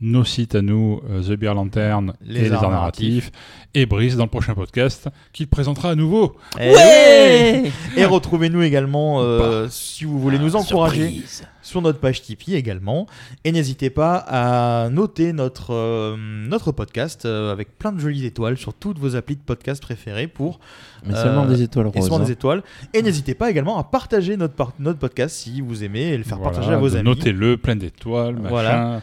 [0.00, 3.30] nos sites à nous, euh, The Beer Lantern Les et les Arts Arts Narratifs,
[3.74, 6.36] et Brice dans le prochain podcast, qu'il présentera à nouveau.
[6.60, 7.70] Eh Ouais.
[7.96, 11.44] Et retrouvez-nous également euh, si vous voulez nous encourager Surprise.
[11.62, 13.06] sur notre page Tipeee également.
[13.44, 18.56] Et n'hésitez pas à noter notre, euh, notre podcast euh, avec plein de jolies étoiles
[18.56, 20.58] sur toutes vos applis de podcast préférées pour
[21.06, 22.04] Mais seulement Euh, des étoiles et roses.
[22.08, 22.24] souvent hein.
[22.24, 22.62] des étoiles.
[22.92, 26.24] Et n'hésitez pas également à partager notre, par- notre podcast si vous aimez et le
[26.24, 27.04] faire Voilà, partager à vos amis.
[27.04, 28.48] Notez-le, plein d'étoiles, machin.
[28.48, 29.02] Voilà.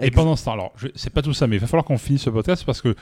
[0.00, 2.22] Et pendant ce temps, alors, c'est pas tout ça, mais il va falloir qu'on finisse
[2.22, 2.94] ce podcast parce que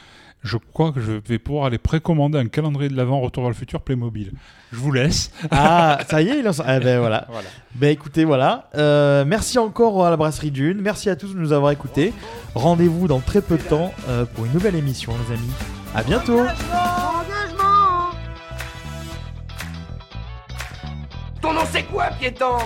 [0.42, 3.56] je crois que je vais pouvoir aller précommander un calendrier de l'avant Retour vers le
[3.56, 4.32] futur Playmobil.
[4.72, 5.32] Je vous laisse.
[5.50, 6.52] Ah, ça y est, il en...
[6.64, 7.26] ah, ben voilà.
[7.30, 7.48] Voilà.
[7.74, 8.70] Ben écoutez, voilà.
[8.76, 10.80] Euh, merci encore à la brasserie Dune.
[10.80, 12.12] Merci à tous de nous avoir écoutés.
[12.54, 15.50] Rendez-vous dans très peu de temps euh, pour une nouvelle émission, les amis.
[15.94, 16.44] À bientôt.
[21.40, 22.58] Ton nom c'est quoi, piéton?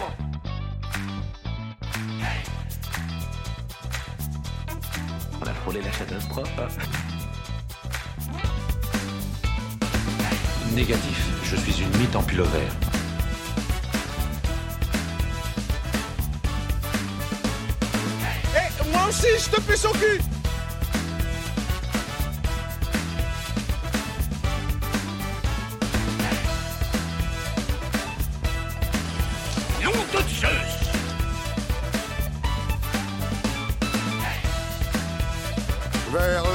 [5.40, 6.50] On a frôlé la catastrophe.
[10.74, 12.66] Négatif, je suis une mythe en pullover.
[18.92, 20.20] Moi aussi, je te pue son cul.
[36.12, 36.51] Vers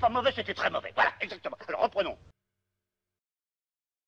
[0.00, 0.92] pas mauvais, c'était très mauvais.
[0.94, 1.56] Voilà, exactement.
[1.68, 2.16] Alors reprenons.